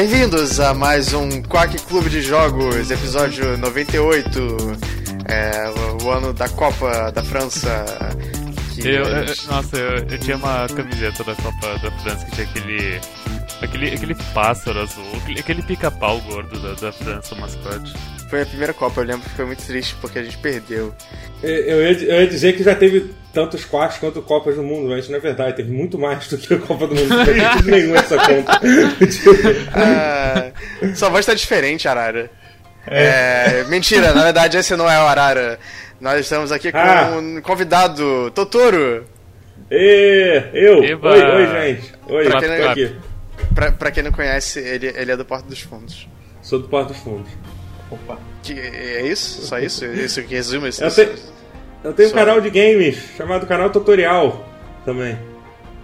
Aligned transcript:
Bem-vindos 0.00 0.60
a 0.60 0.72
mais 0.72 1.12
um 1.12 1.42
Quack 1.42 1.76
Clube 1.82 2.08
de 2.08 2.22
Jogos, 2.22 2.88
episódio 2.88 3.58
98, 3.58 4.38
é, 5.26 6.04
o, 6.04 6.08
ano 6.08 6.32
da 6.32 6.48
Copa 6.48 7.10
da 7.10 7.20
França. 7.24 7.84
que 8.76 8.86
Eu, 8.86 9.02
eu- 9.02 9.26
nossa, 9.48 9.76
eu, 9.76 9.96
eu 10.08 10.18
tinha 10.20 10.36
uma 10.36 10.68
camiseta 10.68 11.24
da 11.24 11.34
Copa 11.34 11.78
da 11.82 11.90
França 11.90 12.24
que 12.26 12.30
tinha 12.30 12.46
aquele. 12.46 13.00
Aquele, 13.60 13.92
aquele 13.92 14.14
pássaro 14.32 14.82
azul, 14.82 15.04
aquele, 15.16 15.40
aquele 15.40 15.62
pica-pau 15.62 16.20
gordo 16.20 16.56
da, 16.60 16.74
da 16.74 16.92
França, 16.92 17.34
o 17.34 17.40
mascote. 17.40 17.92
Foi 18.30 18.42
a 18.42 18.46
primeira 18.46 18.72
Copa, 18.72 19.00
eu 19.00 19.04
lembro 19.04 19.28
que 19.28 19.34
foi 19.34 19.46
muito 19.46 19.66
triste 19.66 19.96
porque 20.00 20.20
a 20.20 20.22
gente 20.22 20.38
perdeu. 20.38 20.94
Eu 21.42 21.82
ia, 21.82 21.92
eu 22.04 22.20
ia 22.22 22.26
dizer 22.26 22.56
que 22.56 22.62
já 22.64 22.74
teve 22.74 23.12
tantos 23.32 23.64
quartos 23.64 23.98
quanto 23.98 24.20
Copas 24.22 24.56
do 24.56 24.62
Mundo, 24.62 24.88
mas 24.88 25.08
não 25.08 25.16
é 25.16 25.20
verdade, 25.20 25.56
teve 25.56 25.70
muito 25.70 25.96
mais 25.98 26.26
do 26.28 26.36
que 26.38 26.54
a 26.54 26.58
Copa 26.58 26.86
do 26.88 26.94
Mundo. 26.96 27.08
Não 27.08 27.24
sentido 27.24 27.70
nenhum 27.70 27.94
essa 27.94 28.16
conta. 28.16 28.60
Ah, 29.74 30.50
sua 30.94 31.08
voz 31.10 31.24
tá 31.26 31.34
diferente, 31.34 31.86
Arara. 31.88 32.30
É, 32.86 33.64
mentira, 33.68 34.12
na 34.14 34.24
verdade 34.24 34.56
esse 34.56 34.74
não 34.76 34.90
é 34.90 34.98
o 34.98 35.06
Arara. 35.06 35.58
Nós 36.00 36.20
estamos 36.20 36.50
aqui 36.52 36.70
com 36.72 36.78
Ah. 36.78 37.10
um 37.18 37.40
convidado, 37.40 38.30
Totoro. 38.32 39.04
Ê, 39.70 40.42
eu! 40.54 40.82
Eba! 40.84 41.10
Oi, 41.10 41.22
oi, 41.22 41.46
gente! 41.46 41.92
Oi, 42.08 42.24
Pra 42.24 42.40
quem 42.40 42.48
não- 42.48 42.70
aqui. 42.70 42.96
Pra, 43.54 43.72
pra 43.72 43.90
quem 43.90 44.02
não 44.02 44.12
conhece, 44.12 44.60
ele, 44.60 44.86
ele 44.96 45.12
é 45.12 45.16
do 45.16 45.24
Porto 45.24 45.46
dos 45.46 45.60
Fundos. 45.60 46.08
Sou 46.42 46.58
do 46.60 46.68
Porto 46.68 46.88
dos 46.88 46.96
Fundos. 46.98 47.30
Opa. 47.90 48.18
Que, 48.54 48.60
é 48.60 49.06
isso? 49.06 49.42
Só 49.42 49.58
isso? 49.58 49.84
Isso 49.86 50.22
que 50.22 50.34
resume 50.34 50.68
esse. 50.68 50.82
Eu, 50.82 50.90
te- 50.90 51.10
eu 51.84 51.92
tenho 51.92 52.08
um 52.10 52.12
canal 52.12 52.40
de 52.40 52.50
games 52.50 52.96
chamado 53.16 53.46
Canal 53.46 53.70
Tutorial 53.70 54.48
também. 54.84 55.18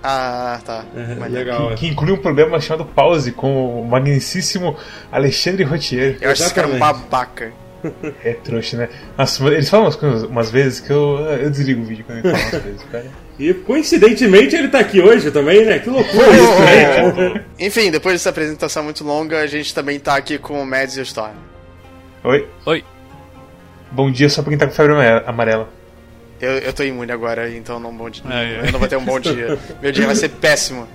Ah, 0.03 0.61
tá. 0.65 0.85
É, 0.95 1.15
Maneiro. 1.15 1.51
legal. 1.51 1.73
é. 1.73 1.75
que 1.77 1.87
inclui 1.87 2.13
um 2.13 2.19
programa 2.19 2.61
chamado 2.61 2.85
Pause 2.85 3.33
com 3.33 3.81
o 3.81 3.87
magnicíssimo 3.87 4.77
Alexandre 5.11 5.65
Rotier. 5.65 6.19
Eu 6.21 6.31
acho 6.31 6.43
esse 6.43 6.53
cara 6.55 6.67
um 6.69 6.79
babaca. 6.79 7.53
É 8.25 8.33
trouxa, 8.33 8.79
né? 8.79 8.89
Nossa, 9.19 9.45
mas 9.45 9.53
eles 9.53 9.69
falam 9.69 9.85
umas 9.85 9.97
coisas 9.97 10.23
umas 10.23 10.51
vezes 10.51 10.81
que 10.81 10.91
eu, 10.91 11.19
eu 11.19 11.51
desligo 11.51 11.83
o 11.83 11.85
vídeo 11.85 12.03
quando 12.07 12.25
eles 12.25 12.31
falam 12.33 12.49
umas 12.55 12.63
vezes, 12.65 12.83
cara. 12.91 13.07
E 13.39 13.53
coincidentemente 13.53 14.57
ele 14.57 14.69
tá 14.69 14.79
aqui 14.79 15.03
hoje 15.03 15.31
também, 15.31 15.67
né? 15.67 15.79
Que 15.81 15.91
loucura 15.91 16.27
isso, 16.31 16.61
né? 16.65 17.45
Enfim, 17.59 17.91
depois 17.91 18.15
dessa 18.15 18.31
apresentação 18.31 18.83
muito 18.85 19.05
longa, 19.05 19.39
a 19.41 19.47
gente 19.47 19.75
também 19.75 20.01
tá 20.01 20.17
aqui 20.17 20.39
com 20.39 20.63
o 20.63 20.67
Mads 20.67 20.97
e 20.97 21.01
o 21.01 21.03
Storm. 21.03 21.35
Oi? 22.25 22.49
Oi. 22.67 22.85
Bom 23.93 24.11
dia 24.11 24.29
só 24.29 24.43
pra 24.43 24.51
quem 24.51 24.59
tá 24.59 24.67
com 24.67 24.73
febre 24.73 24.93
amare- 24.95 25.25
amarela. 25.27 25.69
Eu, 26.41 26.53
eu 26.59 26.73
tô 26.73 26.83
imune 26.83 27.13
agora, 27.13 27.49
então 27.51 27.79
não 27.79 27.95
bom 27.97 28.11
dia. 28.11 28.23
Ah, 28.27 28.43
é. 28.43 28.69
Eu 28.69 28.73
não 28.73 28.79
vou 28.81 28.89
ter 28.89 28.97
um 28.97 29.05
bom 29.05 29.21
dia. 29.21 29.59
Meu 29.81 29.93
dia 29.93 30.07
vai 30.07 30.15
ser 30.17 30.31
péssimo. 30.31 30.89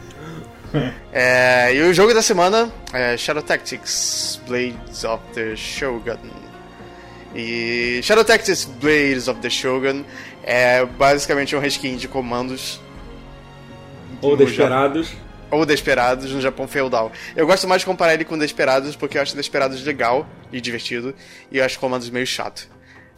É, 1.12 1.74
e 1.74 1.82
o 1.82 1.94
jogo 1.94 2.14
da 2.14 2.22
semana 2.22 2.72
é 2.94 3.18
Shadow 3.18 3.42
Tactics 3.42 4.40
Blades 4.48 5.04
of 5.04 5.24
the 5.34 5.56
Shogun. 5.56 6.18
E 7.36 8.00
Shadow 8.04 8.24
Tactics 8.24 8.66
Blades 8.66 9.28
of 9.28 9.40
the 9.40 9.50
Shogun 9.50 10.04
é 10.44 10.84
basicamente 10.86 11.56
um 11.56 11.60
reskin 11.60 11.96
de 11.96 12.08
comandos 12.08 12.80
Ou 14.22 14.36
Desperados. 14.36 15.14
Ou 15.52 15.66
Desperados 15.66 16.32
no 16.32 16.42
Japão 16.42 16.68
feudal. 16.68 17.12
Eu 17.36 17.46
gosto 17.46 17.68
mais 17.68 17.82
de 17.82 17.86
comparar 17.86 18.14
ele 18.14 18.26
com 18.26 18.38
Desperados 18.38 18.96
porque 18.96 19.18
eu 19.18 19.22
acho 19.22 19.36
Desperados 19.36 19.84
legal 19.84 20.28
e 20.52 20.62
divertido 20.62 21.14
e 21.52 21.58
eu 21.58 21.66
acho 21.66 21.80
comandos 21.80 22.10
meio 22.10 22.26
chato. 22.26 22.68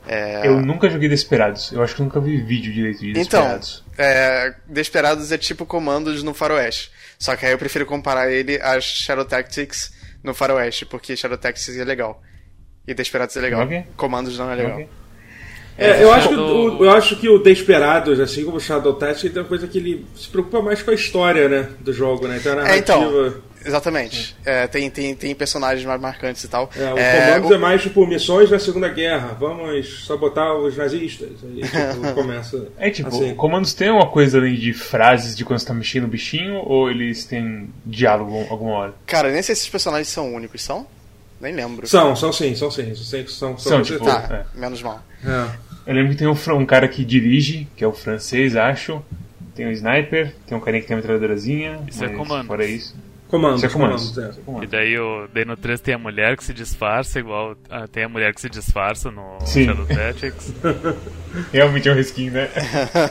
É... 0.07 0.47
Eu 0.47 0.59
nunca 0.61 0.89
joguei 0.89 1.07
Desperados. 1.07 1.71
Eu 1.71 1.83
acho 1.83 1.95
que 1.95 2.01
nunca 2.01 2.19
vi 2.19 2.41
vídeo 2.41 2.73
direito 2.73 2.99
de 2.99 3.11
Então, 3.11 3.41
Desperados. 3.41 3.83
é, 3.97 4.55
Desperados 4.67 5.31
é 5.31 5.37
tipo 5.37 5.65
comandos 5.65 6.23
no 6.23 6.33
Faroeste. 6.33 6.91
Só 7.19 7.35
que 7.35 7.45
aí 7.45 7.51
eu 7.51 7.57
prefiro 7.57 7.85
comparar 7.85 8.31
ele 8.31 8.59
a 8.61 8.79
Shadow 8.81 9.25
Tactics 9.25 9.93
no 10.23 10.33
Faroeste, 10.33 10.85
porque 10.85 11.15
Shadow 11.15 11.37
Tactics 11.37 11.77
é 11.77 11.83
legal. 11.83 12.21
E 12.87 12.93
Desperados 12.95 13.37
é 13.37 13.41
legal. 13.41 13.61
Ok. 13.61 13.85
Comandos 13.95 14.37
não 14.39 14.51
é 14.51 14.55
legal. 14.55 14.73
Ok. 14.73 14.89
É, 15.77 16.03
eu, 16.03 16.11
acho 16.13 16.27
que, 16.29 16.35
Shadow- 16.35 16.77
o, 16.79 16.85
eu 16.85 16.91
acho 16.91 17.15
que 17.15 17.29
o 17.29 17.39
Desperados, 17.39 18.19
assim 18.19 18.43
como 18.43 18.57
o 18.57 18.59
Shadow 18.59 18.93
Tactics, 18.93 19.31
tem 19.33 19.41
uma 19.41 19.47
coisa 19.47 19.67
que 19.67 19.77
ele 19.77 20.05
se 20.15 20.27
preocupa 20.27 20.61
mais 20.61 20.81
com 20.83 20.91
a 20.91 20.93
história, 20.93 21.47
né? 21.49 21.69
Do 21.79 21.91
jogo, 21.93 22.27
né? 22.27 22.37
Então 22.39 22.51
a 22.51 22.55
É, 22.55 22.57
narrativa. 22.63 22.79
então. 22.99 23.51
Exatamente. 23.63 24.35
É, 24.43 24.65
tem, 24.65 24.89
tem, 24.89 25.13
tem 25.15 25.35
personagens 25.35 25.85
mais 25.85 26.01
marcantes 26.01 26.43
e 26.43 26.47
tal. 26.47 26.67
É, 26.75 26.93
o 26.93 26.97
É, 26.97 27.21
comandos 27.27 27.49
o- 27.51 27.53
é 27.53 27.57
mais 27.59 27.81
tipo 27.81 28.05
missões 28.07 28.49
da 28.49 28.57
Segunda 28.57 28.89
Guerra. 28.89 29.37
Vamos 29.39 30.05
sabotar 30.07 30.55
os 30.55 30.75
nazistas. 30.75 31.29
Aí 31.43 31.61
tipo, 31.61 32.13
começa. 32.15 32.67
É 32.77 32.89
tipo, 32.89 33.09
assim. 33.09 33.35
comandos 33.35 33.73
tem 33.75 33.89
uma 33.91 34.07
coisa 34.07 34.39
além 34.39 34.55
de 34.55 34.73
frases 34.73 35.35
de 35.35 35.45
quando 35.45 35.59
você 35.59 35.67
tá 35.67 35.73
mexendo 35.75 36.03
no 36.03 36.09
bichinho 36.09 36.55
ou 36.65 36.89
eles 36.89 37.23
têm 37.25 37.69
diálogo 37.85 38.45
alguma 38.49 38.71
hora? 38.73 38.93
Cara, 39.05 39.31
nem 39.31 39.43
sei 39.43 39.53
se 39.55 39.61
esses 39.61 39.69
personagens 39.69 40.07
são 40.07 40.33
únicos, 40.33 40.63
são? 40.63 40.85
Nem 41.41 41.53
lembro. 41.53 41.87
São, 41.87 42.15
são 42.15 42.31
sim, 42.31 42.55
são 42.55 42.69
sim. 42.69 42.93
São, 42.95 43.27
são, 43.27 43.57
São, 43.57 43.81
tipo. 43.81 44.05
Tá, 44.05 44.45
menos 44.53 44.81
mal. 44.81 45.03
É. 45.25 45.71
Eu 45.87 45.95
lembro 45.95 46.11
que 46.11 46.17
tem 46.17 46.27
um, 46.27 46.37
um 46.57 46.65
cara 46.65 46.87
que 46.87 47.03
dirige, 47.03 47.67
que 47.75 47.83
é 47.83 47.87
o 47.87 47.93
francês, 47.93 48.55
acho. 48.55 49.03
Tem 49.55 49.65
o 49.65 49.71
sniper, 49.71 50.33
tem 50.45 50.57
um 50.57 50.61
carinha 50.61 50.81
que 50.81 50.87
tem 50.87 50.93
a 50.93 50.97
metralhadorazinha. 50.97 51.79
Isso 51.87 52.03
é 52.03 52.07
mas 52.07 52.17
comandos. 52.17 52.47
Fora 52.47 52.65
isso. 52.65 52.95
Comandos, 53.31 53.63
Isso 53.63 53.65
é 53.65 53.69
comandos. 53.69 54.09
comandos, 54.09 54.37
é. 54.37 54.41
É 54.41 54.43
comandos. 54.43 54.67
E 54.67 54.71
daí, 54.71 54.99
o, 54.99 55.27
daí 55.33 55.45
no 55.45 55.55
3 55.55 55.79
tem 55.79 55.93
a 55.93 55.97
mulher 55.97 56.35
que 56.35 56.43
se 56.43 56.53
disfarça, 56.53 57.17
igual 57.17 57.55
ah, 57.69 57.87
tem 57.87 58.03
a 58.03 58.09
mulher 58.09 58.33
que 58.33 58.41
se 58.41 58.49
disfarça 58.49 59.09
no 59.09 59.39
Sim. 59.45 59.67
Shadow 59.67 59.85
Tactics. 59.85 60.53
Realmente 61.53 61.87
é 61.87 61.91
um 61.93 61.95
reskin, 61.95 62.29
né? 62.29 62.49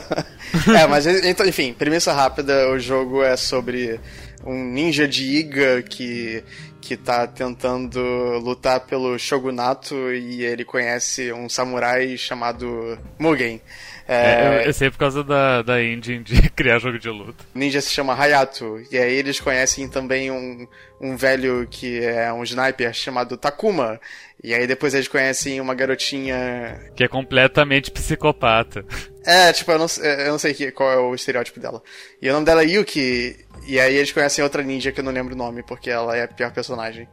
é, 0.79 0.85
mas 0.85 1.07
então, 1.07 1.43
enfim, 1.43 1.73
premissa 1.73 2.13
rápida, 2.13 2.69
o 2.69 2.77
jogo 2.77 3.23
é 3.23 3.35
sobre 3.35 3.99
um 4.45 4.63
ninja 4.63 5.07
de 5.07 5.23
Iga 5.23 5.81
que, 5.81 6.43
que 6.81 6.97
tá 6.97 7.27
tentando 7.27 7.99
lutar 8.39 8.79
pelo 8.81 9.17
shogunato 9.19 10.11
e 10.11 10.43
ele 10.43 10.65
conhece 10.65 11.31
um 11.31 11.47
samurai 11.47 12.17
chamado 12.17 12.97
Mugen. 13.19 13.61
É, 14.07 14.63
É, 14.63 14.67
eu, 14.67 14.73
sei 14.73 14.89
por 14.89 14.97
causa 14.97 15.23
da, 15.23 15.61
da 15.61 15.81
engine 15.81 16.23
de 16.23 16.49
criar 16.51 16.79
jogo 16.79 16.99
de 16.99 17.07
luta. 17.07 17.45
ninja 17.53 17.79
se 17.79 17.91
chama 17.91 18.13
Hayato, 18.19 18.81
e 18.91 18.97
aí 18.97 19.13
eles 19.13 19.39
conhecem 19.39 19.87
também 19.87 20.29
um, 20.31 20.67
um 20.99 21.15
velho 21.15 21.65
que 21.69 22.03
é 22.03 22.33
um 22.33 22.43
sniper 22.43 22.91
chamado 22.93 23.37
Takuma, 23.37 24.01
e 24.43 24.53
aí 24.53 24.65
depois 24.67 24.93
eles 24.95 25.07
conhecem 25.07 25.61
uma 25.61 25.75
garotinha 25.75 26.81
Que 26.95 27.03
é 27.03 27.07
completamente 27.07 27.91
psicopata. 27.91 28.83
É, 29.23 29.53
tipo, 29.53 29.71
eu 29.71 29.77
não, 29.79 29.85
eu 30.03 30.31
não 30.31 30.39
sei 30.39 30.53
que- 30.55 30.71
qual 30.71 30.91
é 30.91 30.97
o 30.97 31.13
estereótipo 31.13 31.59
dela. 31.59 31.81
E 32.19 32.27
o 32.27 32.33
nome 32.33 32.45
dela 32.45 32.63
é 32.63 32.65
Yuki, 32.65 33.37
e 33.65 33.79
aí 33.79 33.95
eles 33.95 34.11
conhecem 34.11 34.43
outra 34.43 34.61
ninja 34.63 34.91
que 34.91 34.99
eu 34.99 35.03
não 35.03 35.11
lembro 35.11 35.33
o 35.33 35.37
nome, 35.37 35.63
porque 35.63 35.89
ela 35.89 36.15
é 36.17 36.23
a 36.23 36.27
pior 36.27 36.51
personagem. 36.51 37.07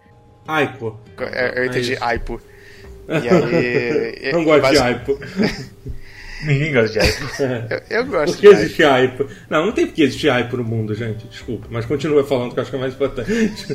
Aiko. 0.47 0.98
Eu, 1.19 1.26
eu 1.26 1.64
entendi 1.66 1.92
isso. 1.94 2.04
Aipo. 2.04 2.41
E 3.09 3.12
aí. 3.28 4.32
Não 4.32 4.42
e- 4.42 4.44
gosto 4.44 4.56
de 4.56 4.60
basi- 4.62 4.78
Aipo. 4.78 5.19
Ninguém 6.44 6.72
gosta 6.72 6.92
de 6.92 7.00
Aipo. 7.00 7.25
Eu, 7.91 7.98
eu 7.98 8.06
gosto 8.06 8.26
Por 8.26 8.34
de 8.36 8.41
que 8.41 8.47
Aipo. 8.47 8.60
existe 8.60 8.84
Aipo? 8.84 9.26
Não, 9.50 9.66
não 9.66 9.72
tem 9.72 9.86
por 9.86 9.94
que 9.94 10.03
existir 10.04 10.31
Aipo 10.31 10.56
no 10.56 10.62
mundo, 10.64 10.94
gente. 10.94 11.26
Desculpa. 11.26 11.66
Mas 11.69 11.84
continua 11.84 12.22
falando 12.25 12.53
que 12.53 12.59
eu 12.59 12.62
acho 12.62 12.70
que 12.70 12.76
é 12.76 12.80
mais 12.80 12.94
importante. 12.94 13.66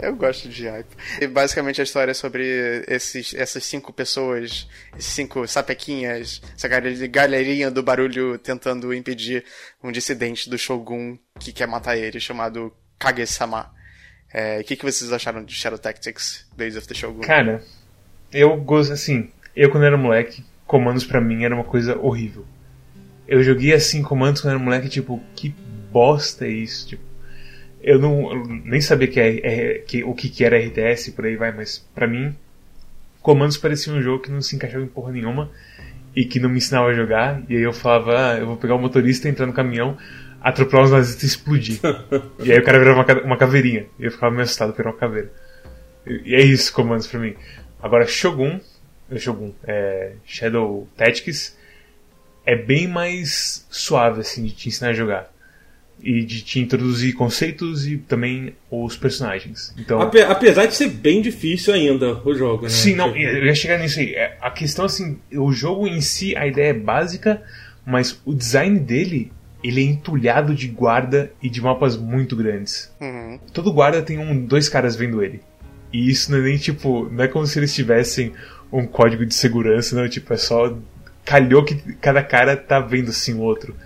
Eu 0.02 0.16
gosto 0.16 0.48
de 0.48 0.68
Aipo. 0.68 0.96
E 1.20 1.26
basicamente 1.26 1.80
a 1.80 1.84
história 1.84 2.10
é 2.10 2.14
sobre 2.14 2.84
esses, 2.88 3.34
essas 3.34 3.64
cinco 3.64 3.92
pessoas, 3.92 4.68
esses 4.98 5.12
cinco 5.12 5.46
sapequinhas, 5.46 6.40
essa 6.56 6.68
galerinha 6.68 7.70
do 7.70 7.82
barulho 7.82 8.38
tentando 8.38 8.92
impedir 8.94 9.44
um 9.82 9.92
dissidente 9.92 10.48
do 10.48 10.58
Shogun 10.58 11.18
que 11.38 11.52
quer 11.52 11.66
matar 11.66 11.96
ele, 11.96 12.18
chamado 12.20 12.72
Kage-sama. 12.98 13.70
É, 14.32 14.60
O 14.60 14.64
que, 14.64 14.76
que 14.76 14.84
vocês 14.84 15.12
acharam 15.12 15.44
de 15.44 15.54
Shadow 15.54 15.78
Tactics, 15.78 16.46
Days 16.56 16.76
of 16.76 16.86
the 16.86 16.94
Shogun? 16.94 17.20
Cara, 17.20 17.62
eu 18.32 18.56
gosto, 18.56 18.92
assim, 18.92 19.30
eu 19.56 19.70
quando 19.70 19.84
era 19.84 19.96
moleque, 19.96 20.44
comandos 20.66 21.04
pra 21.04 21.20
mim 21.20 21.44
era 21.44 21.54
uma 21.54 21.64
coisa 21.64 21.98
horrível. 21.98 22.46
Eu 23.26 23.42
joguei 23.42 23.72
assim 23.72 24.02
comandos 24.02 24.40
quando 24.40 24.54
era 24.54 24.62
moleque, 24.62 24.88
tipo, 24.88 25.20
que 25.34 25.50
bosta 25.90 26.46
é 26.46 26.50
isso? 26.50 26.88
Tipo, 26.88 27.02
eu 27.82 27.98
não 27.98 28.32
eu 28.32 28.44
nem 28.64 28.80
sabia 28.80 29.08
que 29.08 29.20
é, 29.20 29.36
é- 29.42 29.78
que, 29.78 30.04
o 30.04 30.14
que, 30.14 30.28
que 30.28 30.44
era 30.44 30.58
RTS 30.58 31.12
por 31.12 31.24
aí 31.26 31.36
vai, 31.36 31.52
mas 31.52 31.78
pra 31.94 32.06
mim, 32.06 32.34
comandos 33.22 33.56
parecia 33.56 33.92
um 33.92 34.02
jogo 34.02 34.22
que 34.22 34.30
não 34.30 34.40
se 34.42 34.56
encaixava 34.56 34.84
em 34.84 34.88
porra 34.88 35.12
nenhuma 35.12 35.50
e 36.14 36.24
que 36.24 36.40
não 36.40 36.48
me 36.48 36.58
ensinava 36.58 36.88
a 36.88 36.92
jogar. 36.94 37.42
E 37.48 37.56
aí 37.56 37.62
eu 37.62 37.72
falava, 37.72 38.32
ah, 38.32 38.38
eu 38.38 38.46
vou 38.46 38.56
pegar 38.56 38.74
o 38.74 38.78
motorista, 38.78 39.28
entrar 39.28 39.46
no 39.46 39.52
caminhão, 39.52 39.96
atropelar 40.40 40.84
os 40.86 40.90
nazistas 40.90 41.22
e 41.22 41.26
explodir. 41.26 41.80
e 42.42 42.52
aí 42.52 42.58
o 42.58 42.64
cara 42.64 42.78
virava 42.78 43.02
uma, 43.02 43.22
uma 43.22 43.36
caveirinha. 43.36 43.86
E 43.98 44.04
eu 44.04 44.10
ficava 44.10 44.30
meio 44.30 44.42
assustado 44.44 44.72
por 44.72 44.84
uma 44.86 44.94
caveira. 44.94 45.30
E 46.06 46.30
e 46.30 46.34
é 46.34 46.40
isso, 46.40 46.72
comandos 46.72 47.06
pra 47.06 47.20
mim. 47.20 47.34
Agora, 47.82 48.06
Shogun, 48.06 48.60
Shogun, 49.16 49.52
é, 49.64 50.12
Shadow 50.24 50.88
Tactics, 50.96 51.56
é 52.44 52.56
bem 52.56 52.88
mais 52.88 53.66
suave, 53.70 54.20
assim, 54.20 54.44
de 54.44 54.52
te 54.52 54.68
ensinar 54.68 54.90
a 54.90 54.94
jogar. 54.94 55.32
E 56.02 56.24
de 56.24 56.42
te 56.42 56.58
introduzir 56.60 57.12
conceitos 57.14 57.86
e 57.86 57.96
também 57.98 58.54
os 58.70 58.96
personagens. 58.96 59.74
Então, 59.78 60.00
Ape- 60.00 60.22
Apesar 60.22 60.66
de 60.66 60.74
ser 60.74 60.88
bem 60.88 61.20
difícil 61.20 61.74
ainda 61.74 62.20
o 62.24 62.34
jogo, 62.34 62.64
né? 62.64 62.68
sim, 62.70 62.94
não, 62.94 63.14
eu 63.14 63.44
ia 63.44 63.54
chegar 63.54 63.78
nisso 63.78 64.00
aí. 64.00 64.14
É, 64.14 64.36
A 64.40 64.50
questão, 64.50 64.84
assim, 64.84 65.18
o 65.32 65.52
jogo 65.52 65.86
em 65.86 66.00
si, 66.00 66.34
a 66.36 66.46
ideia 66.46 66.70
é 66.70 66.74
básica, 66.74 67.42
mas 67.86 68.20
o 68.24 68.32
design 68.34 68.78
dele 68.78 69.30
ele 69.62 69.82
é 69.82 69.84
entulhado 69.84 70.54
de 70.54 70.68
guarda 70.68 71.30
e 71.42 71.50
de 71.50 71.60
mapas 71.60 71.94
muito 71.96 72.34
grandes. 72.34 72.90
Uhum. 72.98 73.38
Todo 73.52 73.70
guarda 73.70 74.00
tem 74.00 74.18
um, 74.18 74.46
dois 74.46 74.70
caras 74.70 74.96
vendo 74.96 75.22
ele. 75.22 75.40
E 75.92 76.08
isso 76.08 76.30
não 76.32 76.38
é 76.38 76.42
nem 76.42 76.56
tipo. 76.56 77.10
Não 77.12 77.24
é 77.24 77.28
como 77.28 77.46
se 77.46 77.58
eles 77.58 77.74
tivessem 77.74 78.32
um 78.72 78.86
código 78.86 79.26
de 79.26 79.34
segurança, 79.34 79.94
não. 79.94 80.08
Tipo, 80.08 80.32
é 80.32 80.36
só. 80.38 80.78
Calhou 81.26 81.62
que 81.62 81.74
cada 82.00 82.22
cara 82.22 82.56
tá 82.56 82.80
vendo 82.80 83.10
assim 83.10 83.34
o 83.34 83.40
outro. 83.40 83.76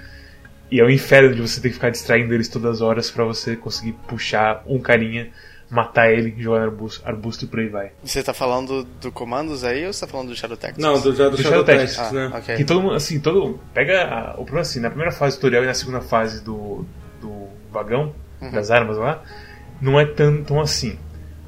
E 0.75 0.81
é 0.81 0.85
um 0.85 0.91
inferno 0.91 1.33
de 1.35 1.41
você 1.41 1.61
ter 1.61 1.69
que 1.69 1.75
ficar 1.75 1.91
distraindo 1.91 2.35
eles 2.35 2.49
todas 2.49 2.69
as 2.77 2.81
horas 2.81 3.09
para 3.09 3.23
você 3.25 3.55
conseguir 3.55 3.93
puxar 4.09 4.63
um 4.67 4.81
carinha, 4.81 5.29
matar 5.71 6.13
ele, 6.13 6.35
jogar 6.37 6.59
no 6.61 6.65
arbusto, 6.65 7.01
arbusto 7.09 7.45
e 7.45 7.49
por 7.49 7.61
aí 7.61 7.69
vai. 7.69 7.93
Você 8.03 8.23
tá 8.25 8.35
falando 8.35 8.83
do 9.01 9.13
comandos 9.13 9.63
aí 9.63 9.87
ou 9.87 9.93
você 9.93 10.05
tá 10.05 10.11
falando 10.11 10.31
do 10.31 10.35
Shadow 10.37 10.57
Tactics? 10.57 10.83
Não, 10.85 10.95
do, 11.01 11.13
do, 11.13 11.31
Do 11.31 11.37
Shadow 11.37 11.37
Shadow 11.43 11.65
Tactics. 11.65 11.97
Tactics, 11.97 12.13
né? 12.13 12.31
Ah, 12.35 12.39
ok. 12.39 12.57
Que 12.57 12.65
todo 12.65 12.83
mundo, 12.83 12.95
assim, 12.95 13.21
todo. 13.21 13.61
Pega 13.73 14.03
a- 14.05 14.33
o 14.33 14.39
problema 14.45 14.63
assim, 14.63 14.81
na 14.81 14.89
primeira 14.89 15.13
fase 15.13 15.37
do 15.37 15.41
tutorial 15.41 15.63
e 15.63 15.67
na 15.69 15.75
segunda 15.75 16.01
fase 16.01 16.43
do, 16.43 16.85
do 17.21 17.47
vagão, 17.71 18.13
das 18.53 18.71
armas 18.73 18.97
lá, 18.97 19.23
não 19.81 19.99
é 20.01 20.05
tão, 20.05 20.43
tão 20.43 20.61
assim. 20.61 20.99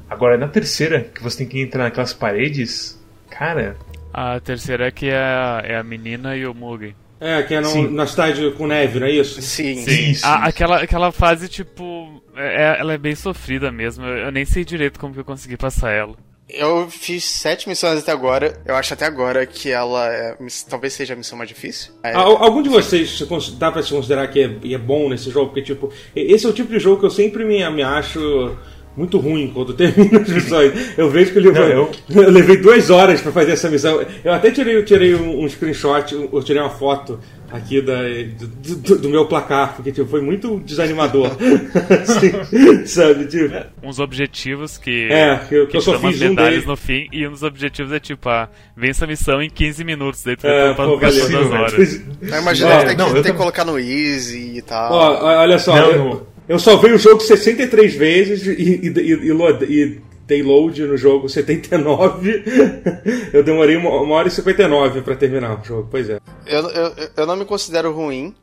Agora, 0.09 0.37
na 0.37 0.47
terceira, 0.47 1.01
que 1.01 1.21
você 1.21 1.39
tem 1.39 1.47
que 1.47 1.59
entrar 1.61 1.83
naquelas 1.83 2.13
paredes, 2.13 2.97
cara, 3.29 3.75
A 4.13 4.39
terceira 4.39 4.87
é 4.87 4.91
que 4.91 5.09
é 5.09 5.17
a, 5.17 5.61
é 5.65 5.75
a 5.75 5.83
menina 5.83 6.35
e 6.37 6.45
o 6.47 6.53
Mugen. 6.53 6.95
É, 7.19 7.41
que 7.43 7.53
é 7.55 7.59
no, 7.61 7.67
Sim. 7.69 7.87
na 7.89 8.05
cidade 8.05 8.51
com 8.51 8.67
neve, 8.67 8.99
não 8.99 9.07
é 9.07 9.11
isso? 9.11 9.41
Sim, 9.41 9.75
Sim. 9.83 10.11
Isso, 10.11 10.25
A-. 10.25 10.45
Aquela, 10.45 10.77
aquela 10.83 11.11
fase, 11.11 11.47
tipo, 11.49 12.21
é- 12.35 12.77
ela 12.79 12.93
é 12.93 12.97
bem 12.97 13.15
sofrida 13.15 13.71
mesmo. 13.71 14.05
Eu, 14.05 14.17
eu 14.25 14.31
nem 14.31 14.45
sei 14.45 14.63
direito 14.63 14.99
como 14.99 15.13
que 15.13 15.19
eu 15.19 15.25
consegui 15.25 15.57
passar 15.57 15.91
ela. 15.91 16.15
Eu 16.49 16.89
fiz 16.89 17.25
sete 17.25 17.67
missões 17.67 17.99
até 17.99 18.11
agora. 18.11 18.61
Eu 18.65 18.73
acho 18.75 18.93
até 18.93 19.05
agora 19.05 19.45
que 19.45 19.69
ela 19.69 20.07
é, 20.13 20.37
talvez 20.69 20.93
seja 20.93 21.13
a 21.13 21.17
missão 21.17 21.37
mais 21.37 21.49
difícil. 21.49 21.91
É, 22.01 22.13
Al- 22.13 22.41
Algum 22.41 22.61
de 22.61 22.69
vocês 22.69 23.21
dá 23.59 23.69
pra 23.69 23.83
se 23.83 23.89
considerar 23.89 24.27
que 24.29 24.39
é, 24.39 24.73
é 24.73 24.77
bom 24.77 25.09
nesse 25.09 25.29
jogo? 25.29 25.47
Porque, 25.47 25.61
tipo, 25.61 25.91
esse 26.15 26.45
é 26.45 26.49
o 26.49 26.53
tipo 26.53 26.69
de 26.71 26.79
jogo 26.79 26.99
que 27.01 27.05
eu 27.05 27.09
sempre 27.09 27.43
me, 27.43 27.69
me 27.71 27.83
acho 27.83 28.55
muito 28.97 29.17
ruim 29.19 29.51
quando 29.53 29.73
termino 29.73 30.19
as 30.19 30.27
missões. 30.27 30.97
Eu 30.97 31.09
vejo 31.09 31.31
que 31.31 31.37
eu, 31.39 31.43
levei- 31.43 31.75
Não, 32.09 32.23
eu 32.23 32.31
levei 32.31 32.57
duas 32.57 32.89
horas 32.89 33.21
pra 33.21 33.31
fazer 33.31 33.51
essa 33.51 33.69
missão. 33.69 34.03
Eu 34.25 34.33
até 34.33 34.49
tirei, 34.51 34.75
eu 34.75 34.83
tirei 34.83 35.13
um, 35.15 35.43
um 35.43 35.47
screenshot, 35.47 36.13
eu 36.13 36.43
tirei 36.43 36.61
uma 36.61 36.71
foto 36.71 37.19
aqui 37.49 37.79
da, 37.81 38.01
do, 38.01 38.75
do- 38.75 38.97
do 38.99 39.09
meu 39.09 39.25
placar, 39.25 39.75
porque 39.75 39.91
tipo, 39.91 40.09
foi 40.09 40.19
muito 40.21 40.59
desanimador. 40.65 41.31
Assim, 42.01 42.31
sabe? 42.85 43.25
Tipo, 43.27 43.53
Uns 43.83 43.99
objetivos 43.99 44.77
que. 44.77 45.07
É, 45.11 45.37
que 45.47 45.55
eu- 45.55 45.67
que 45.67 45.77
eu 45.77 45.81
só 45.81 45.97
fiz 45.99 46.21
um 46.21 46.33
deles. 46.35 46.65
no 46.65 46.75
fim. 46.75 47.07
E 47.11 47.25
um 47.27 47.31
dos 47.31 47.43
objetivos 47.43 47.91
é 47.93 47.99
tipo, 47.99 48.27
ah, 48.29 48.49
vença 48.75 49.05
a 49.05 49.07
missão 49.07 49.41
em 49.41 49.49
15 49.49 49.83
minutos. 49.83 50.23
Daí 50.23 50.35
tu 50.35 50.47
é, 50.47 50.73
pô, 50.73 50.97
valeu. 50.97 51.51
horas. 51.53 52.01
eu 52.21 52.37
imagino 52.41 52.69
Ó, 52.71 52.79
que 52.79 52.85
tem, 52.87 52.97
não, 52.97 53.11
que, 53.11 53.17
eu 53.19 53.21
tem 53.23 53.31
que 53.31 53.37
colocar 53.37 53.63
no 53.63 53.77
Easy 53.79 54.57
e 54.57 54.61
tal. 54.61 54.91
Ó, 54.91 55.23
olha 55.39 55.59
só, 55.59 55.75
Não, 55.75 55.91
eu, 55.91 55.97
não. 56.05 56.36
Eu 56.47 56.59
salvei 56.59 56.91
o 56.93 56.97
jogo 56.97 57.21
63 57.21 57.93
vezes 57.95 58.45
e, 58.47 58.51
e, 58.51 58.87
e, 58.87 59.31
e, 59.31 59.81
e 59.83 60.01
dei 60.25 60.43
load 60.43 60.81
no 60.85 60.97
jogo 60.97 61.27
79. 61.29 62.43
eu 63.33 63.43
demorei 63.43 63.75
uma, 63.77 63.89
uma 64.01 64.15
hora 64.15 64.27
e 64.27 64.31
59 64.31 65.01
pra 65.01 65.15
terminar 65.15 65.59
o 65.61 65.63
jogo, 65.63 65.87
pois 65.89 66.09
é. 66.09 66.19
Eu, 66.45 66.69
eu, 66.69 66.93
eu 67.15 67.25
não 67.25 67.35
me 67.35 67.45
considero 67.45 67.91
ruim, 67.93 68.33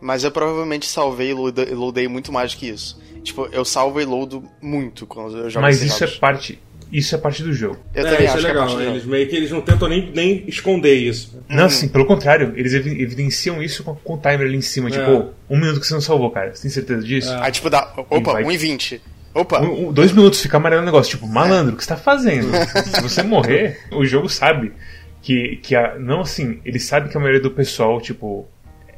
mas 0.00 0.24
eu 0.24 0.30
provavelmente 0.30 0.86
salvei 0.86 1.30
e 1.30 1.34
load- 1.34 1.62
e 1.70 1.74
loadei 1.74 2.08
muito 2.08 2.32
mais 2.32 2.54
que 2.54 2.68
isso. 2.68 3.00
Tipo, 3.22 3.48
eu 3.52 3.64
salvo 3.64 4.00
e 4.00 4.04
loado 4.04 4.42
muito 4.60 5.06
quando 5.06 5.36
eu 5.38 5.48
jogo 5.50 5.62
mas 5.62 5.80
isso 5.80 5.96
é 6.04 6.06
jogos. 6.06 6.16
parte. 6.18 6.58
Isso 6.96 7.14
é 7.14 7.18
parte 7.18 7.42
do 7.42 7.52
jogo. 7.52 7.76
Eu 7.92 8.06
é, 8.06 8.24
isso 8.24 8.36
é 8.36 8.40
que 8.40 8.46
é 8.46 8.48
legal, 8.48 8.66
parte 8.68 8.76
do 8.76 8.82
eles 8.90 9.04
meio 9.04 9.28
que 9.28 9.34
eles 9.34 9.50
não 9.50 9.60
tentam 9.60 9.88
nem, 9.88 10.12
nem 10.14 10.44
esconder 10.46 10.94
isso. 10.94 11.42
Não, 11.48 11.64
assim, 11.64 11.88
pelo 11.88 12.06
contrário, 12.06 12.52
eles 12.56 12.72
evi- 12.72 13.02
evidenciam 13.02 13.60
isso 13.60 13.82
com, 13.82 13.96
com 13.96 14.14
o 14.14 14.16
timer 14.18 14.42
ali 14.42 14.56
em 14.56 14.60
cima. 14.60 14.88
Tipo, 14.90 15.02
É. 15.10 15.14
"Ô, 15.14 15.30
um 15.50 15.58
minuto 15.58 15.80
que 15.80 15.86
você 15.88 15.92
não 15.94 16.00
salvou, 16.00 16.30
cara. 16.30 16.54
Você 16.54 16.62
tem 16.62 16.70
certeza 16.70 17.02
disso? 17.04 17.32
Aí 17.40 17.50
tipo 17.50 17.68
dá, 17.68 17.92
opa, 17.96 18.32
vai- 18.34 18.44
1,20. 18.44 19.00
Opa, 19.34 19.60
Um- 19.60 19.88
um- 19.88 19.92
dois 19.92 20.12
minutos, 20.12 20.40
fica 20.40 20.56
amarelo 20.56 20.82
o 20.82 20.84
negócio, 20.84 21.10
tipo, 21.10 21.26
malandro, 21.26 21.74
o 21.74 21.76
que 21.76 21.82
você 21.82 21.88
tá 21.88 21.96
fazendo? 21.96 22.48
Se 22.94 23.02
você 23.02 23.22
morrer, 23.24 23.80
o 23.90 24.04
jogo 24.06 24.28
sabe 24.28 24.72
que, 25.20 25.56
que 25.62 25.74
a, 25.74 25.98
não 25.98 26.20
assim, 26.20 26.60
ele 26.64 26.78
sabe 26.78 27.08
que 27.08 27.16
a 27.16 27.20
maioria 27.20 27.40
do 27.40 27.50
pessoal, 27.50 28.00
tipo, 28.00 28.46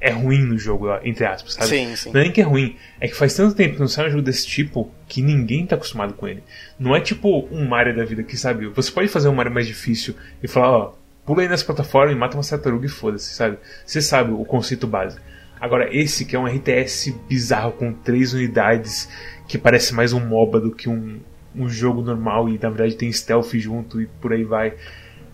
é 0.00 0.10
ruim 0.10 0.42
no 0.42 0.58
jogo, 0.58 0.88
entre 1.02 1.24
aspas, 1.24 1.54
sabe? 1.54 1.68
Sim, 1.68 1.96
sim. 1.96 2.12
Não 2.12 2.20
é 2.20 2.24
nem 2.24 2.32
que 2.32 2.40
é 2.40 2.44
ruim, 2.44 2.76
é 3.00 3.08
que 3.08 3.14
faz 3.14 3.34
tanto 3.34 3.54
tempo 3.54 3.74
que 3.74 3.80
não 3.80 3.88
sai 3.88 4.06
um 4.06 4.10
jogo 4.10 4.22
desse 4.22 4.46
tipo 4.46 4.90
que 5.08 5.22
ninguém 5.22 5.66
tá 5.66 5.76
acostumado 5.76 6.14
com 6.14 6.26
ele. 6.26 6.42
Não 6.78 6.94
é 6.94 7.00
tipo 7.00 7.48
um 7.50 7.66
Mario 7.66 7.96
da 7.96 8.04
vida 8.04 8.22
que, 8.22 8.36
sabe, 8.36 8.66
você 8.68 8.90
pode 8.90 9.08
fazer 9.08 9.28
um 9.28 9.34
Mario 9.34 9.52
mais 9.52 9.66
difícil 9.66 10.14
e 10.42 10.48
falar, 10.48 10.70
ó, 10.70 10.94
pula 11.24 11.42
aí 11.42 11.48
nas 11.48 11.62
plataformas 11.62 12.14
e 12.14 12.18
mata 12.18 12.36
uma 12.36 12.44
tartaruga 12.44 12.86
e 12.86 12.88
foda-se, 12.88 13.34
sabe? 13.34 13.58
Você 13.84 14.00
sabe 14.00 14.32
o 14.32 14.44
conceito 14.44 14.86
básico. 14.86 15.22
Agora, 15.60 15.88
esse 15.94 16.24
que 16.24 16.36
é 16.36 16.38
um 16.38 16.46
RTS 16.46 17.14
bizarro 17.28 17.72
com 17.72 17.92
três 17.92 18.34
unidades, 18.34 19.08
que 19.48 19.56
parece 19.56 19.94
mais 19.94 20.12
um 20.12 20.20
MOBA 20.20 20.60
do 20.60 20.70
que 20.70 20.88
um, 20.88 21.18
um 21.54 21.68
jogo 21.68 22.02
normal 22.02 22.48
e 22.48 22.58
na 22.58 22.68
verdade 22.68 22.96
tem 22.96 23.10
stealth 23.10 23.54
junto 23.54 24.00
e 24.00 24.06
por 24.06 24.32
aí 24.32 24.44
vai. 24.44 24.74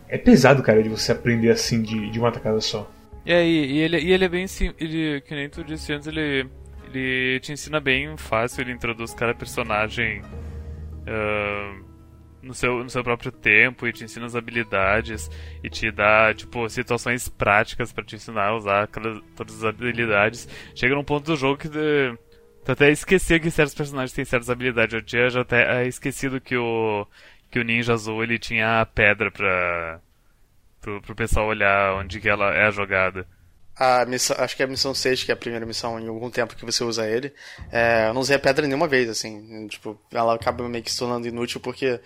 É 0.08 0.17
pesado, 0.17 0.62
cara, 0.62 0.82
de 0.82 0.88
você 0.88 1.12
aprender 1.12 1.50
assim 1.50 1.82
de, 1.82 2.11
de 2.11 2.19
uma 2.19 2.31
tacada 2.31 2.61
só. 2.61 2.88
E 3.24 3.32
aí, 3.32 3.72
e 3.72 3.78
ele, 3.78 4.00
e 4.00 4.12
ele 4.12 4.24
é 4.24 4.28
bem 4.28 4.46
ele, 4.78 5.20
que 5.20 5.34
nem 5.34 5.48
tu 5.48 5.62
disse 5.62 5.92
antes, 5.92 6.08
ele, 6.08 6.48
ele 6.86 7.40
te 7.40 7.52
ensina 7.52 7.78
bem 7.80 8.16
fácil, 8.16 8.62
ele 8.62 8.72
introduz 8.72 9.14
cada 9.14 9.34
personagem 9.34 10.22
ah, 11.06 11.80
no, 12.42 12.54
seu, 12.54 12.82
no 12.82 12.90
seu 12.90 13.02
próprio 13.04 13.30
tempo 13.30 13.86
e 13.86 13.92
te 13.92 14.04
ensina 14.04 14.26
as 14.26 14.34
habilidades 14.34 15.30
e 15.62 15.70
te 15.70 15.90
dá, 15.90 16.34
tipo, 16.34 16.69
situações 16.69 17.28
práticas 17.28 17.92
pra 17.92 18.04
te 18.04 18.16
ensinar 18.16 18.48
a 18.48 18.56
usar 18.56 18.82
aquelas, 18.84 19.20
todas 19.36 19.56
as 19.58 19.64
habilidades. 19.64 20.48
Chega 20.74 20.94
num 20.94 21.04
ponto 21.04 21.26
do 21.26 21.36
jogo 21.36 21.58
que 21.58 21.69
de, 21.69 22.16
tu 22.64 22.72
até 22.72 22.90
esquecia 22.90 23.38
que 23.38 23.50
certos 23.50 23.74
personagens 23.74 24.12
têm 24.12 24.24
certas 24.24 24.50
habilidades. 24.50 24.94
Eu 24.94 25.02
tinha 25.02 25.30
já 25.30 25.43
até 25.43 25.82
eh, 25.82 25.86
esquecido 25.86 26.41
que 26.41 26.56
o, 26.56 27.06
que 27.50 27.60
o 27.60 27.64
Ninja 27.64 27.94
Azul 27.94 28.22
ele 28.22 28.38
tinha 28.38 28.81
a 28.81 28.86
pedra 28.86 29.31
pra, 29.31 30.00
pro, 30.82 31.01
pro 31.01 31.15
pessoal 31.15 31.46
olhar 31.46 31.94
onde 31.94 32.20
que 32.20 32.29
ela 32.29 32.53
é 32.53 32.67
a 32.67 32.70
jogada. 32.70 33.27
A 33.74 34.05
missão, 34.05 34.36
acho 34.39 34.55
que 34.55 34.62
é 34.62 34.67
a 34.67 34.69
missão 34.69 34.93
6, 34.93 35.24
que 35.24 35.31
é 35.31 35.34
a 35.34 35.36
primeira 35.36 35.65
missão 35.65 35.98
em 35.98 36.06
algum 36.06 36.29
tempo 36.29 36.55
que 36.55 36.65
você 36.67 36.84
usa 36.84 37.06
ele. 37.06 37.32
É, 37.70 38.08
eu 38.08 38.15
não 38.15 38.20
usei 38.20 38.36
a 38.36 38.39
pedra 38.39 38.67
nenhuma 38.67 38.86
vez, 38.86 39.08
assim. 39.08 39.67
Tipo, 39.69 39.98
ela 40.12 40.34
acaba 40.34 40.69
meio 40.69 40.84
que 40.84 40.93
se 40.93 40.98
tornando 40.98 41.27
inútil 41.27 41.58
porque 41.58 41.98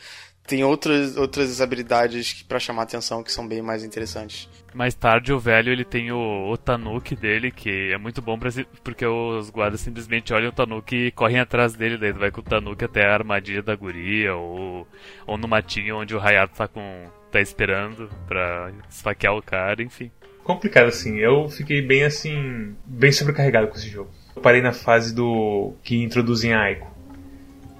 tem 0.46 0.62
outras, 0.62 1.16
outras 1.16 1.60
habilidades 1.60 2.44
pra 2.44 2.60
chamar 2.60 2.82
atenção 2.82 3.22
que 3.22 3.32
são 3.32 3.46
bem 3.46 3.60
mais 3.60 3.82
interessantes. 3.82 4.48
Mais 4.72 4.94
tarde 4.94 5.32
o 5.32 5.40
velho 5.40 5.72
ele 5.72 5.84
tem 5.84 6.12
o, 6.12 6.50
o 6.50 6.56
Tanuki 6.56 7.16
dele, 7.16 7.50
que 7.50 7.90
é 7.92 7.98
muito 7.98 8.22
bom 8.22 8.38
pra, 8.38 8.50
porque 8.84 9.04
os 9.04 9.50
guardas 9.50 9.80
simplesmente 9.80 10.32
olham 10.32 10.50
o 10.50 10.52
Tanuki 10.52 11.06
e 11.06 11.10
correm 11.10 11.40
atrás 11.40 11.74
dele, 11.74 11.98
daí 11.98 12.12
vai 12.12 12.30
com 12.30 12.40
o 12.40 12.44
Tanuki 12.44 12.84
até 12.84 13.04
a 13.06 13.14
armadilha 13.14 13.62
da 13.62 13.74
guria, 13.74 14.36
ou, 14.36 14.86
ou 15.26 15.36
no 15.36 15.48
matinho 15.48 15.98
onde 15.98 16.14
o 16.14 16.20
Hayato 16.20 16.54
tá 16.54 16.68
com. 16.68 17.10
Tá 17.30 17.40
esperando 17.40 18.08
pra 18.26 18.72
esfaquear 18.88 19.36
o 19.36 19.42
cara, 19.42 19.82
enfim. 19.82 20.10
complicado 20.42 20.86
assim. 20.86 21.16
Eu 21.18 21.48
fiquei 21.48 21.82
bem 21.82 22.04
assim, 22.04 22.74
bem 22.84 23.12
sobrecarregado 23.12 23.68
com 23.68 23.76
esse 23.76 23.88
jogo. 23.88 24.10
Eu 24.34 24.42
parei 24.42 24.60
na 24.60 24.72
fase 24.72 25.14
do 25.14 25.74
que 25.82 26.02
introduzem 26.02 26.52
a 26.52 26.60
Aiko. 26.60 26.94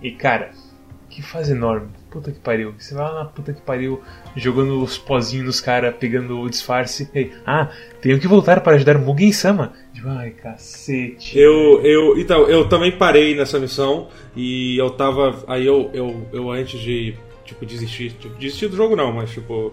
E 0.03 0.11
cara, 0.11 0.51
que 1.17 1.23
fase 1.23 1.53
enorme. 1.53 1.89
Puta 2.11 2.31
que 2.31 2.39
pariu. 2.39 2.75
Você 2.79 2.95
vai 2.95 3.05
lá 3.05 3.21
na 3.21 3.25
puta 3.25 3.53
que 3.53 3.61
pariu, 3.63 4.03
jogando 4.37 4.83
os 4.83 4.99
pozinhos 4.99 5.47
nos 5.47 5.61
caras, 5.61 5.95
pegando 5.97 6.39
o 6.39 6.51
disfarce. 6.51 7.09
E 7.15 7.19
aí, 7.19 7.33
ah, 7.47 7.71
tenho 8.03 8.21
que 8.21 8.29
voltar 8.29 8.61
para 8.61 8.77
ajudar 8.77 8.99
Mugen 8.99 9.33
Sama. 9.33 9.73
Tipo, 9.95 10.09
ai, 10.09 10.31
cacete. 10.31 11.39
Eu, 11.39 11.81
eu, 11.83 12.19
então, 12.19 12.49
eu 12.49 12.69
também 12.69 12.93
parei 12.93 13.35
nessa 13.35 13.59
missão 13.59 14.09
e 14.37 14.79
eu 14.79 14.91
tava. 14.91 15.43
Aí 15.47 15.67
eu, 15.67 15.91
eu, 15.95 16.29
eu 16.33 16.51
antes 16.51 16.79
de, 16.81 17.15
tipo, 17.47 17.65
desistir. 17.65 18.13
Tipo, 18.13 18.39
desistir 18.39 18.69
do 18.69 18.77
jogo 18.77 18.95
não, 18.97 19.13
mas 19.13 19.31
tipo. 19.31 19.73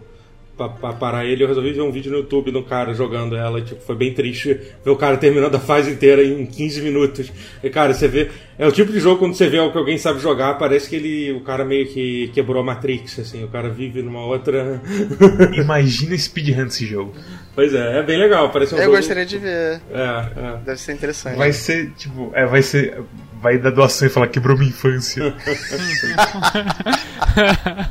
Pra, 0.56 0.70
pra 0.70 0.94
parar 0.94 1.26
ele, 1.26 1.44
eu 1.44 1.48
resolvi 1.48 1.74
ver 1.74 1.82
um 1.82 1.92
vídeo 1.92 2.12
no 2.12 2.20
YouTube 2.20 2.52
do 2.52 2.62
cara 2.62 2.94
jogando 2.94 3.36
ela. 3.36 3.58
e, 3.58 3.64
Tipo, 3.64 3.82
foi 3.82 3.96
bem 3.96 4.14
triste 4.14 4.54
ver 4.86 4.92
o 4.92 4.96
cara 4.96 5.18
terminando 5.18 5.56
a 5.56 5.60
fase 5.60 5.90
inteira 5.90 6.24
em 6.24 6.46
15 6.46 6.80
minutos. 6.84 7.34
E, 7.64 7.72
cara, 7.72 7.92
você 7.92 8.08
vê. 8.08 8.30
É 8.60 8.68
o 8.68 8.72
tipo 8.72 8.92
de 8.92 9.00
jogo 9.00 9.18
quando 9.18 9.34
você 9.34 9.50
vê 9.50 9.58
que 9.72 9.78
alguém 9.80 9.98
sabe 9.98 10.20
jogar, 10.20 10.54
parece 10.60 10.88
que 10.88 10.96
ele. 10.96 11.32
O 11.32 11.42
cara 11.42 11.66
meio 11.66 11.88
que 11.88 12.28
quebrou 12.36 12.62
a 12.62 12.64
Matrix, 12.64 13.18
assim. 13.18 13.44
O 13.44 13.48
cara 13.48 13.68
vive 13.68 14.04
numa 14.04 14.24
outra. 14.28 14.80
Imagina 15.58 16.16
speedrun 16.16 16.66
desse 16.66 16.86
jogo. 16.86 17.16
pois 17.56 17.74
é, 17.74 17.98
é 17.98 18.04
bem 18.04 18.20
legal. 18.20 18.52
Parece 18.52 18.76
um 18.76 18.78
eu 18.78 18.84
jogo. 18.84 18.98
gostaria 18.98 19.26
de 19.26 19.40
ver. 19.40 19.82
É, 19.92 20.28
é. 20.38 20.58
Deve 20.66 20.80
ser 20.80 20.94
interessante. 20.94 21.36
Vai 21.36 21.52
ser, 21.52 21.90
tipo, 21.94 22.32
é, 22.36 22.46
vai 22.46 22.62
ser. 22.62 23.02
Vai 23.44 23.58
dar 23.58 23.72
doação 23.72 24.08
e 24.08 24.10
falar 24.10 24.30
quebrou 24.30 24.58
minha 24.58 24.70
infância. 24.70 25.36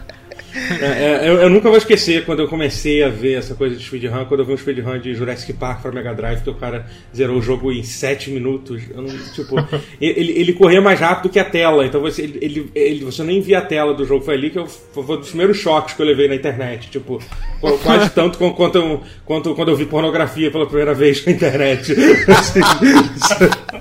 É, 0.55 0.85
é, 0.85 1.29
eu, 1.29 1.35
eu, 1.41 1.51
nunca 1.51 1.69
vou 1.69 1.79
esquecer 1.79 2.25
quando 2.25 2.41
eu 2.41 2.49
comecei 2.49 3.03
a 3.03 3.09
ver 3.09 3.39
essa 3.39 3.55
coisa 3.55 3.75
de 3.75 3.83
speedrun, 3.83 4.25
quando 4.27 4.41
eu 4.41 4.47
vi 4.47 4.53
um 4.53 4.57
speedrun 4.57 4.99
de 4.99 5.15
Jurassic 5.15 5.55
Park 5.55 5.81
para 5.81 5.93
Mega 5.93 6.15
Drive, 6.15 6.43
que 6.43 6.51
o 6.51 6.55
cara 6.55 6.87
zerou 7.15 7.39
o 7.39 7.43
jogo 7.43 7.73
em 7.73 7.83
7 7.83 8.31
minutos. 8.31 8.83
Não, 8.95 9.07
tipo, 9.33 9.57
ele, 10.01 10.33
ele 10.33 10.53
corria 10.53 10.81
mais 10.81 11.01
rápido 11.01 11.31
que 11.31 11.39
a 11.39 11.45
tela, 11.45 11.87
então 11.87 12.01
você, 12.01 12.23
ele, 12.23 12.71
ele, 12.75 13.05
você 13.05 13.23
nem 13.23 13.41
via 13.41 13.59
a 13.59 13.63
tela 13.63 13.95
do 13.95 14.05
jogo. 14.05 14.25
Foi 14.25 14.35
ali 14.35 14.51
que 14.51 14.59
eu, 14.59 14.67
foi 14.67 15.03
um 15.03 15.21
dos 15.21 15.29
primeiros 15.29 15.57
choques 15.57 15.95
que 15.95 16.03
eu 16.03 16.07
levei 16.07 16.29
na 16.29 16.35
internet. 16.35 16.91
Tipo, 16.91 17.19
quase 17.83 18.11
tanto 18.15 18.39
quanto, 18.39 19.01
quanto 19.25 19.55
quando 19.55 19.71
eu 19.71 19.77
vi 19.77 19.87
pornografia 19.87 20.51
pela 20.51 20.67
primeira 20.67 20.93
vez 20.93 21.25
na 21.25 21.33
internet. 21.33 21.93
Assim, 22.29 22.61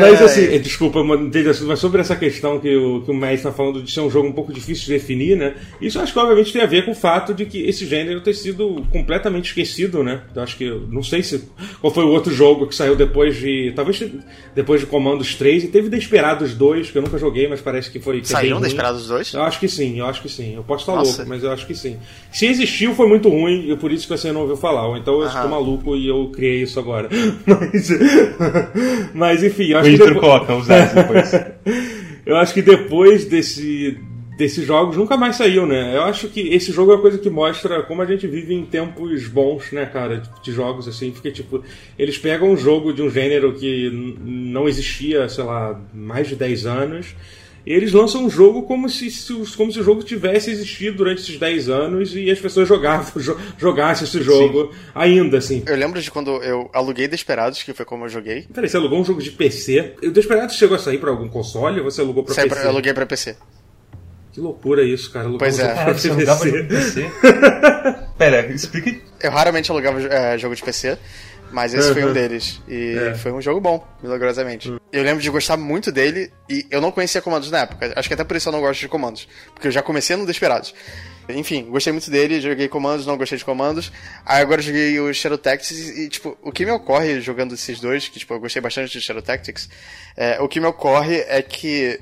mas 0.00 0.22
assim, 0.22 0.58
desculpa, 0.60 1.02
mas 1.04 1.78
sobre 1.78 2.00
essa 2.00 2.16
questão 2.16 2.58
que 2.58 2.74
o, 2.76 3.02
que 3.02 3.10
o 3.10 3.14
Matt 3.14 3.34
está 3.34 3.52
falando 3.52 3.82
de 3.82 3.90
ser 3.90 4.00
um 4.00 4.10
jogo 4.10 4.28
um 4.28 4.32
pouco 4.32 4.52
difícil 4.52 4.85
de 4.86 4.92
definir, 4.92 5.36
né? 5.36 5.54
Isso 5.80 6.00
acho 6.00 6.12
que 6.12 6.18
obviamente 6.18 6.52
tem 6.52 6.62
a 6.62 6.66
ver 6.66 6.84
com 6.84 6.92
o 6.92 6.94
fato 6.94 7.34
de 7.34 7.44
que 7.44 7.62
esse 7.62 7.86
gênero 7.86 8.20
ter 8.20 8.34
sido 8.34 8.84
completamente 8.90 9.46
esquecido, 9.46 10.02
né? 10.02 10.22
Eu 10.34 10.42
acho 10.42 10.56
que 10.56 10.68
não 10.90 11.02
sei 11.02 11.22
se 11.22 11.44
qual 11.80 11.92
foi 11.92 12.04
o 12.04 12.08
outro 12.08 12.32
jogo 12.32 12.66
que 12.66 12.74
saiu 12.74 12.96
depois 12.96 13.36
de 13.36 13.72
talvez 13.74 14.02
depois 14.54 14.80
de 14.80 14.86
Comandos 14.86 15.34
3 15.34 15.64
e 15.64 15.68
teve 15.68 15.88
Desperados 15.88 16.54
2, 16.54 16.90
que 16.90 16.98
eu 16.98 17.02
nunca 17.02 17.18
joguei, 17.18 17.48
mas 17.48 17.60
parece 17.60 17.90
que 17.90 18.00
foi 18.00 18.20
que 18.20 18.28
Saíram 18.28 18.58
é 18.58 18.62
Desperados 18.62 19.06
2? 19.08 19.34
Eu 19.34 19.42
acho 19.42 19.60
que 19.60 19.68
sim, 19.68 19.98
eu 19.98 20.06
acho 20.06 20.22
que 20.22 20.28
sim. 20.28 20.54
Eu 20.54 20.62
posso 20.62 20.82
estar 20.82 20.94
Nossa. 20.94 21.18
louco, 21.18 21.28
mas 21.28 21.42
eu 21.42 21.50
acho 21.52 21.66
que 21.66 21.74
sim. 21.74 21.96
Se 22.32 22.46
existiu 22.46 22.94
foi 22.94 23.08
muito 23.08 23.28
ruim 23.28 23.70
e 23.70 23.76
por 23.76 23.92
isso 23.92 24.06
que 24.06 24.16
você 24.16 24.32
não 24.32 24.42
ouviu 24.42 24.56
falar, 24.56 24.86
ou 24.88 24.96
então 24.96 25.14
eu 25.14 25.22
Aham. 25.22 25.34
estou 25.34 25.50
maluco 25.50 25.96
e 25.96 26.08
eu 26.08 26.30
criei 26.34 26.62
isso 26.62 26.78
agora. 26.78 27.08
Mas 27.46 27.90
mas 29.14 29.42
enfim, 29.42 29.68
eu 29.70 29.78
acho 29.78 29.88
o 29.88 29.92
que 29.92 29.98
depois... 29.98 30.18
coloca 30.20 30.54
os 30.54 30.66
depois. 30.68 31.32
eu 32.24 32.36
acho 32.36 32.54
que 32.54 32.62
depois 32.62 33.24
desse 33.24 33.98
desses 34.36 34.66
jogos 34.66 34.96
nunca 34.96 35.16
mais 35.16 35.36
saiu, 35.36 35.66
né? 35.66 35.96
Eu 35.96 36.02
acho 36.02 36.28
que 36.28 36.40
esse 36.54 36.70
jogo 36.70 36.92
é 36.92 36.94
uma 36.94 37.00
coisa 37.00 37.18
que 37.18 37.30
mostra 37.30 37.82
como 37.82 38.02
a 38.02 38.06
gente 38.06 38.26
vive 38.26 38.54
em 38.54 38.64
tempos 38.64 39.26
bons, 39.26 39.72
né, 39.72 39.86
cara, 39.86 40.22
de 40.42 40.52
jogos 40.52 40.86
assim, 40.86 41.10
porque 41.10 41.30
tipo, 41.30 41.64
eles 41.98 42.18
pegam 42.18 42.50
um 42.50 42.56
jogo 42.56 42.92
de 42.92 43.02
um 43.02 43.10
gênero 43.10 43.54
que 43.54 43.90
não 44.24 44.68
existia, 44.68 45.28
sei 45.28 45.44
lá, 45.44 45.80
mais 45.92 46.28
de 46.28 46.36
10 46.36 46.66
anos, 46.66 47.14
e 47.66 47.72
eles 47.72 47.92
lançam 47.92 48.24
um 48.24 48.30
jogo 48.30 48.62
como 48.62 48.88
se, 48.88 49.08
como 49.56 49.72
se 49.72 49.80
o 49.80 49.82
jogo 49.82 50.02
tivesse 50.04 50.50
existido 50.50 50.98
durante 50.98 51.22
esses 51.22 51.36
10 51.36 51.68
anos 51.68 52.14
e 52.14 52.30
as 52.30 52.38
pessoas 52.38 52.68
jogavam, 52.68 53.10
jogassem 53.58 54.06
esse 54.06 54.22
jogo 54.22 54.70
Sim. 54.72 54.78
ainda, 54.94 55.38
assim. 55.38 55.64
Eu 55.66 55.76
lembro 55.76 56.00
de 56.00 56.08
quando 56.08 56.30
eu 56.44 56.70
aluguei 56.72 57.08
Desperados, 57.08 57.64
que 57.64 57.74
foi 57.74 57.84
como 57.84 58.04
eu 58.04 58.08
joguei. 58.08 58.46
Peraí, 58.54 58.68
você 58.68 58.76
alugou 58.76 59.00
um 59.00 59.04
jogo 59.04 59.20
de 59.20 59.32
PC? 59.32 59.94
O 60.00 60.10
Desperados 60.10 60.54
chegou 60.54 60.76
a 60.76 60.78
sair 60.78 60.98
pra 60.98 61.10
algum 61.10 61.28
console 61.28 61.80
ou 61.80 61.90
você 61.90 62.02
alugou 62.02 62.22
pra 62.22 62.34
Sai 62.34 62.44
PC? 62.44 62.54
Pra, 62.54 62.64
eu 62.66 62.70
aluguei 62.70 62.94
pra 62.94 63.04
PC. 63.04 63.34
Que 64.36 64.40
loucura 64.42 64.84
isso, 64.84 65.10
cara. 65.10 65.24
Alugar 65.24 65.38
pois 65.38 65.58
é. 65.58 65.74
Cara, 65.74 65.94
você 65.94 66.10
alugava 66.10 66.44
de 66.44 66.62
PC? 66.64 67.10
Pera, 68.18 68.46
explica. 68.52 69.00
Eu 69.22 69.30
raramente 69.30 69.70
alugava 69.70 69.98
é, 69.98 70.36
jogo 70.36 70.54
de 70.54 70.62
PC. 70.62 70.98
Mas 71.50 71.72
esse 71.72 71.88
uhum. 71.88 71.94
foi 71.94 72.04
um 72.04 72.12
deles. 72.12 72.60
E 72.68 72.98
é. 72.98 73.14
foi 73.14 73.32
um 73.32 73.40
jogo 73.40 73.62
bom, 73.62 73.82
milagrosamente. 74.02 74.68
Uhum. 74.68 74.78
Eu 74.92 75.02
lembro 75.02 75.22
de 75.22 75.30
gostar 75.30 75.56
muito 75.56 75.90
dele 75.90 76.30
e 76.50 76.66
eu 76.70 76.82
não 76.82 76.92
conhecia 76.92 77.22
comandos 77.22 77.50
na 77.50 77.60
época. 77.60 77.94
Acho 77.96 78.08
que 78.08 78.12
até 78.12 78.24
por 78.24 78.36
isso 78.36 78.50
eu 78.50 78.52
não 78.52 78.60
gosto 78.60 78.78
de 78.78 78.88
comandos. 78.88 79.26
Porque 79.54 79.68
eu 79.68 79.72
já 79.72 79.80
comecei 79.80 80.16
no 80.16 80.26
Desperados. 80.26 80.74
Enfim, 81.30 81.64
gostei 81.70 81.94
muito 81.94 82.10
dele, 82.10 82.38
joguei 82.42 82.68
comandos, 82.68 83.06
não 83.06 83.16
gostei 83.16 83.38
de 83.38 83.44
comandos. 83.44 83.90
Aí 84.26 84.42
agora 84.42 84.60
joguei 84.60 85.00
o 85.00 85.10
Shadow 85.14 85.38
Tactics 85.38 85.96
e, 85.96 86.10
tipo, 86.10 86.36
o 86.42 86.52
que 86.52 86.66
me 86.66 86.72
ocorre 86.72 87.22
jogando 87.22 87.54
esses 87.54 87.80
dois, 87.80 88.06
que, 88.06 88.18
tipo, 88.18 88.34
eu 88.34 88.40
gostei 88.40 88.60
bastante 88.60 88.92
de 88.92 89.00
Shadow 89.00 89.22
Tactics, 89.22 89.70
é, 90.14 90.38
o 90.42 90.46
que 90.46 90.60
me 90.60 90.66
ocorre 90.66 91.24
é 91.26 91.40
que 91.40 91.98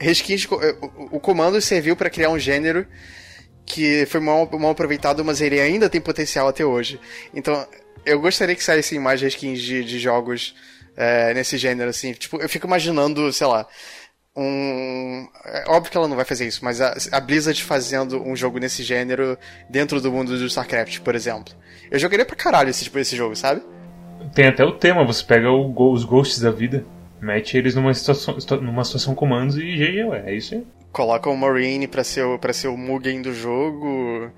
resquins, 0.00 0.46
o, 0.46 1.16
o 1.16 1.20
comando 1.20 1.60
serviu 1.60 1.94
para 1.94 2.10
criar 2.10 2.30
um 2.30 2.38
gênero 2.38 2.86
que 3.64 4.04
foi 4.06 4.20
mal, 4.20 4.48
mal 4.58 4.70
aproveitado, 4.70 5.24
mas 5.24 5.40
ele 5.40 5.60
ainda 5.60 5.88
tem 5.88 6.00
potencial 6.00 6.48
até 6.48 6.64
hoje. 6.64 6.98
Então, 7.32 7.66
eu 8.04 8.20
gostaria 8.20 8.56
que 8.56 8.64
saíssem 8.64 8.98
mais 8.98 9.22
skins 9.22 9.60
de, 9.60 9.84
de 9.84 9.98
jogos 9.98 10.54
é, 10.96 11.32
nesse 11.34 11.56
gênero, 11.56 11.90
assim. 11.90 12.12
Tipo, 12.12 12.38
eu 12.38 12.48
fico 12.48 12.66
imaginando, 12.66 13.32
sei 13.32 13.46
lá, 13.46 13.66
um. 14.36 15.28
É 15.44 15.64
óbvio 15.68 15.90
que 15.90 15.96
ela 15.96 16.08
não 16.08 16.16
vai 16.16 16.24
fazer 16.24 16.46
isso, 16.46 16.64
mas 16.64 16.80
a, 16.80 16.96
a 17.12 17.20
Blizzard 17.20 17.62
fazendo 17.62 18.22
um 18.22 18.34
jogo 18.34 18.58
nesse 18.58 18.82
gênero 18.82 19.38
dentro 19.68 20.00
do 20.00 20.10
mundo 20.10 20.36
do 20.36 20.46
StarCraft, 20.46 21.00
por 21.00 21.14
exemplo. 21.14 21.54
Eu 21.90 21.98
jogaria 21.98 22.24
pra 22.24 22.36
caralho 22.36 22.70
esse, 22.70 22.84
tipo, 22.84 22.98
esse 22.98 23.16
jogo, 23.16 23.36
sabe? 23.36 23.62
Tem 24.34 24.46
até 24.46 24.64
o 24.64 24.72
tema, 24.72 25.04
você 25.04 25.24
pega 25.24 25.50
o, 25.50 25.92
os 25.92 26.04
ghosts 26.04 26.40
da 26.40 26.50
vida, 26.50 26.84
mete 27.20 27.56
eles 27.56 27.74
numa 27.74 27.92
situação, 27.94 28.36
numa 28.60 28.84
situação 28.84 29.14
comandos 29.14 29.56
e 29.56 29.76
GG, 29.76 30.26
é 30.26 30.34
isso 30.34 30.54
aí. 30.54 30.66
Coloca 30.92 31.30
o 31.30 31.36
Marine 31.36 31.86
pra 31.86 32.02
ser 32.02 32.24
o, 32.24 32.38
pra 32.38 32.52
ser 32.52 32.68
o 32.68 32.76
Mugen 32.76 33.22
do 33.22 33.32
jogo. 33.32 34.30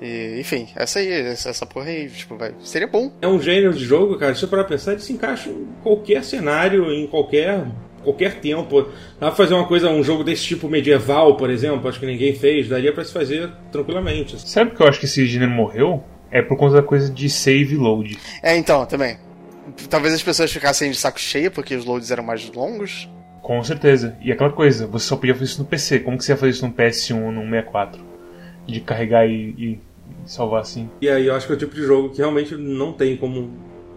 E, 0.00 0.38
enfim, 0.38 0.68
essa 0.76 1.00
aí, 1.00 1.10
essa, 1.10 1.66
porra 1.66 1.86
aí, 1.86 2.08
tipo, 2.08 2.36
vai, 2.36 2.54
seria 2.60 2.86
bom. 2.86 3.12
É 3.20 3.26
um 3.26 3.40
gênero 3.40 3.72
de 3.72 3.84
jogo, 3.84 4.16
cara, 4.16 4.34
se 4.34 4.46
para 4.46 4.62
pensar, 4.62 4.92
ele 4.92 5.00
se 5.00 5.12
encaixa 5.12 5.50
em 5.50 5.66
qualquer 5.82 6.22
cenário, 6.22 6.92
em 6.92 7.06
qualquer 7.06 7.64
qualquer 8.02 8.40
tempo. 8.40 8.82
Dá 9.18 9.26
pra 9.26 9.32
fazer 9.32 9.54
uma 9.54 9.66
coisa, 9.66 9.90
um 9.90 10.02
jogo 10.02 10.24
desse 10.24 10.44
tipo 10.44 10.68
medieval, 10.68 11.36
por 11.36 11.50
exemplo, 11.50 11.88
acho 11.88 12.00
que 12.00 12.06
ninguém 12.06 12.34
fez, 12.34 12.68
daria 12.68 12.92
para 12.92 13.04
se 13.04 13.12
fazer 13.12 13.50
tranquilamente. 13.70 14.40
Sabe 14.48 14.70
que 14.70 14.80
eu 14.80 14.86
acho 14.86 14.98
que 15.00 15.06
esse 15.06 15.26
gênero 15.26 15.50
morreu? 15.50 16.02
É 16.30 16.42
por 16.42 16.56
conta 16.56 16.74
da 16.74 16.82
coisa 16.82 17.10
de 17.10 17.28
save 17.30 17.74
load. 17.74 18.18
É, 18.42 18.56
então, 18.56 18.84
também. 18.84 19.16
Talvez 19.88 20.14
as 20.14 20.22
pessoas 20.22 20.52
ficassem 20.52 20.90
de 20.90 20.96
saco 20.96 21.20
cheio 21.20 21.50
porque 21.50 21.74
os 21.74 21.84
loads 21.84 22.10
eram 22.10 22.24
mais 22.24 22.50
longos. 22.50 23.08
Com 23.42 23.62
certeza. 23.64 24.16
E 24.20 24.30
aquela 24.30 24.52
coisa, 24.52 24.86
você 24.86 25.06
só 25.06 25.16
podia 25.16 25.34
fazer 25.34 25.46
isso 25.46 25.62
no 25.62 25.66
PC. 25.66 26.00
Como 26.00 26.18
que 26.18 26.24
você 26.24 26.32
ia 26.32 26.36
fazer 26.36 26.50
isso 26.50 26.66
no 26.66 26.72
PS1 26.72 27.24
ou 27.24 27.32
no 27.32 27.42
64? 27.42 28.04
De 28.66 28.80
carregar 28.80 29.26
e, 29.26 29.54
e 29.56 29.80
salvar 30.26 30.60
assim. 30.60 30.90
E 31.00 31.08
aí 31.08 31.26
eu 31.26 31.34
acho 31.34 31.46
que 31.46 31.52
é 31.52 31.56
o 31.56 31.58
tipo 31.58 31.74
de 31.74 31.82
jogo 31.82 32.10
que 32.10 32.18
realmente 32.18 32.54
não 32.54 32.92
tem 32.92 33.16
como. 33.16 33.50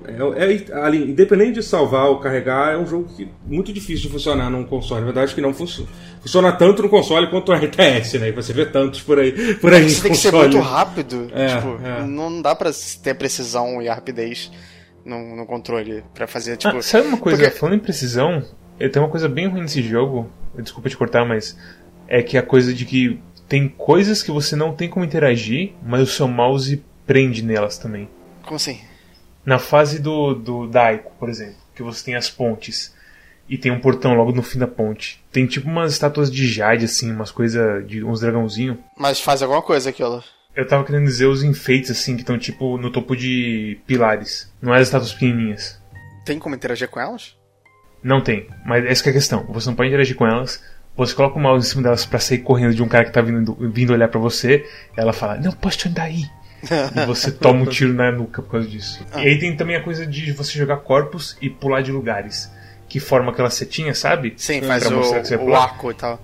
É, 0.08 0.14
é, 0.14 0.82
ali, 0.82 1.12
independente 1.12 1.56
de 1.56 1.64
salvar 1.64 2.06
ou 2.06 2.20
carregar, 2.20 2.74
é 2.74 2.78
um 2.78 2.88
jogo 2.88 3.10
que 3.14 3.28
muito 3.46 3.72
difícil 3.72 4.04
de 4.04 4.10
funcionar 4.10 4.50
num 4.50 4.64
console. 4.64 5.02
Na 5.02 5.08
verdade, 5.08 5.36
que 5.36 5.42
não 5.42 5.54
funciona. 5.54 5.90
Funciona 6.22 6.52
tanto 6.54 6.82
no 6.82 6.90
console 6.90 7.28
quanto 7.28 7.52
no 7.52 7.58
RTS, 7.58 8.20
né? 8.20 8.30
E 8.30 8.32
você 8.32 8.54
vê 8.54 8.66
tantos 8.66 9.02
por 9.02 9.20
aí. 9.20 9.56
Por 9.56 9.74
aí 9.74 9.90
você 9.90 10.02
tem 10.02 10.12
console. 10.12 10.12
que 10.12 10.16
ser 10.16 10.32
muito 10.32 10.60
rápido. 10.60 11.30
É, 11.34 11.58
tipo, 11.58 11.80
é. 11.86 12.04
Não 12.04 12.42
dá 12.42 12.56
pra 12.56 12.72
ter 13.04 13.16
precisão 13.16 13.82
e 13.82 13.88
rapidez 13.88 14.50
no, 15.06 15.36
no 15.36 15.46
controle 15.46 16.04
para 16.14 16.28
fazer, 16.28 16.58
tipo. 16.58 16.78
Ah, 16.78 16.82
sabe 16.82 17.08
uma 17.08 17.18
coisa? 17.18 17.42
Porque... 17.42 17.58
Falando 17.58 17.76
em 17.76 17.80
precisão, 17.80 18.46
tem 18.78 19.02
uma 19.02 19.10
coisa 19.10 19.28
bem 19.28 19.48
ruim 19.48 19.62
nesse 19.62 19.82
jogo. 19.82 20.30
Desculpa 20.58 20.90
te 20.90 20.98
cortar, 20.98 21.26
mas. 21.26 21.58
É 22.08 22.22
que 22.22 22.38
a 22.38 22.44
coisa 22.44 22.74
de 22.74 22.86
que 22.86 23.22
tem 23.48 23.70
coisas 23.70 24.22
que 24.22 24.32
você 24.32 24.56
não 24.56 24.74
tem 24.74 24.90
como 24.90 25.06
interagir, 25.06 25.74
mas 25.82 26.02
o 26.02 26.06
seu 26.06 26.28
mouse 26.28 26.84
prende 27.06 27.44
nelas 27.44 27.78
também. 27.78 28.10
Como 28.44 28.56
assim? 28.56 28.80
Na 29.46 29.60
fase 29.60 30.00
do, 30.00 30.34
do 30.34 30.68
Daiko, 30.68 31.12
por 31.20 31.30
exemplo, 31.30 31.56
que 31.76 31.82
você 31.82 32.04
tem 32.06 32.16
as 32.16 32.30
pontes 32.30 32.94
e 33.50 33.58
tem 33.58 33.72
um 33.72 33.80
portão 33.80 34.14
logo 34.14 34.32
no 34.32 34.42
fim 34.42 34.60
da 34.60 34.68
ponte. 34.68 35.22
Tem 35.32 35.46
tipo 35.46 35.68
umas 35.68 35.92
estátuas 35.92 36.32
de 36.32 36.48
jade, 36.48 36.86
assim, 36.86 37.12
umas 37.12 37.32
coisas 37.32 37.86
de 37.88 38.04
uns 38.04 38.22
dragãozinho. 38.22 38.82
Mas 38.98 39.20
faz 39.20 39.42
alguma 39.42 39.62
coisa 39.62 39.90
aquilo. 39.90 40.24
Eu 40.56 40.68
tava 40.68 40.84
querendo 40.84 41.06
dizer 41.06 41.28
os 41.28 41.44
enfeites, 41.44 41.92
assim, 41.92 42.16
que 42.16 42.22
estão 42.22 42.38
tipo 42.38 42.78
no 42.78 42.92
topo 42.92 43.16
de 43.16 43.80
pilares. 43.88 44.52
Não 44.62 44.74
é 44.74 44.80
as 44.80 44.88
estátuas 44.88 45.14
pequenininhas. 45.14 45.82
Tem 46.26 46.38
como 46.38 46.56
interagir 46.56 46.90
com 46.90 47.00
elas? 47.00 47.38
Não 48.04 48.22
tem, 48.22 48.48
mas 48.66 48.86
essa 48.86 49.08
é 49.08 49.12
a 49.12 49.14
questão. 49.14 49.46
Você 49.50 49.70
não 49.70 49.76
pode 49.76 49.90
interagir 49.90 50.16
com 50.16 50.26
elas, 50.26 50.64
você 50.96 51.14
coloca 51.14 51.38
o 51.38 51.42
mouse 51.42 51.66
em 51.66 51.70
cima 51.70 51.84
delas 51.84 52.06
pra 52.06 52.20
sair 52.20 52.40
correndo 52.40 52.74
de 52.74 52.84
um 52.84 52.88
cara 52.88 53.06
que 53.06 53.12
tá 53.12 53.22
vindo, 53.22 53.56
vindo 53.72 53.94
olhar 53.94 54.08
para 54.08 54.20
você, 54.20 54.66
ela 54.96 55.14
fala, 55.14 55.38
não, 55.38 55.52
posso 55.52 55.78
te 55.78 55.88
andar 55.88 56.04
aí. 56.04 56.26
e 56.96 57.06
você 57.06 57.32
toma 57.32 57.62
um 57.62 57.66
tiro 57.66 57.94
na 57.94 58.12
nuca 58.12 58.42
por 58.42 58.52
causa 58.52 58.68
disso. 58.68 59.06
Ah. 59.12 59.24
E 59.24 59.30
aí 59.30 59.40
tem 59.40 59.56
também 59.56 59.76
a 59.76 59.84
coisa 59.84 60.06
de 60.06 60.32
você 60.32 60.58
jogar 60.58 60.78
corpos 60.78 61.38
e 61.42 61.50
pular 61.50 61.82
de 61.82 61.92
lugares. 61.92 62.52
Que 62.88 63.00
forma 63.00 63.32
aquela 63.32 63.50
setinha, 63.50 63.96
sabe? 63.96 64.34
Sim, 64.36 64.62
faz 64.62 64.86
o, 64.92 65.00
o 65.46 65.56
arco 65.56 65.92
e 65.92 65.94
tal. 65.94 66.22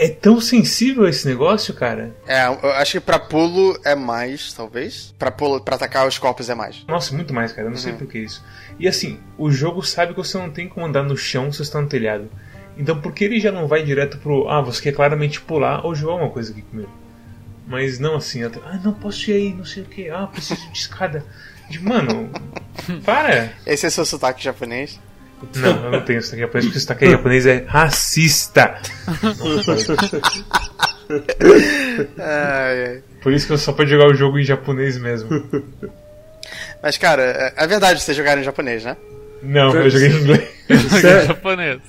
É 0.00 0.08
tão 0.08 0.40
sensível 0.40 1.06
esse 1.06 1.28
negócio, 1.28 1.74
cara? 1.74 2.16
É, 2.26 2.46
eu 2.46 2.70
acho 2.70 2.92
que 2.92 3.00
pra 3.00 3.18
pulo 3.18 3.78
é 3.84 3.94
mais, 3.94 4.50
talvez. 4.50 5.14
Pra, 5.18 5.30
pulo, 5.30 5.60
pra 5.60 5.74
atacar 5.76 6.08
os 6.08 6.16
corpos 6.16 6.48
é 6.48 6.54
mais. 6.54 6.82
Nossa, 6.88 7.14
muito 7.14 7.34
mais, 7.34 7.52
cara. 7.52 7.66
Eu 7.66 7.70
não 7.70 7.76
uhum. 7.76 7.82
sei 7.82 7.92
por 7.92 8.06
que 8.06 8.18
isso. 8.18 8.42
E 8.78 8.88
assim, 8.88 9.20
o 9.36 9.50
jogo 9.50 9.82
sabe 9.82 10.14
que 10.14 10.18
você 10.18 10.38
não 10.38 10.50
tem 10.50 10.66
como 10.66 10.86
andar 10.86 11.02
no 11.02 11.18
chão 11.18 11.52
se 11.52 11.58
você 11.58 11.64
está 11.64 11.82
no 11.82 11.86
telhado. 11.86 12.30
Então 12.78 12.98
por 12.98 13.12
que 13.12 13.24
ele 13.24 13.38
já 13.38 13.52
não 13.52 13.68
vai 13.68 13.82
direto 13.82 14.16
pro. 14.16 14.48
Ah, 14.48 14.62
você 14.62 14.80
quer 14.80 14.92
claramente 14.92 15.38
pular 15.42 15.84
ou 15.84 15.94
jogar 15.94 16.14
uma 16.14 16.30
coisa 16.30 16.50
aqui 16.50 16.62
comigo? 16.62 16.90
Mas 17.66 17.98
não 17.98 18.16
assim, 18.16 18.42
até, 18.42 18.58
ah, 18.64 18.80
não 18.82 18.94
posso 18.94 19.30
ir 19.30 19.34
aí, 19.34 19.52
não 19.52 19.66
sei 19.66 19.82
o 19.82 19.86
que, 19.86 20.08
ah, 20.08 20.26
preciso 20.26 20.66
de 20.72 20.78
escada. 20.78 21.22
Mano, 21.82 22.30
para! 23.04 23.52
Esse 23.66 23.84
é 23.84 23.90
seu 23.90 24.06
sotaque 24.06 24.42
japonês? 24.42 24.98
Não, 25.56 25.84
eu 25.84 25.90
não 25.90 26.00
tenho 26.02 26.22
sotaque 26.22 26.40
japonês, 26.42 26.64
porque 26.66 26.78
o 26.78 26.80
sotaque 26.80 27.10
japonês 27.10 27.46
é 27.46 27.64
racista. 27.66 28.78
Por 33.22 33.32
isso 33.32 33.46
que 33.46 33.52
eu 33.52 33.58
só 33.58 33.72
posso 33.72 33.88
jogar 33.88 34.06
o 34.06 34.14
jogo 34.14 34.38
em 34.38 34.44
japonês 34.44 34.98
mesmo. 34.98 35.28
Mas, 36.82 36.96
cara, 36.96 37.22
é, 37.22 37.64
é 37.64 37.66
verdade 37.66 38.00
você 38.00 38.14
jogar 38.14 38.38
em 38.38 38.44
japonês, 38.44 38.84
né? 38.84 38.96
Não, 39.42 39.74
eu 39.74 39.90
joguei 39.90 40.08
em 40.08 40.20
inglês. 40.20 40.48
Eu 40.70 40.78
joguei 40.78 41.10
em 41.10 41.26
japonês. 41.26 41.80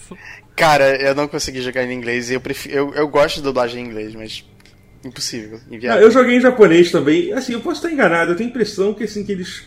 Cara, 0.56 0.96
eu 1.02 1.14
não 1.14 1.28
consegui 1.28 1.62
jogar 1.62 1.84
em 1.84 1.94
inglês 1.94 2.30
e 2.30 2.34
eu 2.34 2.42
prefiro. 2.42 2.76
Eu, 2.76 2.94
eu 2.94 3.08
gosto 3.08 3.36
de 3.36 3.44
dublagem 3.44 3.84
em 3.84 3.88
inglês, 3.88 4.16
mas. 4.16 4.44
impossível, 5.04 5.60
Ah, 5.90 5.98
eu 5.98 6.10
joguei 6.10 6.38
em 6.38 6.42
japonês 6.42 6.92
também. 6.92 7.32
Assim, 7.34 7.54
eu 7.54 7.62
posso 7.62 7.78
estar 7.78 7.92
enganado. 7.92 8.32
Eu 8.32 8.36
tenho 8.36 8.50
a 8.50 8.52
impressão 8.52 8.94
que, 8.94 9.04
assim, 9.04 9.24
que 9.24 9.32
eles, 9.32 9.64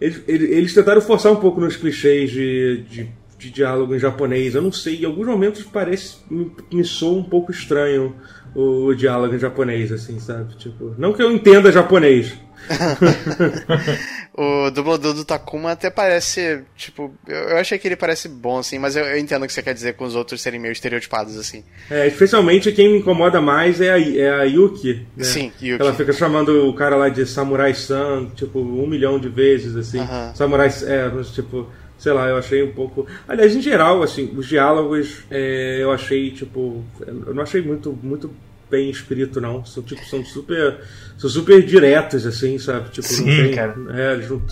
eles, 0.00 0.22
eles, 0.28 0.50
eles 0.50 0.74
tentaram 0.74 1.00
forçar 1.00 1.32
um 1.32 1.36
pouco 1.36 1.60
nos 1.60 1.76
clichês 1.76 2.30
de, 2.30 2.84
de, 2.88 3.08
de 3.42 3.50
diálogo 3.50 3.94
em 3.94 3.98
japonês. 3.98 4.54
Eu 4.54 4.62
não 4.62 4.72
sei. 4.72 5.02
Em 5.02 5.04
alguns 5.04 5.26
momentos 5.26 5.62
parece 5.64 6.18
me, 6.30 6.50
me 6.72 6.84
soa 6.84 7.18
um 7.18 7.24
pouco 7.24 7.50
estranho 7.50 8.14
o, 8.54 8.86
o 8.86 8.94
diálogo 8.94 9.34
em 9.34 9.38
japonês, 9.38 9.90
assim, 9.90 10.20
sabe? 10.20 10.56
Tipo, 10.56 10.94
não 10.96 11.12
que 11.12 11.22
eu 11.22 11.32
entenda 11.32 11.72
japonês. 11.72 12.34
O 14.34 14.70
dublador 14.70 15.12
do 15.12 15.26
Takuma 15.26 15.72
até 15.72 15.90
parece, 15.90 16.62
tipo, 16.74 17.12
eu, 17.28 17.58
achei 17.58 17.78
que 17.78 17.86
ele 17.86 17.96
parece 17.96 18.30
bom, 18.30 18.58
assim, 18.58 18.78
mas 18.78 18.96
eu, 18.96 19.04
eu 19.04 19.18
entendo 19.18 19.42
o 19.42 19.46
que 19.46 19.52
você 19.52 19.62
quer 19.62 19.74
dizer 19.74 19.92
com 19.92 20.06
os 20.06 20.14
outros 20.14 20.40
serem 20.40 20.58
meio 20.58 20.72
estereotipados, 20.72 21.36
assim. 21.36 21.62
É, 21.90 22.06
especialmente 22.06 22.72
quem 22.72 22.90
me 22.90 22.98
incomoda 22.98 23.42
mais 23.42 23.78
é 23.78 23.92
a, 23.92 24.00
é 24.00 24.30
a 24.30 24.44
Yuki. 24.44 25.06
Né? 25.14 25.24
Sim, 25.24 25.52
Yuki. 25.60 25.82
Ela 25.82 25.92
fica 25.92 26.14
chamando 26.14 26.66
o 26.66 26.72
cara 26.72 26.96
lá 26.96 27.10
de 27.10 27.26
Samurai-san, 27.26 28.30
tipo, 28.34 28.58
um 28.58 28.86
milhão 28.86 29.18
de 29.18 29.28
vezes, 29.28 29.76
assim. 29.76 30.00
Aham. 30.00 30.32
Samurai, 30.34 30.68
é, 30.68 31.10
tipo, 31.34 31.68
sei 32.02 32.12
lá, 32.12 32.26
eu 32.28 32.36
achei 32.36 32.62
um 32.64 32.72
pouco. 32.72 33.06
Aliás, 33.28 33.54
em 33.54 33.62
geral, 33.62 34.02
assim, 34.02 34.32
os 34.36 34.48
diálogos 34.48 35.22
é, 35.30 35.78
eu 35.80 35.92
achei, 35.92 36.32
tipo, 36.32 36.84
eu 37.06 37.32
não 37.32 37.42
achei 37.44 37.62
muito, 37.62 37.96
muito 38.02 38.28
bem 38.68 38.90
escrito, 38.90 39.40
não. 39.40 39.64
São, 39.64 39.82
tipo, 39.84 40.04
são 40.06 40.24
super. 40.24 40.78
São 41.16 41.30
super 41.30 41.62
diretos, 41.62 42.26
assim, 42.26 42.58
sabe? 42.58 42.88
Tipo, 42.90 43.06
Sim, 43.06 43.24
não 43.26 43.44
tem. 43.44 43.54
cara. 43.54 43.74
É, 43.94 44.12
eles 44.14 44.28
não, 44.28 44.42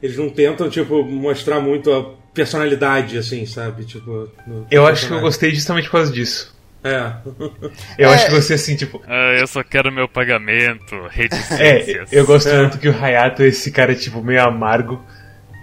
eles 0.00 0.16
não 0.16 0.30
tentam, 0.30 0.70
tipo, 0.70 1.02
mostrar 1.02 1.58
muito 1.60 1.92
a 1.92 2.14
personalidade, 2.32 3.18
assim, 3.18 3.44
sabe? 3.46 3.84
Tipo. 3.84 4.30
no 4.46 4.66
Eu 4.70 4.86
acho 4.86 5.08
que 5.08 5.12
eu 5.12 5.20
gostei 5.20 5.52
justamente 5.52 5.86
por 5.86 5.92
causa 5.92 6.12
disso. 6.12 6.56
É. 6.84 7.12
Eu 7.98 8.08
É. 8.08 8.14
acho 8.14 8.26
que 8.26 8.32
você, 8.32 8.54
assim, 8.54 8.76
tipo. 8.76 9.02
Ah, 9.08 9.34
eu 9.40 9.48
só 9.48 9.64
quero 9.64 9.90
meu 9.90 10.06
pagamento, 10.06 10.94
É, 10.94 11.08
reticências. 11.10 12.12
eu 12.12 12.24
gosto 12.24 12.48
É. 12.48 12.58
muito 12.60 12.78
que 12.78 12.88
o 12.88 12.96
Hayato 12.96 13.42
é 13.42 13.48
esse 13.48 13.72
cara, 13.72 13.96
tipo, 13.96 14.22
meio 14.22 14.40
amargo. 14.44 15.04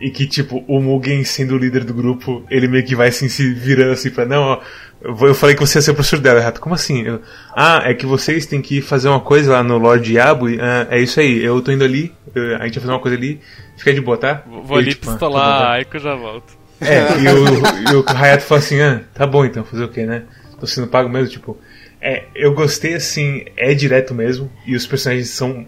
E 0.02 0.10
que, 0.10 0.28
tipo, 0.28 0.64
o 0.68 0.82
Mugen 0.82 1.24
sendo 1.24 1.56
o 1.56 1.58
líder 1.58 1.86
do 1.86 1.94
grupo, 1.94 2.44
ele 2.50 2.68
meio 2.68 2.84
que 2.86 2.96
vai 2.96 3.08
assim, 3.08 3.30
se 3.30 3.54
virando 3.54 3.94
assim 3.94 4.10
pra. 4.10 4.26
Não, 4.26 4.42
ó, 4.42 4.62
eu 5.02 5.16
eu 5.28 5.34
falei 5.36 5.56
que 5.56 5.62
você 5.62 5.78
ia 5.78 5.82
ser 5.82 5.92
o 5.92 5.94
professor 5.96 6.20
dela, 6.20 6.40
Hayato. 6.42 6.60
Como 6.60 6.76
assim? 6.76 7.02
Eu, 7.04 7.22
ah, 7.56 7.82
é 7.86 7.94
que 7.94 8.06
vocês 8.06 8.46
têm 8.46 8.62
que 8.62 8.82
fazer 8.82 9.08
uma 9.08 9.22
coisa 9.22 9.54
lá 9.54 9.64
no 9.64 9.78
Lord 9.78 10.04
Diabo. 10.04 10.50
e, 10.50 10.60
ah, 10.60 10.88
é 10.90 11.00
isso 11.00 11.20
aí, 11.20 11.42
eu 11.44 11.62
tô 11.62 11.72
indo 11.72 11.84
ali, 11.84 12.14
eu- 12.34 12.56
a 12.58 12.66
gente 12.66 12.74
vai 12.76 12.82
fazer 12.82 12.92
uma 12.92 13.00
coisa 13.00 13.16
ali. 13.18 13.40
Fica 13.78 13.94
de 13.94 14.02
boa, 14.02 14.18
tá? 14.18 14.44
Vou 14.46 14.78
ali 14.78 14.90
tipo, 14.92 15.08
ah, 15.10 15.12
pistolar 15.14 15.44
tá 15.44 15.50
bom, 15.50 15.56
a 15.56 15.60
tá. 15.66 15.72
Aiko 15.74 15.98
e 15.98 16.00
já 16.00 16.16
volto. 16.16 16.54
É, 16.82 17.00
e 17.20 17.28
o, 17.30 17.94
e 17.94 17.96
o 17.96 18.06
Hayato 18.08 18.44
fala 18.44 18.60
assim, 18.60 18.82
ah, 18.82 19.02
tá 19.14 19.26
bom 19.26 19.46
então, 19.46 19.64
fazer 19.64 19.86
o 19.86 19.90
quê, 19.90 20.06
né? 20.06 20.24
Tô 20.60 20.68
sendo 20.68 20.88
pago 20.88 21.08
mesmo, 21.08 21.30
tipo. 21.30 21.58
É, 22.02 22.26
eu 22.36 22.54
gostei 22.54 22.94
assim, 22.96 23.46
é 23.58 23.74
direto 23.74 24.14
mesmo, 24.14 24.52
e 24.68 24.76
os 24.76 24.86
personagens 24.86 25.30
são 25.30 25.66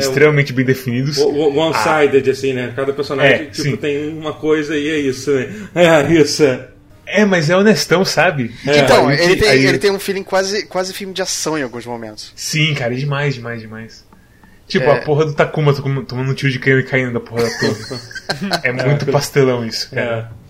extremamente 0.00 0.52
bem 0.52 0.64
definidos. 0.64 1.18
O- 1.18 1.28
o- 1.28 1.56
One-sided, 1.58 2.28
assim, 2.30 2.52
né? 2.52 2.72
Cada 2.74 2.92
personagem, 2.92 3.32
É, 3.34 3.38
tipo, 3.46 3.54
sim. 3.62 3.76
tem 3.76 4.08
uma 4.08 4.32
coisa 4.32 4.76
e 4.76 4.88
é 4.88 4.98
isso, 4.98 5.30
né? 5.32 5.48
É, 5.74 6.12
isso. 6.12 6.42
é. 6.44 6.68
É, 7.06 7.24
mas 7.24 7.50
é 7.50 7.56
honestão, 7.56 8.02
sabe? 8.04 8.50
Então, 8.66 9.08
Aí 9.08 9.18
o 9.18 9.20
ele 9.20 9.36
tem, 9.36 9.48
aí- 9.48 9.66
ele 9.66 9.78
tem 9.78 9.90
um 9.90 9.98
feeling 10.00 10.22
quase, 10.22 10.64
quase 10.66 10.94
filme 10.94 11.12
de 11.12 11.20
ação 11.20 11.58
em 11.58 11.62
alguns 11.62 11.84
momentos. 11.84 12.32
Sim, 12.34 12.72
cara, 12.74 12.94
é 12.94 12.96
demais, 12.96 13.34
demais, 13.34 13.60
demais. 13.60 14.04
Tipo, 14.66 14.86
É. 14.86 14.92
a 14.98 15.00
porra 15.02 15.26
do 15.26 15.34
Takuma 15.34 15.74
tomando, 15.74 16.02
tomando 16.06 16.30
um 16.30 16.34
tiro 16.34 16.50
de 16.50 16.58
canhão 16.58 16.78
e 16.80 16.82
caindo 16.82 17.12
da 17.12 17.20
porra 17.20 17.42
da 17.42 17.50
torre. 17.58 18.60
é 18.64 18.72
muito 18.72 19.04
pastelão 19.06 19.66
isso, 19.66 19.90
cara. 19.90 20.30
É. 20.30 20.43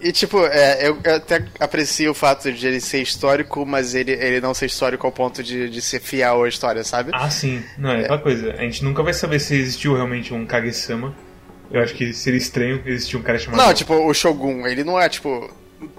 E 0.00 0.12
tipo, 0.12 0.44
é, 0.46 0.88
eu, 0.88 0.98
eu 1.02 1.14
até 1.16 1.44
aprecio 1.58 2.10
o 2.12 2.14
fato 2.14 2.52
de 2.52 2.66
ele 2.66 2.80
ser 2.80 3.02
histórico, 3.02 3.64
mas 3.66 3.94
ele, 3.94 4.12
ele 4.12 4.40
não 4.40 4.54
ser 4.54 4.66
histórico 4.66 5.06
ao 5.06 5.12
ponto 5.12 5.42
de, 5.42 5.68
de 5.68 5.82
ser 5.82 6.00
fiel 6.00 6.44
à 6.44 6.48
história, 6.48 6.84
sabe? 6.84 7.10
Ah, 7.12 7.28
sim. 7.30 7.62
Não, 7.76 7.90
é 7.90 8.00
aquela 8.00 8.18
coisa. 8.18 8.52
A 8.52 8.62
gente 8.62 8.84
nunca 8.84 9.02
vai 9.02 9.12
saber 9.12 9.38
se 9.40 9.54
existiu 9.56 9.94
realmente 9.94 10.32
um 10.32 10.46
Kage-sama. 10.46 11.14
Eu 11.70 11.82
acho 11.82 11.94
que 11.94 12.12
seria 12.12 12.38
estranho 12.38 12.82
existir 12.86 13.16
um 13.16 13.22
cara 13.22 13.38
chamado... 13.38 13.58
Não, 13.60 13.74
tipo, 13.74 13.94
o 13.94 14.14
Shogun, 14.14 14.66
ele 14.66 14.84
não 14.84 15.00
é 15.00 15.08
tipo 15.08 15.50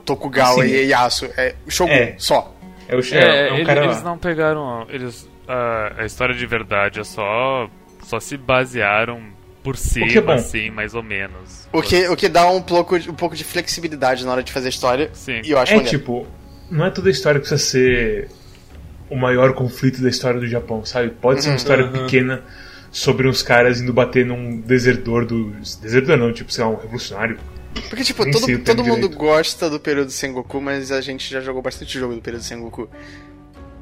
Tokugawa 0.06 0.64
Sim. 0.64 0.70
e 0.70 0.76
Ieyasu, 0.76 1.26
é 1.36 1.56
o 1.68 1.72
Shogun, 1.72 1.92
É. 1.92 2.16
só. 2.18 2.56
É, 2.88 2.96
o, 2.96 3.00
é, 3.00 3.04
É, 3.14 3.48
é 3.50 3.52
um 3.52 3.56
ele- 3.58 3.66
cara 3.66 3.84
eles 3.84 3.98
lá. 3.98 4.04
não 4.04 4.18
pegaram. 4.18 4.86
Eles, 4.90 5.28
a, 5.48 5.94
a 6.02 6.06
história 6.06 6.34
de 6.36 6.46
verdade 6.46 7.00
é 7.00 7.04
só. 7.04 7.68
Só 8.04 8.20
se 8.20 8.38
basearam 8.38 9.20
por 9.66 9.76
cima, 9.76 10.08
que 10.08 10.18
é 10.18 10.22
bom. 10.22 10.32
assim, 10.32 10.70
mais 10.70 10.94
ou 10.94 11.02
menos. 11.04 11.68
O 11.74 11.82
que, 11.82 12.08
o 12.08 12.16
que 12.16 12.30
dá 12.30 12.48
um 12.50 12.62
pouco, 12.62 12.96
um 12.96 13.16
pouco 13.16 13.36
de 13.36 13.44
flexibilidade 13.44 14.24
na 14.24 14.32
hora 14.32 14.44
de 14.44 14.52
fazer 14.52 14.68
a 14.68 14.70
história. 14.70 15.10
Sim. 15.14 15.42
E 15.44 15.50
eu 15.52 15.58
acho 15.58 15.74
É 15.74 15.78
maneiro. 15.78 15.98
tipo, 15.98 16.28
não 16.70 16.86
é 16.86 16.92
toda 16.92 17.10
história 17.10 17.40
que 17.42 17.48
precisa 17.48 17.70
ser 17.72 18.30
o 19.10 19.16
maior 19.16 19.54
conflito 19.54 20.02
da 20.02 20.10
história 20.10 20.40
do 20.40 20.48
Japão, 20.48 20.86
sabe? 20.86 21.10
Pode 21.10 21.42
ser 21.44 21.50
uma 21.50 21.56
história 21.58 21.88
pequena 21.88 22.44
sobre 22.92 23.28
uns 23.28 23.42
caras 23.42 23.82
indo 23.82 23.92
bater 23.92 24.26
num 24.26 24.62
desertor 24.62 25.26
do. 25.26 25.50
Desertor 25.82 26.16
não, 26.16 26.32
tipo, 26.32 26.52
sei 26.54 26.64
lá, 26.64 26.70
um 26.70 26.76
revolucionário. 26.78 27.38
Porque, 27.90 28.04
tipo, 28.06 28.24
Nem 28.24 28.32
todo, 28.32 28.58
todo 28.60 28.84
mundo 28.86 29.02
direito. 29.02 29.18
gosta 29.18 29.70
do 29.70 29.80
período 29.80 30.10
Sengoku, 30.12 30.62
mas 30.62 30.92
a 30.94 31.02
gente 31.02 31.30
já 31.30 31.42
jogou 31.42 31.62
bastante 31.62 32.00
jogo 32.00 32.16
do 32.16 32.22
período 32.22 32.42
Sengoku. 32.44 32.88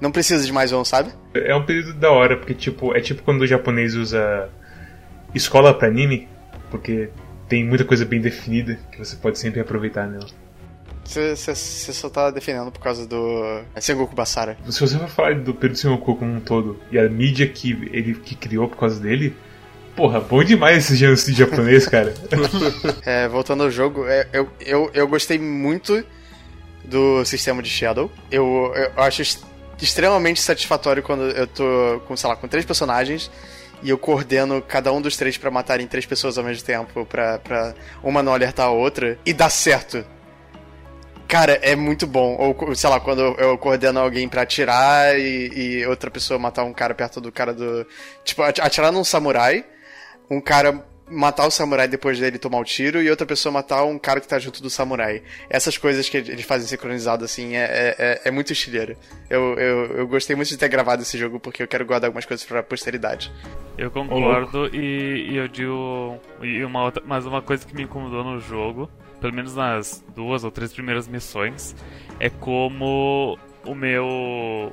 Não 0.01 0.11
precisa 0.11 0.43
de 0.43 0.51
mais 0.51 0.71
um, 0.71 0.83
sabe? 0.83 1.11
É 1.35 1.55
um 1.55 1.63
período 1.63 1.93
da 1.93 2.09
hora, 2.11 2.35
porque 2.35 2.53
tipo, 2.55 2.95
é 2.95 2.99
tipo 3.01 3.21
quando 3.23 3.41
o 3.41 3.47
japonês 3.47 3.93
usa 3.95 4.49
escola 5.33 5.73
pra 5.73 5.87
anime, 5.87 6.27
porque 6.69 7.09
tem 7.47 7.63
muita 7.63 7.85
coisa 7.85 8.05
bem 8.05 8.21
definida 8.21 8.79
que 8.91 8.97
você 8.97 9.15
pode 9.15 9.37
sempre 9.39 9.59
aproveitar 9.59 10.07
nela. 10.07 10.27
Você 11.05 11.55
só 11.93 12.09
tá 12.09 12.31
defendendo 12.31 12.71
por 12.71 12.79
causa 12.79 13.05
do 13.05 13.61
Sengoku 13.79 14.15
Basara. 14.15 14.57
Se 14.69 14.79
você 14.79 14.97
for 14.97 15.09
falar 15.09 15.35
do 15.35 15.53
período 15.53 15.77
Sengoku 15.77 16.15
como 16.15 16.33
um 16.33 16.39
todo 16.39 16.79
e 16.91 16.97
a 16.97 17.07
mídia 17.09 17.47
que 17.47 17.71
ele 17.91 18.15
que 18.15 18.35
criou 18.35 18.69
por 18.69 18.77
causa 18.77 18.99
dele, 18.99 19.35
porra, 19.95 20.19
bom 20.21 20.43
demais 20.43 20.77
esse 20.77 20.95
gênero 20.95 21.17
de 21.17 21.33
japonês, 21.33 21.87
cara. 21.87 22.13
É, 23.05 23.27
voltando 23.27 23.63
ao 23.63 23.71
jogo, 23.71 24.07
é, 24.07 24.27
eu, 24.31 24.49
eu, 24.61 24.89
eu 24.93 25.07
gostei 25.07 25.37
muito 25.37 26.03
do 26.85 27.23
sistema 27.25 27.61
de 27.61 27.69
Shadow. 27.69 28.09
Eu, 28.31 28.73
eu 28.75 29.03
acho 29.03 29.21
extremamente 29.81 30.41
satisfatório 30.41 31.03
quando 31.03 31.23
eu 31.23 31.47
tô 31.47 32.01
com, 32.07 32.15
sei 32.15 32.29
lá, 32.29 32.35
com 32.35 32.47
três 32.47 32.65
personagens 32.65 33.29
e 33.83 33.89
eu 33.89 33.97
coordeno 33.97 34.61
cada 34.61 34.91
um 34.91 35.01
dos 35.01 35.15
três 35.17 35.37
pra 35.37 35.51
matarem 35.51 35.85
três 35.85 36.05
pessoas 36.05 36.37
ao 36.37 36.43
mesmo 36.43 36.65
tempo, 36.65 37.05
pra, 37.05 37.37
pra 37.39 37.73
uma 38.01 38.23
não 38.23 38.33
alertar 38.33 38.67
a 38.67 38.71
outra, 38.71 39.19
e 39.25 39.33
dá 39.33 39.49
certo. 39.49 40.03
Cara, 41.27 41.53
é 41.61 41.75
muito 41.75 42.05
bom. 42.05 42.35
Ou, 42.37 42.75
sei 42.75 42.89
lá, 42.89 42.99
quando 42.99 43.21
eu- 43.39 43.57
coordeno 43.57 43.99
alguém 43.99 44.27
pra 44.29 44.43
atirar 44.43 45.17
e, 45.17 45.79
e 45.79 45.85
outra 45.87 46.11
pessoa 46.11 46.37
matar 46.37 46.63
um 46.63 46.73
cara 46.73 46.93
perto 46.93 47.19
do 47.19 47.31
cara 47.31 47.53
do. 47.53 47.85
Tipo, 48.23 48.43
ati- 48.43 48.61
atirar 48.61 48.91
num 48.91 49.03
samurai, 49.03 49.65
um 50.29 50.39
cara 50.39 50.85
matar 51.09 51.45
o 51.47 51.51
samurai 51.51 51.87
depois 51.87 52.19
dele 52.19 52.37
tomar 52.39 52.59
o 52.59 52.63
tiro 52.63 53.01
e 53.01 53.09
outra 53.09 53.25
pessoa 53.25 53.51
matar 53.51 53.83
um 53.83 53.99
cara 53.99 54.19
que 54.21 54.27
tá 54.27 54.39
junto 54.39 54.61
do 54.63 54.69
samurai. 54.69 55.21
Essas 55.49 55.77
coisas 55.77 56.07
que 56.09 56.17
eles 56.17 56.45
fazem 56.45 56.67
sincronizado 56.67 57.25
assim 57.25 57.55
é, 57.55 57.63
é, 57.63 57.95
é- 57.99 58.21
é 58.25 58.31
muito 58.31 58.53
estileiro. 58.53 58.95
Eu, 59.29 59.57
eu, 59.59 59.97
eu 59.97 60.07
gostei 60.07 60.35
muito 60.35 60.49
de 60.49 60.57
ter 60.57 60.67
gravado 60.69 61.01
esse 61.01 61.17
jogo 61.17 61.39
porque 61.39 61.61
eu 61.63 61.67
quero 61.67 61.85
guardar 61.85 62.07
algumas 62.07 62.25
coisas 62.25 62.45
pra 62.45 62.63
posteridade. 62.63 63.31
Eu 63.77 63.91
concordo 63.91 64.67
e, 64.75 65.31
e 65.31 65.35
eu 65.37 65.47
digo. 65.47 66.17
E 66.41 66.63
uma 66.63 66.83
outra, 66.83 67.03
mas 67.05 67.25
uma 67.25 67.41
coisa 67.41 67.65
que 67.65 67.75
me 67.75 67.83
incomodou 67.83 68.23
no 68.23 68.39
jogo, 68.39 68.89
pelo 69.19 69.33
menos 69.33 69.55
nas 69.55 70.03
duas 70.15 70.43
ou 70.43 70.51
três 70.51 70.71
primeiras 70.71 71.07
missões, 71.07 71.75
é 72.19 72.29
como 72.29 73.37
o 73.65 73.73
meu, 73.73 74.05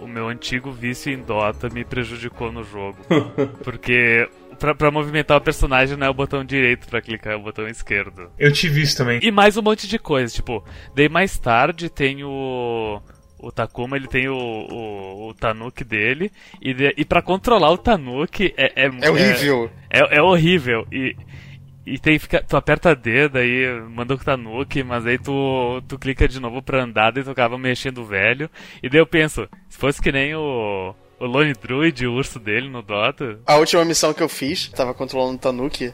o 0.00 0.06
meu 0.08 0.28
antigo 0.28 0.70
vício 0.72 1.12
em 1.12 1.18
Dota 1.18 1.68
me 1.68 1.84
prejudicou 1.84 2.50
no 2.52 2.62
jogo. 2.64 2.98
Porque 3.64 4.28
pra, 4.60 4.74
pra 4.74 4.90
movimentar 4.90 5.38
o 5.38 5.40
personagem 5.40 5.96
não 5.96 6.06
é 6.06 6.10
o 6.10 6.14
botão 6.14 6.44
direito 6.44 6.86
pra 6.86 7.00
clicar, 7.00 7.32
é 7.32 7.36
o 7.36 7.42
botão 7.42 7.66
esquerdo. 7.66 8.30
Eu 8.38 8.52
tive 8.52 8.82
isso 8.82 8.96
também. 8.96 9.18
E 9.22 9.30
mais 9.32 9.56
um 9.56 9.62
monte 9.62 9.88
de 9.88 9.98
coisa, 9.98 10.32
tipo, 10.32 10.64
daí 10.94 11.08
mais 11.08 11.36
tarde 11.38 11.88
tem 11.88 12.22
o. 12.22 13.00
O 13.42 13.50
Takuma, 13.50 13.96
ele 13.96 14.06
tem 14.06 14.28
o, 14.28 14.36
o, 14.36 15.28
o 15.28 15.34
Tanuki 15.34 15.82
dele, 15.82 16.30
e, 16.60 16.74
de, 16.74 16.92
e 16.94 17.06
pra 17.06 17.22
controlar 17.22 17.70
o 17.70 17.78
Tanuki 17.78 18.52
é. 18.54 18.84
É, 18.84 18.90
É 19.00 19.10
horrível. 19.10 19.70
É, 19.88 20.18
é 20.18 20.22
horrível. 20.22 20.86
E, 20.92 21.16
e 21.86 21.98
tem 21.98 22.18
fica, 22.18 22.44
tu 22.46 22.54
aperta 22.54 22.94
dedo 22.94 23.38
aí, 23.38 23.80
manda 23.88 24.12
o 24.12 24.18
Tanuki, 24.18 24.82
mas 24.82 25.06
aí 25.06 25.18
tu, 25.18 25.82
tu 25.88 25.98
clica 25.98 26.28
de 26.28 26.38
novo 26.38 26.60
pra 26.60 26.84
andar, 26.84 27.12
daí 27.12 27.24
tu 27.24 27.30
acaba 27.30 27.56
mexendo 27.56 28.02
o 28.02 28.04
velho. 28.04 28.50
E 28.82 28.90
daí 28.90 29.00
eu 29.00 29.06
penso, 29.06 29.48
se 29.70 29.78
fosse 29.78 30.02
que 30.02 30.12
nem 30.12 30.34
o. 30.34 30.94
O 31.20 31.26
Lone 31.26 31.52
Druid, 31.52 32.06
o 32.06 32.14
urso 32.14 32.38
dele 32.38 32.68
no 32.70 32.80
Dota. 32.83 33.38
A 33.46 33.56
última 33.56 33.85
missão 33.85 34.12
que 34.14 34.22
eu 34.22 34.28
fiz, 34.28 34.68
tava 34.68 34.94
controlando 34.94 35.35
o 35.35 35.38
Tanuki, 35.38 35.92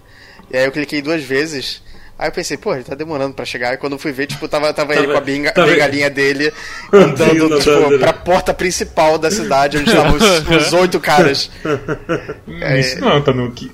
e 0.52 0.56
aí 0.56 0.64
eu 0.64 0.70
cliquei 0.72 1.02
duas 1.02 1.22
vezes. 1.24 1.82
Aí 2.18 2.28
eu 2.28 2.32
pensei, 2.32 2.56
pô, 2.56 2.72
ele 2.74 2.82
tá 2.84 2.94
demorando 2.94 3.34
pra 3.34 3.44
chegar. 3.44 3.74
E 3.74 3.76
quando 3.76 3.92
eu 3.92 3.98
fui 3.98 4.10
ver, 4.10 4.26
tipo, 4.26 4.48
tava, 4.48 4.72
tava, 4.72 4.94
ele 4.94 5.08
com 5.08 5.18
a 5.18 5.20
benga, 5.20 5.52
tava- 5.52 5.66
bengalinha 5.70 6.08
dele 6.08 6.50
andando, 6.90 7.58
tipo, 7.60 7.98
pra 7.98 8.12
porta 8.14 8.54
principal 8.54 9.18
da 9.18 9.30
cidade, 9.30 9.76
onde 9.76 9.90
estavam 9.90 10.14
os, 10.16 10.22
os 10.66 10.72
oito 10.72 10.98
caras. 10.98 11.50
Isso 12.80 13.00
não 13.00 13.16
é 13.18 13.20
Tanuki. 13.20 13.70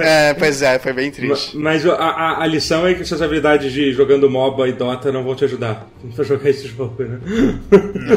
É, 0.00 0.34
pois 0.34 0.60
é, 0.62 0.78
foi 0.80 0.92
bem 0.92 1.10
triste. 1.12 1.56
Mas 1.56 1.86
a, 1.86 1.94
a, 1.94 2.42
a 2.42 2.46
lição 2.48 2.84
é 2.84 2.94
que 2.94 3.04
suas 3.04 3.22
habilidades 3.22 3.72
de 3.72 3.92
jogando 3.92 4.28
MOBA 4.28 4.68
e 4.68 4.72
Dota 4.72 5.12
não 5.12 5.22
vão 5.22 5.36
te 5.36 5.44
ajudar 5.44 5.86
pra 6.16 6.24
jogar 6.24 6.50
esse 6.50 6.66
jogo, 6.66 7.00
né? 7.04 7.20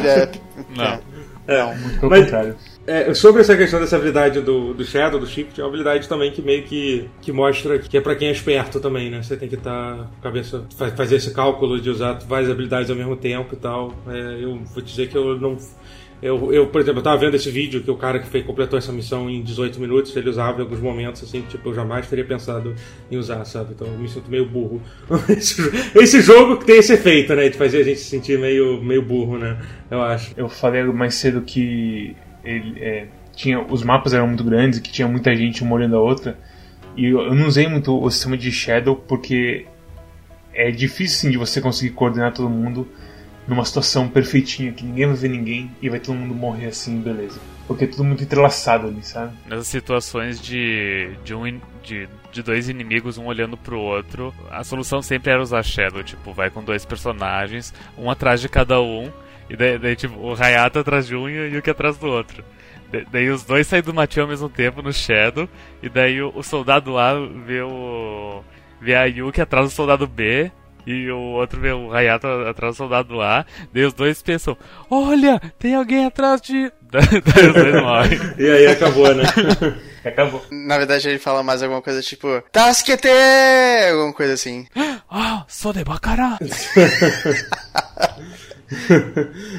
É, 0.04 0.28
Não. 0.76 0.84
é. 0.84 1.00
Não. 1.48 1.74
Muito 1.76 1.98
pelo 2.00 2.10
Mas- 2.10 2.24
contrário. 2.24 2.56
É, 2.86 3.12
sobre 3.12 3.42
essa 3.42 3.54
questão 3.56 3.80
dessa 3.80 3.96
habilidade 3.96 4.40
do, 4.40 4.72
do 4.72 4.82
Shadow, 4.84 5.20
do 5.20 5.26
Shift, 5.26 5.60
é 5.60 5.62
uma 5.64 5.68
habilidade 5.68 6.08
também 6.08 6.30
que 6.30 6.40
meio 6.40 6.62
que, 6.62 7.06
que 7.20 7.30
mostra 7.32 7.78
que 7.78 7.96
é 7.98 8.00
pra 8.00 8.14
quem 8.14 8.28
é 8.28 8.32
esperto 8.32 8.80
também, 8.80 9.10
né? 9.10 9.22
Você 9.22 9.36
tem 9.36 9.46
que 9.48 9.56
estar 9.56 9.94
a 9.94 10.22
cabeça. 10.22 10.64
fa- 10.76 10.90
fazer 10.92 11.16
esse 11.16 11.32
cálculo 11.34 11.78
de 11.80 11.90
usar 11.90 12.14
várias 12.26 12.50
habilidades 12.50 12.88
ao 12.90 12.96
mesmo 12.96 13.14
tempo 13.16 13.54
e 13.54 13.58
tal. 13.58 13.94
É, 14.08 14.38
eu 14.42 14.56
vou 14.72 14.82
dizer 14.82 15.08
que 15.08 15.16
eu 15.18 15.38
não. 15.38 15.58
Eu, 16.20 16.52
eu, 16.52 16.66
por 16.66 16.80
exemplo, 16.80 16.98
eu 16.98 17.04
tava 17.04 17.16
vendo 17.16 17.36
esse 17.36 17.48
vídeo 17.48 17.80
que 17.80 17.90
o 17.90 17.96
cara 17.96 18.18
que 18.18 18.26
fez, 18.26 18.44
completou 18.44 18.76
essa 18.76 18.92
missão 18.92 19.30
em 19.30 19.40
18 19.40 19.80
minutos, 19.80 20.16
ele 20.16 20.28
usava 20.28 20.58
em 20.58 20.62
alguns 20.62 20.80
momentos, 20.80 21.22
assim, 21.22 21.42
tipo, 21.42 21.68
eu 21.68 21.74
jamais 21.74 22.08
teria 22.08 22.24
pensado 22.24 22.74
em 23.08 23.16
usar, 23.16 23.44
sabe? 23.44 23.72
Então 23.74 23.86
eu 23.86 23.96
me 23.96 24.08
sinto 24.08 24.28
meio 24.28 24.44
burro. 24.44 24.82
Esse, 25.28 25.62
esse 25.94 26.20
jogo 26.20 26.56
que 26.56 26.64
tem 26.64 26.78
esse 26.78 26.92
efeito, 26.92 27.34
né? 27.34 27.48
De 27.48 27.56
fazer 27.56 27.78
a 27.78 27.84
gente 27.84 28.00
se 28.00 28.06
sentir 28.06 28.38
meio, 28.38 28.82
meio 28.82 29.02
burro, 29.02 29.38
né? 29.38 29.58
Eu 29.90 30.02
acho. 30.02 30.32
Eu 30.36 30.48
falei 30.48 30.82
mais 30.84 31.14
cedo 31.14 31.42
que 31.42 32.16
ele, 32.42 32.74
é, 32.80 33.06
tinha, 33.36 33.60
os 33.60 33.84
mapas 33.84 34.12
eram 34.12 34.26
muito 34.26 34.42
grandes, 34.42 34.80
que 34.80 34.90
tinha 34.90 35.06
muita 35.06 35.34
gente 35.36 35.62
uma 35.62 35.76
olhando 35.76 35.96
a 35.96 36.00
outra. 36.00 36.38
E 36.96 37.06
eu, 37.06 37.20
eu 37.20 37.34
não 37.34 37.46
usei 37.46 37.68
muito 37.68 37.96
o 37.96 38.10
sistema 38.10 38.36
de 38.36 38.50
Shadow 38.50 38.96
porque 38.96 39.66
é 40.52 40.70
difícil 40.72 41.18
assim, 41.18 41.30
de 41.30 41.38
você 41.38 41.60
conseguir 41.60 41.94
coordenar 41.94 42.34
todo 42.34 42.50
mundo 42.50 42.88
numa 43.48 43.64
situação 43.64 44.08
perfeitinha, 44.08 44.70
que 44.72 44.84
ninguém 44.84 45.06
vai 45.06 45.16
ver 45.16 45.28
ninguém 45.30 45.70
e 45.82 45.88
vai 45.88 45.98
todo 45.98 46.14
mundo 46.16 46.34
morrer 46.34 46.66
assim, 46.66 47.00
beleza. 47.00 47.40
Porque 47.66 47.84
é 47.84 47.86
tudo 47.86 48.04
muito 48.04 48.22
entrelaçado 48.22 48.86
ali, 48.86 49.02
sabe? 49.02 49.32
Nessas 49.46 49.66
situações 49.66 50.40
de, 50.40 51.10
de, 51.24 51.34
um, 51.34 51.60
de, 51.82 52.08
de 52.30 52.42
dois 52.42 52.68
inimigos, 52.68 53.18
um 53.18 53.26
olhando 53.26 53.56
pro 53.56 53.78
outro, 53.80 54.32
a 54.50 54.62
solução 54.62 55.02
sempre 55.02 55.32
era 55.32 55.42
usar 55.42 55.62
Shadow. 55.62 56.02
Tipo, 56.04 56.32
vai 56.32 56.50
com 56.50 56.62
dois 56.62 56.84
personagens, 56.84 57.74
um 57.96 58.10
atrás 58.10 58.40
de 58.40 58.48
cada 58.48 58.80
um, 58.80 59.10
e 59.50 59.56
daí, 59.56 59.78
daí, 59.78 59.96
tipo, 59.96 60.18
o 60.18 60.34
Hayato 60.34 60.78
atrás 60.78 61.06
de 61.06 61.16
um 61.16 61.28
e 61.28 61.38
o 61.38 61.56
Yuki 61.56 61.70
atrás 61.70 61.96
do 61.98 62.06
outro. 62.06 62.44
Da- 62.92 63.00
Daí 63.10 63.28
os 63.30 63.42
dois 63.44 63.66
saem 63.66 63.82
do 63.82 63.92
matinho 63.92 64.24
ao 64.24 64.28
mesmo 64.30 64.48
tempo 64.48 64.80
no 64.82 64.92
Shadow, 64.92 65.46
e 65.82 65.88
daí 65.90 66.22
o, 66.22 66.32
o 66.34 66.42
soldado 66.42 66.96
A 66.98 67.12
vê 67.46 67.60
o. 67.62 68.42
vê 68.80 68.94
a 68.94 69.04
Yuki 69.04 69.40
atrás 69.42 69.66
do 69.68 69.72
soldado 69.74 70.06
B, 70.06 70.50
e 70.90 71.10
o 71.10 71.18
outro 71.18 71.60
vê 71.60 71.70
o 71.72 71.92
Hayato 71.92 72.26
atrás 72.26 72.74
do 72.74 72.78
soldado 72.78 73.20
A, 73.20 73.44
daí 73.72 73.84
os 73.84 73.92
dois 73.92 74.22
pensam, 74.22 74.56
olha, 74.90 75.40
tem 75.58 75.74
alguém 75.74 76.06
atrás 76.06 76.40
de. 76.40 76.72
daí 76.90 77.46
os 77.48 77.54
dois 77.54 77.74
morrem. 77.82 78.18
E 78.38 78.50
aí 78.50 78.66
acabou, 78.66 79.14
né? 79.14 79.24
Acabou. 80.04 80.42
Na 80.50 80.78
verdade, 80.78 81.06
ele 81.08 81.18
fala 81.18 81.42
mais 81.42 81.62
alguma 81.62 81.82
coisa 81.82 82.00
tipo, 82.00 82.42
Tasquete! 82.52 83.08
Alguma 83.90 84.12
coisa 84.14 84.32
assim. 84.34 84.66
Ah, 85.10 85.44
sou 85.48 85.72
de 85.72 85.82
Bacará! 85.84 86.38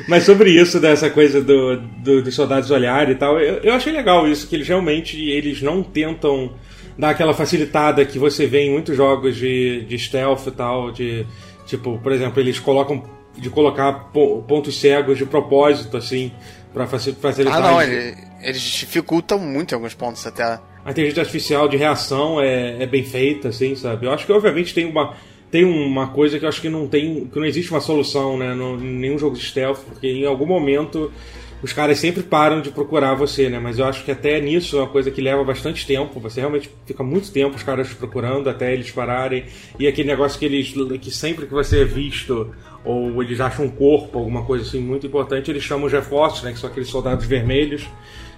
Mas 0.07 0.23
sobre 0.23 0.51
isso, 0.51 0.79
dessa 0.79 1.09
coisa 1.09 1.41
do, 1.41 1.77
do- 1.77 2.21
dos 2.21 2.35
soldados 2.35 2.69
olharem 2.71 3.13
e 3.13 3.17
tal, 3.17 3.39
eu, 3.39 3.55
eu 3.63 3.73
achei 3.73 3.91
legal 3.91 4.27
isso, 4.27 4.47
que 4.47 4.55
eles 4.55 4.67
realmente 4.67 5.19
eles 5.29 5.61
não 5.61 5.81
tentam 5.83 6.53
dar 6.99 7.11
aquela 7.11 7.33
facilitada 7.33 8.05
que 8.05 8.19
você 8.19 8.45
vê 8.45 8.63
em 8.63 8.71
muitos 8.71 8.95
jogos 8.95 9.35
de, 9.37 9.85
de 9.85 9.97
stealth 9.97 10.45
e 10.47 10.51
tal, 10.51 10.91
de 10.91 11.25
tipo, 11.65 11.97
por 11.99 12.11
exemplo, 12.11 12.39
eles 12.41 12.59
colocam 12.59 13.01
de 13.37 13.49
colocar 13.49 14.11
po- 14.11 14.43
pontos 14.47 14.77
cegos 14.79 15.17
de 15.17 15.25
propósito, 15.25 15.95
assim, 15.95 16.31
pra 16.73 16.85
faci- 16.87 17.13
facilitar. 17.13 17.57
Ah, 17.57 17.71
não, 17.71 17.81
ele, 17.81 18.15
eles 18.41 18.61
dificultam 18.61 19.39
muito 19.39 19.71
em 19.71 19.75
alguns 19.75 19.93
pontos 19.93 20.27
até. 20.27 20.59
A 20.83 20.91
inteligência 20.91 21.21
artificial 21.21 21.67
de 21.69 21.77
reação 21.77 22.41
é, 22.41 22.83
é 22.83 22.85
bem 22.85 23.03
feita, 23.03 23.47
assim, 23.49 23.75
sabe? 23.75 24.05
Eu 24.05 24.11
acho 24.11 24.25
que 24.25 24.31
obviamente 24.33 24.73
tem 24.73 24.85
uma 24.85 25.13
tem 25.51 25.63
uma 25.65 26.09
coisa 26.09 26.37
que 26.37 26.45
eu 26.45 26.49
acho 26.49 26.61
que 26.61 26.69
não 26.69 26.87
tem 26.87 27.25
que 27.31 27.39
não 27.39 27.45
existe 27.45 27.71
uma 27.71 27.81
solução, 27.81 28.37
né, 28.37 28.53
no, 28.53 28.75
em 28.75 28.99
nenhum 28.99 29.17
jogo 29.17 29.35
de 29.35 29.43
stealth, 29.43 29.79
porque 29.85 30.07
em 30.07 30.25
algum 30.25 30.45
momento 30.45 31.11
os 31.61 31.73
caras 31.73 31.99
sempre 31.99 32.23
param 32.23 32.61
de 32.61 32.71
procurar 32.71 33.13
você, 33.15 33.49
né? 33.49 33.59
Mas 33.59 33.79
eu 33.79 33.85
acho 33.85 34.03
que 34.05 34.11
até 34.11 34.39
nisso 34.39 34.77
é 34.77 34.81
uma 34.81 34.89
coisa 34.89 35.11
que 35.11 35.21
leva 35.21 35.43
bastante 35.43 35.85
tempo. 35.85 36.19
Você 36.19 36.39
realmente 36.39 36.69
fica 36.85 37.03
muito 37.03 37.31
tempo 37.31 37.55
os 37.55 37.63
caras 37.63 37.93
procurando 37.93 38.49
até 38.49 38.73
eles 38.73 38.89
pararem. 38.91 39.45
E 39.77 39.87
aquele 39.87 40.07
negócio 40.07 40.39
que 40.39 40.45
eles 40.45 40.73
que 41.01 41.11
sempre 41.11 41.45
que 41.45 41.53
você 41.53 41.81
é 41.81 41.85
visto 41.85 42.53
ou 42.85 43.21
eles 43.21 43.41
acham 43.41 43.65
um 43.65 43.69
corpo, 43.69 44.17
alguma 44.17 44.45
coisa 44.45 44.63
assim 44.63 44.79
muito 44.79 45.05
importante, 45.05 45.51
eles 45.51 45.63
chamam 45.63 45.85
os 45.85 45.91
reforços, 45.91 46.43
né? 46.43 46.53
Que 46.53 46.59
são 46.59 46.69
aqueles 46.69 46.89
soldados 46.89 47.25
vermelhos 47.25 47.85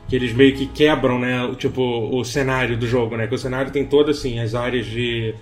que 0.07 0.15
eles 0.17 0.33
meio 0.33 0.53
que 0.53 0.65
quebram, 0.65 1.17
né, 1.17 1.41
o, 1.45 1.55
tipo, 1.55 1.81
o 1.81 2.21
cenário 2.25 2.75
do 2.75 2.85
jogo, 2.85 3.15
né? 3.15 3.27
Que 3.27 3.35
o 3.35 3.37
cenário 3.37 3.71
tem 3.71 3.85
todas 3.85 4.17
assim 4.17 4.39
as 4.39 4.53
áreas 4.53 4.85
de 4.85 5.33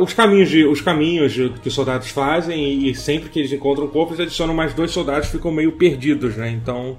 os 0.00 0.12
caminhos 0.14 0.48
de, 0.48 0.64
os 0.64 0.80
caminhos 0.80 1.34
que 1.60 1.68
os 1.68 1.74
soldados 1.74 2.10
fazem 2.10 2.88
e, 2.88 2.94
sempre 2.94 3.28
que 3.28 3.38
eles 3.40 3.52
encontram 3.52 3.88
corpo 3.88 4.12
eles 4.12 4.20
adicionam 4.26 4.54
mais 4.54 4.72
dois 4.74 4.90
soldados 4.90 5.28
ficam 5.28 5.50
meio 5.50 5.72
perdidos, 5.72 6.36
né? 6.36 6.48
Então 6.50 6.96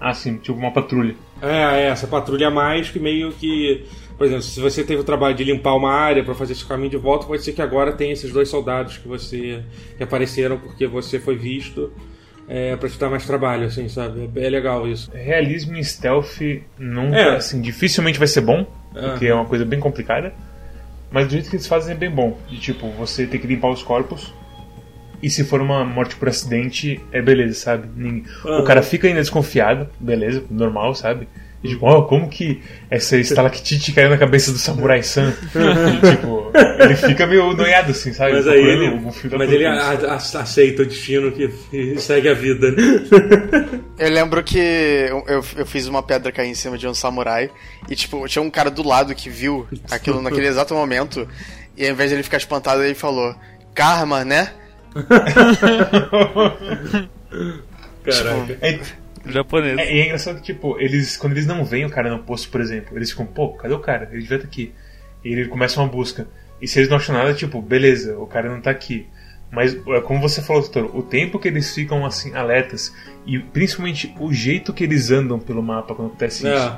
Ah, 0.00 0.12
sim, 0.12 0.36
tipo 0.36 0.58
uma 0.58 0.72
patrulha. 0.72 1.14
é, 1.40 1.82
é 1.82 1.86
essa 1.88 2.06
patrulha 2.06 2.48
a 2.48 2.50
mais 2.50 2.90
que 2.90 2.98
meio 2.98 3.32
que 3.32 3.84
por 4.18 4.26
exemplo, 4.26 4.42
se 4.44 4.60
você 4.60 4.84
teve 4.84 5.00
o 5.00 5.04
trabalho 5.04 5.34
de 5.34 5.42
limpar 5.42 5.74
uma 5.74 5.90
área 5.92 6.22
para 6.22 6.34
fazer 6.34 6.52
esse 6.52 6.64
caminho 6.64 6.90
de 6.90 6.96
volta, 6.96 7.26
pode 7.26 7.42
ser 7.42 7.52
que 7.54 7.62
agora 7.62 7.92
tenha 7.92 8.12
esses 8.12 8.30
dois 8.30 8.48
soldados 8.48 8.98
que 8.98 9.08
você 9.08 9.62
que 9.96 10.02
apareceram 10.04 10.58
porque 10.58 10.86
você 10.86 11.18
foi 11.18 11.34
visto 11.34 11.90
é, 12.48 12.76
para 12.76 12.88
te 12.88 12.98
dar 12.98 13.08
mais 13.08 13.24
trabalho, 13.24 13.64
assim, 13.66 13.88
sabe? 13.88 14.28
É, 14.36 14.46
é 14.46 14.50
legal 14.50 14.86
isso. 14.86 15.10
Realismo 15.14 15.76
em 15.76 15.82
stealth 15.82 16.38
nunca, 16.78 17.16
É. 17.16 17.36
assim, 17.36 17.60
dificilmente 17.60 18.18
vai 18.18 18.28
ser 18.28 18.42
bom, 18.42 18.66
porque 18.92 19.26
Aham. 19.26 19.32
é 19.32 19.34
uma 19.34 19.44
coisa 19.46 19.64
bem 19.64 19.80
complicada. 19.80 20.32
Mas 21.12 21.26
do 21.26 21.32
jeito 21.32 21.50
que 21.50 21.56
eles 21.56 21.66
fazem 21.66 21.94
é 21.94 21.96
bem 21.96 22.10
bom. 22.10 22.38
De 22.48 22.58
tipo, 22.58 22.88
você 22.92 23.26
ter 23.26 23.38
que 23.38 23.46
limpar 23.46 23.70
os 23.70 23.82
corpos. 23.82 24.32
E 25.22 25.30
se 25.30 25.44
for 25.44 25.60
uma 25.60 25.84
morte 25.84 26.16
por 26.16 26.28
acidente, 26.28 27.00
é 27.12 27.22
beleza, 27.22 27.54
sabe? 27.54 27.88
O 28.44 28.64
cara 28.64 28.82
fica 28.82 29.06
ainda 29.06 29.20
desconfiado, 29.20 29.88
beleza, 30.00 30.42
normal, 30.50 30.96
sabe? 30.96 31.28
E 31.62 31.68
tipo, 31.68 31.86
ó, 31.86 32.02
como 32.02 32.28
que 32.28 32.60
essa 32.90 33.16
estalactite 33.16 33.92
caiu 33.92 34.10
na 34.10 34.18
cabeça 34.18 34.50
do 34.50 34.58
Samurai 34.58 35.02
San? 35.02 35.32
E, 35.54 36.16
tipo, 36.16 36.41
ele 36.80 36.96
fica 36.96 37.26
meio 37.26 37.52
noiado 37.54 37.90
assim, 37.92 38.12
sabe? 38.12 38.32
Mas 38.34 38.46
aí 38.48 38.60
ele, 38.60 39.00
mas 39.36 39.50
ele 39.52 39.64
a- 39.66 39.74
a- 39.92 40.16
aceita 40.16 40.82
o 40.82 40.86
destino 40.86 41.32
que 41.32 41.50
e 41.72 41.98
segue 41.98 42.28
a 42.28 42.34
vida. 42.34 42.70
né? 42.72 42.76
Eu 43.98 44.10
lembro 44.10 44.42
que 44.42 44.58
eu, 44.58 45.24
eu, 45.28 45.44
eu 45.56 45.66
fiz 45.66 45.86
uma 45.86 46.02
pedra 46.02 46.30
cair 46.32 46.48
em 46.50 46.54
cima 46.54 46.76
de 46.76 46.86
um 46.86 46.94
samurai 46.94 47.50
e, 47.88 47.94
tipo, 47.96 48.26
tinha 48.28 48.42
um 48.42 48.50
cara 48.50 48.70
do 48.70 48.86
lado 48.86 49.14
que 49.14 49.28
viu 49.30 49.66
aquilo 49.90 50.20
naquele 50.22 50.46
exato 50.46 50.74
momento 50.74 51.26
e 51.76 51.84
ao 51.86 51.92
invés 51.92 52.10
de 52.10 52.16
ele 52.16 52.22
ficar 52.22 52.36
espantado, 52.38 52.82
ele 52.82 52.94
falou: 52.94 53.34
Karma, 53.74 54.24
né? 54.24 54.52
Caraca. 58.04 58.58
É, 58.60 58.80
Japonês. 59.26 59.78
É, 59.78 59.94
e 59.94 60.00
é 60.00 60.04
engraçado 60.06 60.36
que, 60.36 60.42
tipo, 60.52 60.78
eles, 60.80 61.16
quando 61.16 61.32
eles 61.34 61.46
não 61.46 61.64
veem 61.64 61.84
o 61.84 61.90
cara 61.90 62.10
no 62.10 62.18
posto, 62.18 62.48
por 62.50 62.60
exemplo, 62.60 62.96
eles 62.98 63.10
ficam, 63.10 63.24
pô, 63.24 63.50
cadê 63.50 63.72
o 63.74 63.78
cara? 63.78 64.08
Ele 64.12 64.22
devia 64.22 64.36
estar 64.38 64.48
aqui. 64.48 64.72
E 65.24 65.32
ele 65.32 65.48
começa 65.48 65.80
uma 65.80 65.88
busca. 65.88 66.26
E 66.62 66.68
se 66.68 66.78
eles 66.78 66.88
não 66.88 66.96
acham 66.96 67.14
nada, 67.14 67.34
tipo, 67.34 67.60
beleza, 67.60 68.16
o 68.16 68.26
cara 68.26 68.48
não 68.48 68.60
tá 68.60 68.70
aqui. 68.70 69.06
Mas, 69.50 69.74
é 69.74 70.00
como 70.00 70.18
você 70.20 70.40
falou, 70.40 70.62
doutor, 70.62 70.96
o 70.96 71.02
tempo 71.02 71.38
que 71.38 71.46
eles 71.48 71.74
ficam, 71.74 72.06
assim, 72.06 72.34
alertas, 72.34 72.90
e 73.26 73.38
principalmente 73.38 74.14
o 74.18 74.32
jeito 74.32 74.72
que 74.72 74.82
eles 74.84 75.10
andam 75.10 75.38
pelo 75.38 75.62
mapa 75.62 75.94
quando 75.94 76.08
acontece 76.08 76.46
isso, 76.46 76.72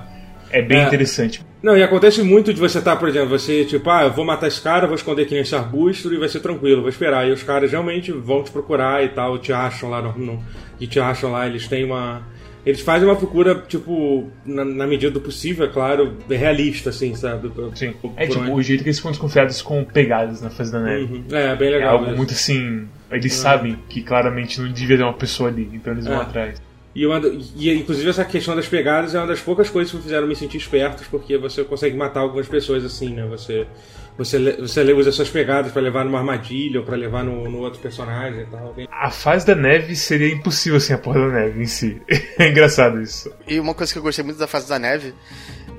É. 0.50 0.58
é 0.58 0.62
bem 0.62 0.78
É. 0.80 0.86
interessante. 0.86 1.44
Não, 1.62 1.76
e 1.76 1.82
acontece 1.84 2.20
muito 2.22 2.52
de 2.52 2.58
você 2.60 2.78
estar, 2.78 2.96
por 2.96 3.08
exemplo, 3.08 3.28
você, 3.28 3.64
tipo, 3.64 3.88
ah, 3.88 4.02
eu 4.02 4.12
vou 4.12 4.24
matar 4.24 4.48
esse 4.48 4.60
cara, 4.60 4.86
vou 4.86 4.96
esconder 4.96 5.22
aqui 5.22 5.34
nesse 5.34 5.54
arbusto 5.54 6.12
e 6.12 6.18
vai 6.18 6.28
ser 6.28 6.40
tranquilo, 6.40 6.80
vou 6.80 6.90
esperar. 6.90 7.28
E 7.28 7.32
os 7.32 7.42
caras 7.44 7.70
realmente 7.70 8.10
vão 8.10 8.42
te 8.42 8.50
procurar 8.50 9.04
e 9.04 9.08
tal, 9.10 9.38
te 9.38 9.52
acham 9.52 9.88
lá 9.88 10.02
no. 10.02 10.12
no 10.18 10.42
e 10.80 10.86
te 10.88 10.98
acham 10.98 11.30
lá, 11.30 11.46
eles 11.46 11.68
têm 11.68 11.84
uma. 11.84 12.22
Eles 12.66 12.80
fazem 12.80 13.06
uma 13.06 13.16
procura, 13.16 13.54
tipo, 13.68 14.30
na, 14.46 14.64
na 14.64 14.86
medida 14.86 15.10
do 15.12 15.20
possível, 15.20 15.66
é 15.66 15.68
claro, 15.68 16.16
realista, 16.30 16.90
assim, 16.90 17.14
sabe? 17.14 17.50
Sim. 17.74 17.92
Por- 18.00 18.12
É, 18.16 18.26
tipo, 18.26 18.40
onde- 18.40 18.50
o 18.52 18.62
jeito 18.62 18.82
que 18.82 18.88
eles 18.88 18.96
ficam 18.98 19.10
desconfiados 19.10 19.60
com 19.60 19.84
pegadas 19.84 20.40
na 20.40 20.48
fase 20.50 20.72
da 20.72 20.80
neve. 20.80 21.02
Uhum. 21.14 21.24
É, 21.36 21.54
bem 21.56 21.68
É 21.68 21.70
legal. 21.72 21.92
algo 21.98 22.06
isso. 22.06 22.16
muito 22.16 22.32
assim. 22.32 22.88
Eles 23.10 23.34
sabem 23.34 23.78
que 23.88 24.02
claramente 24.02 24.60
não 24.60 24.72
devia 24.72 24.96
ter 24.96 25.02
uma 25.02 25.12
pessoa 25.12 25.50
ali, 25.50 25.68
então 25.74 25.92
eles 25.92 26.06
vão 26.06 26.16
É. 26.18 26.22
atrás. 26.22 26.60
E, 26.94 27.04
uma, 27.06 27.20
e 27.56 27.74
inclusive 27.74 28.08
essa 28.08 28.24
questão 28.24 28.54
das 28.54 28.68
pegadas 28.68 29.14
é 29.14 29.18
uma 29.18 29.26
das 29.26 29.40
poucas 29.40 29.68
coisas 29.68 29.90
que 29.90 29.96
me 29.96 30.02
fizeram 30.02 30.26
me 30.26 30.36
sentir 30.36 30.58
espertos, 30.58 31.06
porque 31.08 31.36
você 31.36 31.64
consegue 31.64 31.96
matar 31.96 32.20
algumas 32.20 32.46
pessoas 32.46 32.84
assim, 32.84 33.12
né? 33.14 33.26
Você, 33.26 33.66
você, 34.16 34.52
você 34.60 34.92
usa 34.92 35.10
suas 35.10 35.28
pegadas 35.28 35.72
pra 35.72 35.82
levar 35.82 36.04
numa 36.04 36.18
armadilha 36.18 36.78
ou 36.78 36.86
pra 36.86 36.96
levar 36.96 37.24
no, 37.24 37.50
no 37.50 37.58
outro 37.58 37.80
personagem 37.80 38.42
e 38.42 38.46
tal. 38.46 38.76
A 38.90 39.10
fase 39.10 39.44
da 39.44 39.56
neve 39.56 39.96
seria 39.96 40.32
impossível 40.32 40.78
sem 40.78 40.94
a 40.94 40.98
porra 40.98 41.20
da 41.20 41.40
neve 41.40 41.62
em 41.62 41.66
si. 41.66 42.00
É 42.38 42.48
engraçado 42.48 43.00
isso. 43.00 43.32
E 43.46 43.60
uma 43.60 43.74
coisa 43.74 43.92
que 43.92 43.98
eu 43.98 44.02
gostei 44.02 44.24
muito 44.24 44.38
da 44.38 44.46
fase 44.46 44.68
da 44.68 44.78
neve 44.78 45.14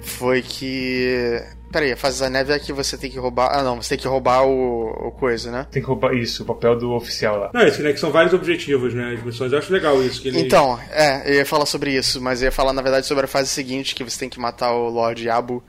foi 0.02 0.42
que. 0.42 1.42
Peraí, 1.76 1.92
a 1.92 1.98
fase 1.98 2.22
da 2.22 2.30
neve 2.30 2.54
é 2.54 2.58
que 2.58 2.72
você 2.72 2.98
tem 2.98 3.12
que 3.12 3.20
roubar. 3.20 3.50
Ah, 3.52 3.62
não, 3.62 3.82
você 3.82 3.90
tem 3.90 3.98
que 3.98 4.08
roubar 4.08 4.48
o, 4.48 5.08
o 5.08 5.12
coisa, 5.12 5.52
né? 5.52 5.68
Tem 5.70 5.82
que 5.82 5.88
roubar 5.90 6.14
isso, 6.14 6.44
o 6.44 6.46
papel 6.46 6.78
do 6.78 6.94
oficial 6.94 7.38
lá. 7.38 7.52
Não, 7.54 7.68
isso, 7.68 7.84
né? 7.84 7.92
Que 7.92 8.00
são 8.00 8.14
vários 8.14 8.34
objetivos, 8.34 8.94
né? 8.94 9.14
As 9.14 9.22
missões. 9.22 9.52
Eu 9.52 9.60
acho 9.60 9.74
legal 9.74 10.02
isso. 10.02 10.22
Que 10.22 10.30
ele... 10.30 10.40
Então, 10.40 10.80
é, 10.90 11.30
eu 11.30 11.34
ia 11.34 11.46
falar 11.46 11.66
sobre 11.66 11.92
isso, 11.92 12.22
mas 12.22 12.42
eu 12.42 12.46
ia 12.46 12.52
falar 12.54 12.72
na 12.72 12.82
verdade 12.82 13.06
sobre 13.06 13.26
a 13.26 13.28
fase 13.28 13.50
seguinte, 13.50 13.94
que 13.94 14.06
você 14.06 14.18
tem 14.18 14.30
que 14.30 14.40
matar 14.40 14.72
o 14.72 14.88
Lord 14.88 15.22
Yabu. 15.22 15.62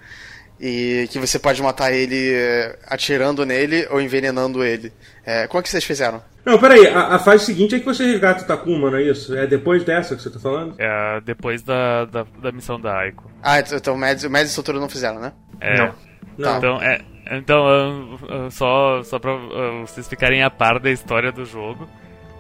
E 0.59 1.07
que 1.11 1.19
você 1.19 1.39
pode 1.39 1.63
matar 1.63 1.93
ele 1.93 2.33
é, 2.33 2.79
atirando 2.87 3.45
nele 3.45 3.87
ou 3.91 4.01
envenenando 4.01 4.65
ele. 4.65 4.93
É, 5.25 5.47
como 5.47 5.61
é 5.61 5.63
que 5.63 5.69
vocês 5.69 5.85
fizeram? 5.85 6.23
Não, 6.45 6.59
peraí, 6.59 6.87
a, 6.87 7.17
a 7.17 7.19
fase 7.19 7.45
seguinte 7.45 7.75
é 7.75 7.79
que 7.79 7.85
você 7.85 8.05
resgata 8.05 8.45
o 8.45 8.47
Takuma, 8.47 8.91
não 8.91 8.99
é 8.99 9.03
isso? 9.03 9.37
É 9.37 9.47
depois 9.47 9.85
dessa 9.85 10.15
que 10.15 10.23
você 10.23 10.31
tá 10.31 10.39
falando? 10.39 10.75
É 10.79 11.21
depois 11.21 11.63
da, 11.63 12.05
da, 12.05 12.25
da 12.41 12.53
missão 12.53 12.81
da 12.81 12.97
Aiko. 13.01 13.31
Ah, 13.43 13.59
então 13.59 13.95
o 13.95 13.99
Mads, 13.99 14.25
o 14.25 14.31
Mads 14.31 14.51
e 14.51 14.53
o 14.53 14.55
Sotoro 14.55 14.81
não 14.81 14.89
fizeram, 14.89 15.21
né? 15.21 15.33
É. 15.61 15.77
Não. 15.77 15.95
Não. 16.39 16.59
Então, 16.59 16.83
é, 16.83 17.01
então 17.33 18.19
só, 18.51 19.03
só 19.03 19.19
pra 19.19 19.33
vocês 19.81 20.07
ficarem 20.09 20.43
a 20.43 20.51
par 20.51 20.79
da 20.79 20.91
história 20.91 21.33
do 21.33 21.45
jogo, 21.45 21.89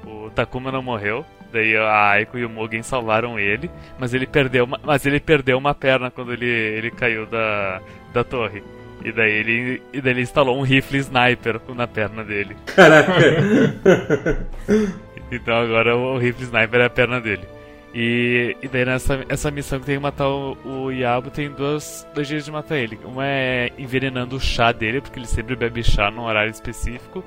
o 0.05 0.31
Takuma 0.31 0.71
não 0.71 0.83
morreu. 0.83 1.25
Daí 1.53 1.77
a 1.77 2.11
Aiko 2.11 2.37
e 2.37 2.45
o 2.45 2.51
Mugen 2.51 2.83
salvaram 2.83 3.39
ele, 3.39 3.71
mas 3.99 4.13
ele 4.13 4.27
perdeu 4.27 4.65
uma, 4.65 4.81
mas 4.83 5.07
ele 5.07 5.21
perdeu 5.21 5.57
uma 5.57 5.75
perna 5.75 6.11
quando 6.11 6.33
ele, 6.33 6.47
ele 6.47 6.91
caiu 6.91 7.25
da, 7.25 7.81
da 8.17 8.25
torre. 8.25 8.63
E 9.05 9.13
daí 9.13 9.31
ele, 9.31 9.83
e 9.93 10.01
daí 10.01 10.15
ele 10.15 10.23
instalou 10.23 10.59
um 10.59 10.63
rifle 10.63 10.99
sniper 10.99 11.61
na 11.75 11.87
perna 11.87 12.25
dele. 12.25 12.57
Caraca. 12.67 13.13
Então 15.29 15.57
agora 15.57 15.97
o 15.97 16.17
rifle 16.19 16.45
sniper 16.45 16.83
é 16.83 16.85
a 16.85 16.91
perna 16.91 17.21
dele. 17.21 17.49
E, 17.93 18.57
e 18.63 18.69
daí 18.69 18.85
nessa 18.85 19.25
essa 19.29 19.51
missão 19.51 19.81
que 19.81 19.87
tem 19.87 19.97
que 19.97 20.03
matar 20.03 20.29
o, 20.29 20.57
o 20.65 20.93
Yabo 20.93 21.31
tem 21.33 21.51
duas, 21.51 22.07
dois 22.15 22.29
jeitos 22.29 22.47
de 22.47 22.53
matar 22.53 22.77
ele. 22.77 22.97
Uma 23.05 23.27
é 23.27 23.73
envenenando 23.77 24.37
o 24.37 24.41
chá 24.41 24.71
dele, 24.71 25.01
porque 25.01 25.19
ele 25.19 25.27
sempre 25.27 25.57
bebe 25.57 25.83
chá 25.83 26.13
num 26.13 26.23
horário 26.23 26.53
específico. 26.53 27.25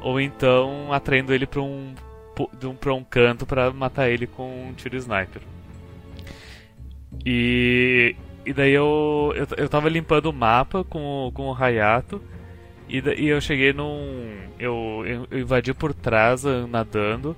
Ou 0.00 0.18
então 0.18 0.90
atraindo 0.92 1.34
ele 1.34 1.46
pra 1.46 1.60
um, 1.60 1.94
um, 2.64 2.74
pra 2.74 2.94
um 2.94 3.04
canto 3.04 3.44
pra 3.44 3.70
matar 3.70 4.08
ele 4.08 4.26
com 4.26 4.68
um 4.68 4.72
tiro 4.72 4.96
sniper. 4.96 5.42
E, 7.26 8.16
e 8.44 8.52
daí 8.52 8.72
eu, 8.72 9.32
eu, 9.36 9.46
eu 9.56 9.68
tava 9.68 9.88
limpando 9.88 10.26
o 10.26 10.32
mapa 10.32 10.84
com, 10.84 11.26
o- 11.28 11.32
com 11.32 11.48
o 11.50 11.54
Hayato. 11.54 12.20
E, 12.88 12.98
e 12.98 13.28
eu 13.28 13.40
cheguei 13.40 13.72
num. 13.72 14.36
Eu, 14.58 15.02
eu, 15.06 15.26
eu 15.30 15.38
invadi 15.40 15.72
por 15.72 15.94
trás 15.94 16.42
nadando. 16.68 17.36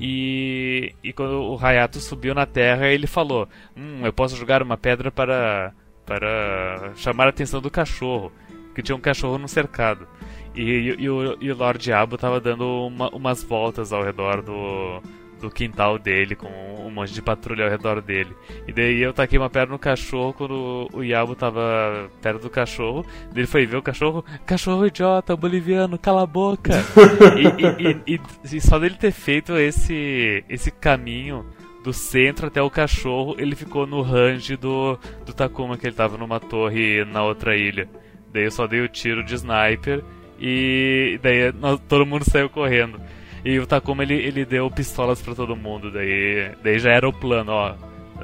E, 0.00 0.94
e 1.02 1.12
quando 1.12 1.42
o 1.42 1.58
Hayato 1.64 1.98
subiu 2.00 2.34
na 2.34 2.46
terra, 2.46 2.86
ele 2.88 3.06
falou: 3.06 3.48
Hum, 3.76 4.00
eu 4.04 4.12
posso 4.12 4.36
jogar 4.36 4.62
uma 4.62 4.76
pedra 4.76 5.10
para, 5.10 5.72
para 6.06 6.92
chamar 6.96 7.26
a 7.26 7.30
atenção 7.30 7.60
do 7.60 7.70
cachorro. 7.70 8.32
Porque 8.66 8.82
tinha 8.82 8.96
um 8.96 9.00
cachorro 9.00 9.38
no 9.38 9.48
cercado. 9.48 10.06
E, 10.54 10.62
e, 10.62 11.02
e 11.02 11.10
o, 11.10 11.36
e 11.40 11.50
o 11.52 11.56
Lord 11.56 11.78
Diabo 11.78 12.16
tava 12.16 12.40
dando 12.40 12.64
uma- 12.86 13.10
umas 13.10 13.42
voltas 13.42 13.92
ao 13.92 14.02
redor 14.04 14.40
do, 14.42 15.00
do 15.40 15.50
quintal 15.50 15.98
dele, 15.98 16.34
com 16.34 16.48
um 16.84 16.90
monte 16.90 17.12
de 17.12 17.22
patrulha 17.22 17.64
ao 17.64 17.70
redor 17.70 18.00
dele. 18.02 18.34
E 18.66 18.72
daí 18.72 19.00
eu 19.00 19.12
taquei 19.12 19.38
uma 19.38 19.48
pedra 19.50 19.70
no 19.70 19.78
cachorro 19.78 20.32
quando 20.32 20.88
o 20.92 21.02
Yabo 21.02 21.34
tava 21.34 22.10
perto 22.20 22.42
do 22.42 22.50
cachorro. 22.50 23.04
Daí 23.30 23.40
ele 23.40 23.46
foi 23.46 23.66
ver 23.66 23.76
o 23.76 23.82
cachorro, 23.82 24.24
cachorro 24.46 24.86
idiota, 24.86 25.36
boliviano, 25.36 25.98
cala 25.98 26.22
a 26.22 26.26
boca. 26.26 26.72
e, 27.36 27.82
e- 27.86 27.90
e- 28.12 28.14
e- 28.16 28.56
e 28.56 28.60
só 28.60 28.78
dele 28.78 28.96
ter 28.96 29.12
feito 29.12 29.56
esse, 29.56 30.44
esse 30.48 30.70
caminho 30.70 31.44
do 31.84 31.92
centro 31.92 32.48
até 32.48 32.60
o 32.60 32.68
cachorro, 32.70 33.36
ele 33.38 33.54
ficou 33.54 33.86
no 33.86 34.02
range 34.02 34.56
do, 34.56 34.98
do 35.24 35.32
Takuma, 35.32 35.76
que 35.78 35.86
ele 35.86 35.94
tava 35.94 36.18
numa 36.18 36.40
torre 36.40 37.04
na 37.04 37.22
outra 37.22 37.56
ilha. 37.56 37.88
Daí 38.32 38.44
eu 38.44 38.50
só 38.50 38.66
dei 38.66 38.80
o 38.80 38.88
tiro 38.88 39.22
de 39.24 39.34
sniper 39.36 40.02
e 40.40 41.18
daí 41.22 41.52
nós- 41.52 41.80
todo 41.88 42.04
mundo 42.06 42.24
saiu 42.24 42.48
correndo. 42.50 43.00
E 43.44 43.58
o 43.58 43.66
Takuma 43.66 44.02
ele, 44.02 44.14
ele 44.14 44.44
deu 44.44 44.70
pistolas 44.70 45.20
pra 45.22 45.34
todo 45.34 45.54
mundo, 45.56 45.90
daí, 45.90 46.50
daí 46.62 46.78
já 46.78 46.90
era 46.90 47.08
o 47.08 47.12
plano, 47.12 47.52
ó. 47.52 47.74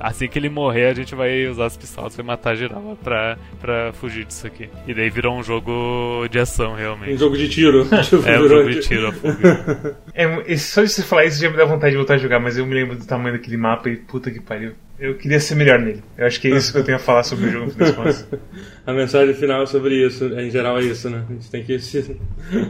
Assim 0.00 0.26
que 0.26 0.36
ele 0.36 0.48
morrer, 0.48 0.86
a 0.88 0.94
gente 0.94 1.14
vai 1.14 1.46
usar 1.46 1.66
as 1.66 1.76
pistolas 1.76 2.16
pra 2.16 2.24
matar 2.24 2.56
geral 2.56 2.98
pra, 3.02 3.38
pra 3.60 3.92
fugir 3.92 4.24
disso 4.24 4.44
aqui. 4.44 4.68
E 4.88 4.92
daí 4.92 5.08
virou 5.08 5.38
um 5.38 5.42
jogo 5.42 6.26
de 6.28 6.38
ação, 6.40 6.72
Um 6.72 6.74
realmente. 6.74 7.16
jogo 7.16 7.36
de 7.36 7.48
tiro. 7.48 7.84
Tipo, 8.02 8.28
É 8.28 8.40
um 8.40 8.48
jogo 8.48 8.70
de 8.70 8.80
tiro 8.80 9.06
a 9.06 9.12
fuga. 9.12 9.96
É, 10.12 10.56
só 10.56 10.82
de 10.82 10.88
você 10.88 11.02
falar 11.04 11.26
isso 11.26 11.40
já 11.40 11.48
me 11.48 11.56
dá 11.56 11.64
vontade 11.64 11.92
de 11.92 11.96
voltar 11.96 12.14
a 12.14 12.18
jogar, 12.18 12.40
mas 12.40 12.58
eu 12.58 12.66
me 12.66 12.74
lembro 12.74 12.96
do 12.96 13.06
tamanho 13.06 13.36
daquele 13.36 13.56
mapa 13.56 13.88
e 13.88 13.96
puta 13.96 14.32
que 14.32 14.40
pariu. 14.40 14.72
Eu 14.98 15.16
queria 15.16 15.40
ser 15.40 15.54
melhor 15.56 15.78
nele. 15.78 16.02
Eu 16.16 16.26
acho 16.26 16.40
que 16.40 16.48
é 16.48 16.56
isso 16.56 16.72
que 16.72 16.78
eu 16.78 16.84
tenho 16.84 16.96
a 16.96 17.00
falar 17.00 17.24
sobre 17.24 17.46
o 17.46 17.50
jogo 17.50 17.66
no 17.66 17.72
fim 17.72 17.78
das 17.78 17.92
contas. 17.92 18.28
A 18.86 18.92
mensagem 18.92 19.34
final 19.34 19.62
é 19.62 19.66
sobre 19.66 20.06
isso. 20.06 20.26
Em 20.26 20.50
geral 20.50 20.78
é 20.78 20.82
isso, 20.82 21.10
né? 21.10 21.24
A 21.28 21.32
gente 21.32 21.50
tem 21.50 21.64
que 21.64 21.78
se... 21.78 22.16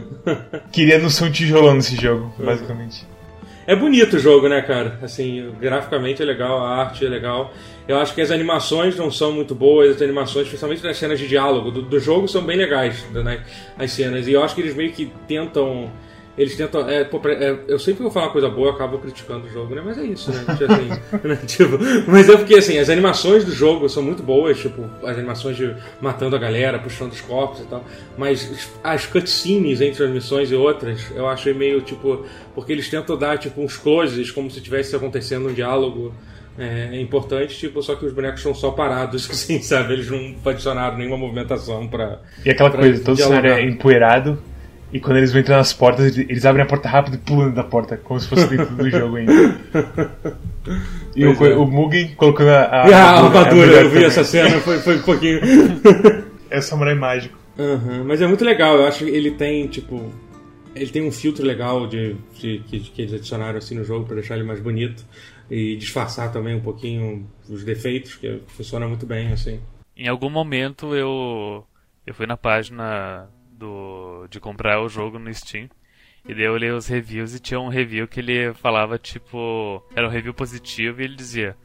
Queria 0.71 0.97
não 0.97 1.09
ser 1.09 1.25
um 1.25 1.31
tijolão 1.31 1.75
nesse 1.75 1.95
jogo, 1.95 2.33
basicamente. 2.43 3.05
É 3.67 3.75
bonito 3.75 4.15
o 4.15 4.19
jogo, 4.19 4.47
né, 4.47 4.61
cara? 4.61 4.99
Assim, 5.01 5.51
graficamente 5.59 6.21
é 6.21 6.25
legal, 6.25 6.63
a 6.63 6.77
arte 6.77 7.03
é 7.03 7.09
legal. 7.09 7.51
Eu 7.87 7.97
acho 7.97 8.13
que 8.13 8.21
as 8.21 8.29
animações 8.29 8.95
não 8.95 9.09
são 9.09 9.31
muito 9.31 9.55
boas, 9.55 9.95
as 9.95 10.01
animações, 10.03 10.47
principalmente 10.47 10.83
nas 10.83 10.97
cenas 10.97 11.17
de 11.17 11.27
diálogo 11.27 11.71
do, 11.71 11.81
do 11.81 11.99
jogo, 11.99 12.27
são 12.27 12.43
bem 12.43 12.57
legais, 12.57 13.03
né? 13.11 13.43
As 13.77 13.91
cenas. 13.91 14.27
E 14.27 14.33
eu 14.33 14.43
acho 14.43 14.53
que 14.53 14.61
eles 14.61 14.75
meio 14.75 14.91
que 14.91 15.11
tentam. 15.27 15.91
Eles 16.37 16.55
tentam. 16.55 16.87
É, 16.89 17.03
pô, 17.05 17.21
é, 17.29 17.57
eu 17.67 17.79
sempre 17.79 18.03
vou 18.03 18.11
falar 18.11 18.25
uma 18.25 18.31
coisa 18.33 18.49
boa, 18.49 18.67
eu 18.67 18.73
acabo 18.73 18.97
criticando 18.99 19.47
o 19.47 19.49
jogo, 19.49 19.73
né? 19.73 19.81
Mas 19.83 19.97
é 19.97 20.03
isso, 20.03 20.31
né? 20.31 20.43
Tipo, 20.57 20.73
assim, 20.73 20.89
né? 21.27 21.35
Tipo, 21.47 21.79
mas 22.07 22.27
é 22.27 22.35
porque, 22.35 22.55
assim, 22.55 22.77
as 22.77 22.89
animações 22.89 23.45
do 23.45 23.53
jogo 23.53 23.87
são 23.87 24.03
muito 24.03 24.21
boas, 24.21 24.59
tipo, 24.59 24.83
as 25.03 25.17
animações 25.17 25.55
de 25.55 25.73
matando 26.01 26.35
a 26.35 26.39
galera, 26.39 26.77
puxando 26.77 27.13
os 27.13 27.21
corpos 27.21 27.61
e 27.61 27.65
tal. 27.67 27.85
Mas 28.17 28.69
as 28.83 29.05
cutscenes 29.05 29.79
entre 29.79 30.03
as 30.03 30.09
missões 30.09 30.51
e 30.51 30.55
outras, 30.55 31.09
eu 31.15 31.27
achei 31.27 31.53
meio, 31.53 31.79
tipo. 31.81 32.25
Porque 32.53 32.71
eles 32.73 32.89
tentam 32.89 33.17
dar, 33.17 33.37
tipo, 33.37 33.61
uns 33.61 33.77
closes, 33.77 34.29
como 34.29 34.51
se 34.51 34.59
tivesse 34.59 34.95
acontecendo 34.95 35.47
um 35.47 35.53
diálogo. 35.53 36.13
É, 36.57 36.89
é 36.93 37.01
importante, 37.01 37.57
tipo, 37.57 37.81
só 37.81 37.95
que 37.95 38.05
os 38.05 38.13
bonecos 38.13 38.39
estão 38.39 38.55
só 38.55 38.71
parados, 38.71 39.27
assim, 39.31 39.61
sabe? 39.61 39.93
Eles 39.93 40.09
não 40.09 40.35
adicionaram 40.45 40.97
nenhuma 40.97 41.17
movimentação 41.17 41.87
pra. 41.87 42.19
E 42.45 42.49
aquela 42.49 42.69
pra 42.69 42.79
coisa, 42.79 43.03
todo 43.03 43.13
o 43.13 43.17
cenário 43.17 43.51
é 43.51 43.55
dialogar. 43.55 43.73
empoeirado. 43.73 44.54
E 44.93 44.99
quando 44.99 45.17
eles 45.17 45.31
vão 45.31 45.41
entrar 45.41 45.57
nas 45.57 45.73
portas, 45.73 46.17
eles 46.17 46.45
abrem 46.45 46.63
a 46.63 46.67
porta 46.67 46.87
rápido 46.87 47.15
e 47.15 47.17
pulam 47.17 47.51
da 47.51 47.63
porta, 47.63 47.97
como 47.97 48.19
se 48.19 48.27
fosse 48.27 48.47
dentro 48.47 48.75
do 48.75 48.89
jogo 48.89 49.17
ainda. 49.17 49.33
E 51.15 51.25
o, 51.25 51.45
é. 51.45 51.55
o 51.55 51.65
Mugen 51.65 52.13
colocando 52.15 52.49
a, 52.49 52.63
a, 52.63 52.85
Ah, 52.87 53.11
a 53.19 53.25
armadura, 53.25 53.71
eu 53.71 53.83
vi 53.89 53.89
também. 53.95 54.05
essa 54.05 54.23
cena, 54.23 54.59
foi, 54.61 54.77
foi 54.79 54.97
um 54.97 55.01
pouquinho. 55.01 55.39
É 56.47 56.59
o 56.59 56.61
samurai 56.61 56.93
mágico. 56.93 57.37
Uhum, 57.57 58.03
Mas 58.05 58.21
é 58.21 58.27
muito 58.27 58.45
legal, 58.45 58.75
eu 58.77 58.85
acho 58.85 58.99
que 59.03 59.09
ele 59.09 59.31
tem, 59.31 59.67
tipo. 59.67 60.13
Ele 60.75 60.89
tem 60.91 61.01
um 61.05 61.11
filtro 61.11 61.43
legal 61.43 61.87
de, 61.87 62.15
de- 62.39 62.59
que, 62.67 62.79
que 62.79 63.01
eles 63.01 63.13
adicionaram 63.15 63.57
assim 63.57 63.75
no 63.75 63.83
jogo 63.83 64.05
pra 64.05 64.13
deixar 64.15 64.35
ele 64.35 64.43
mais 64.43 64.59
bonito 64.59 65.03
e 65.49 65.75
disfarçar 65.75 66.31
também 66.31 66.55
um 66.55 66.59
pouquinho 66.61 67.27
os 67.49 67.63
defeitos, 67.63 68.15
que 68.15 68.41
funciona 68.49 68.87
muito 68.87 69.05
bem, 69.07 69.31
assim. 69.33 69.59
Em 69.97 70.07
algum 70.07 70.29
momento 70.29 70.93
eu 70.95 71.65
eu 72.05 72.13
fui 72.13 72.27
na 72.27 72.37
página 72.37 73.27
do 73.65 74.27
de 74.29 74.39
comprar 74.39 74.81
o 74.81 74.89
jogo 74.89 75.17
no 75.19 75.33
Steam. 75.33 75.69
E 76.27 76.33
daí 76.33 76.43
eu 76.45 76.53
olhei 76.53 76.71
os 76.71 76.87
reviews 76.87 77.35
e 77.35 77.39
tinha 77.39 77.59
um 77.59 77.67
review 77.69 78.07
que 78.07 78.19
ele 78.19 78.53
falava 78.55 78.97
tipo, 78.97 79.83
era 79.95 80.07
um 80.07 80.11
review 80.11 80.33
positivo 80.33 81.01
e 81.01 81.03
ele 81.05 81.15
dizia: 81.15 81.55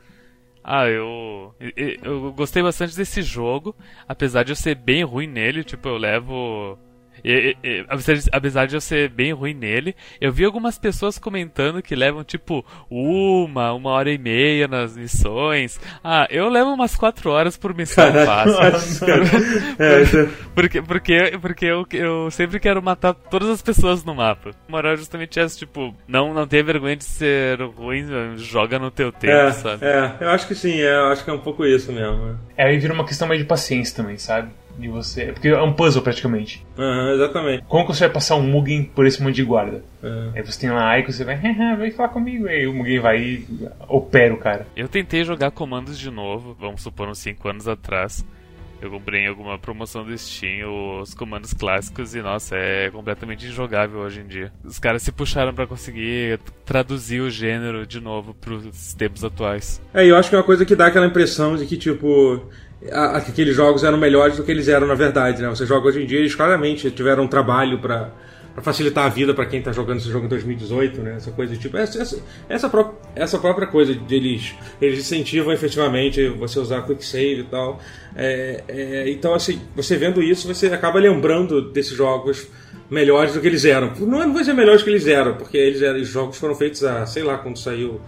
"Ah, 0.63 0.87
eu- 0.89 1.55
eu 2.03 2.33
gostei 2.33 2.63
bastante 2.63 2.97
desse 2.97 3.23
jogo, 3.23 3.75
apesar 4.07 4.43
de 4.45 4.53
eu 4.53 4.57
ser 4.57 4.75
bem 4.75 5.03
ruim 5.03 5.27
nele, 5.27 5.65
tipo, 5.65 5.89
eu 5.89 5.97
levo 5.97 6.79
e- 7.25 7.57
e- 7.63 7.85
apesar 7.89 8.67
de- 8.67 8.75
eu 8.75 8.81
ser 8.81 9.09
bem 9.11 9.33
ruim 9.33 9.55
nele, 9.55 9.95
eu 10.21 10.33
vi 10.33 10.45
algumas 10.45 10.79
pessoas 10.79 11.19
comentando 11.19 11.83
que 11.83 11.95
levam 11.95 12.23
tipo 12.25 12.65
uma, 12.91 13.73
uma 13.73 13.91
hora 13.91 14.11
e 14.13 14.19
meia 14.19 14.67
nas 14.69 14.97
missões. 14.97 15.81
Ah, 16.03 16.27
eu 16.31 16.49
levo 16.49 16.71
umas 16.73 16.97
quatro 16.97 17.31
horas 17.31 17.57
por 17.57 17.75
missão 17.75 18.11
fácil. 18.13 19.07
É, 19.79 20.03
isso- 20.03 20.29
Porque, 20.55 20.83
porque, 20.83 21.39
porque 21.41 21.65
eu, 21.67 21.87
eu 21.93 22.31
sempre 22.31 22.59
quero 22.61 22.83
matar 22.83 23.15
todas 23.15 23.49
as 23.49 23.63
pessoas 23.63 24.05
no 24.05 24.15
mapa. 24.15 24.51
A 24.51 24.71
moral 24.71 24.93
é 24.93 24.97
justamente 24.97 25.39
essa, 25.41 25.57
tipo, 25.57 25.95
não, 26.07 26.35
não 26.35 26.47
tenha 26.47 26.63
vergonha 26.65 26.97
de 26.97 27.05
ser 27.05 27.61
ruim, 27.63 28.07
joga 28.37 28.79
no 28.79 28.91
teu 28.91 29.11
tempo, 29.13 29.33
é, 29.33 29.53
sabe? 29.53 29.85
é, 29.85 30.15
eu 30.21 30.29
acho 30.31 30.47
que 30.47 30.55
sim, 30.55 30.81
é, 30.81 30.95
eu 30.97 31.07
acho 31.07 31.25
que 31.25 31.31
é 31.31 31.33
um 31.33 31.39
pouco 31.39 31.65
isso 31.65 31.93
mesmo. 31.93 32.39
É, 32.57 32.65
aí 32.67 32.79
vira 32.79 32.93
uma 32.93 33.05
questão 33.07 33.27
mais 33.29 33.41
de 33.41 33.47
paciência 33.47 33.97
também, 33.97 34.19
sabe? 34.19 34.51
De 34.81 34.89
você. 34.89 35.27
Porque 35.27 35.49
é 35.49 35.63
um 35.63 35.73
puzzle 35.73 36.03
praticamente. 36.03 36.65
Aham, 36.79 37.13
exatamente. 37.15 37.65
Como 37.69 37.87
que 37.87 37.95
você 37.95 38.05
vai 38.05 38.15
passar 38.15 38.37
um 38.37 38.43
Mugen 38.43 38.85
por 38.85 39.07
esse 39.07 39.23
monte 39.23 39.37
de 39.37 39.45
guarda? 39.45 39.85
É. 40.03 40.31
Aí 40.39 40.43
você 40.43 40.59
tem 40.59 40.71
lá 40.71 40.83
a 40.85 40.89
Aiko, 40.91 41.13
você 41.13 41.23
vai, 41.25 41.35
"Haha, 41.41 41.77
vem 41.77 41.91
falar 41.91 42.09
comigo. 42.09 42.47
Aí 42.49 42.67
o 42.67 42.73
Mugen 42.73 43.01
vai 43.01 43.19
e 43.21 43.47
opera 43.89 44.33
o 44.33 44.39
cara. 44.39 44.67
Eu 44.75 44.89
tentei 44.89 45.23
jogar 45.23 45.51
comandos 45.51 45.99
de 45.99 46.11
novo, 46.11 46.57
vamos 46.59 46.83
supor, 46.83 47.09
uns 47.09 47.19
5 47.19 47.49
anos 47.49 47.69
atrás. 47.69 48.25
Eu 48.81 48.91
comprei 48.91 49.21
em 49.25 49.29
alguma 49.29 49.59
promoção 49.59 50.03
do 50.03 50.17
Steam 50.17 51.01
os 51.03 51.13
comandos 51.13 51.53
clássicos 51.53 52.15
e, 52.15 52.23
nossa, 52.23 52.57
é 52.57 52.91
completamente 52.91 53.47
injogável 53.47 53.99
hoje 54.01 54.21
em 54.21 54.27
dia. 54.27 54.51
Os 54.65 54.79
caras 54.79 55.03
se 55.03 55.13
puxaram 55.13 55.53
pra 55.53 55.67
conseguir 55.67 56.41
traduzir 56.65 57.21
o 57.21 57.29
gênero 57.29 57.87
de 57.87 58.01
novo 58.01 58.33
pros 58.33 58.95
tempos 58.95 59.23
atuais. 59.23 59.83
É, 59.93 60.07
e 60.07 60.09
eu 60.09 60.17
acho 60.17 60.31
que 60.31 60.35
é 60.35 60.39
uma 60.39 60.45
coisa 60.45 60.65
que 60.65 60.75
dá 60.75 60.87
aquela 60.87 61.05
impressão 61.07 61.57
de 61.57 61.67
que, 61.67 61.77
tipo, 61.77 62.43
a- 62.91 63.17
a- 63.17 63.21
que 63.21 63.31
aqueles 63.31 63.55
jogos 63.55 63.85
eram 63.85 63.99
melhores 63.99 64.37
do 64.37 64.45
que 64.45 64.51
eles 64.51 64.69
eram 64.69 64.87
na 64.87 64.95
verdade, 64.95 65.43
né? 65.43 65.49
Você 65.49 65.67
joga 65.67 65.89
hoje 65.89 66.03
em 66.03 66.07
dia, 66.07 66.19
eles 66.19 66.35
claramente 66.35 66.91
tiveram 66.91 67.25
um 67.25 67.29
trabalho 67.29 67.79
pra, 67.79 68.11
facilitar 68.63 69.07
a 69.07 69.09
vida 69.09 69.33
para 69.33 69.47
quem 69.47 69.63
tá 69.63 69.73
jogando 69.73 69.99
esse 69.99 70.11
jogo 70.11 70.27
em 70.27 70.29
2018, 70.29 71.01
né? 71.01 71.15
Essa 71.17 71.31
coisa 71.31 71.57
tipo. 71.57 71.77
Essa, 71.77 72.01
essa, 72.03 72.23
essa, 72.49 72.69
pró 72.69 72.95
essa 73.15 73.39
própria 73.39 73.67
coisa 73.67 73.95
deles. 73.95 74.55
Eles 74.81 74.99
incentivam 75.01 75.53
efetivamente 75.53 76.29
você 76.29 76.59
usar 76.59 76.83
quick 76.83 77.05
save 77.05 77.41
e 77.41 77.45
tal. 77.45 77.81
É, 78.17 78.65
é, 78.69 79.11
então, 79.11 79.35
assim, 79.35 79.61
você 79.75 79.97
vendo 79.97 80.23
isso, 80.23 80.47
você 80.53 80.67
acaba 80.67 80.99
lembrando 80.99 81.71
desses 81.71 81.97
jogos 81.97 82.49
melhores 82.91 83.35
do 83.35 83.41
que 83.41 83.47
eles 83.47 83.65
eram. 83.65 83.93
Não, 84.01 84.27
não 84.27 84.45
ser 84.45 84.53
melhores 84.53 84.83
que 84.83 84.91
eles 84.91 85.07
eram, 85.07 85.35
porque 85.35 85.57
eles 85.57 85.81
eram, 85.81 86.01
os 86.01 86.09
jogos 86.09 86.37
foram 86.37 86.55
feitos 86.55 86.83
a, 86.85 87.07
sei 87.07 87.23
lá, 87.23 87.39
quando 87.39 87.57
saiu. 87.59 88.01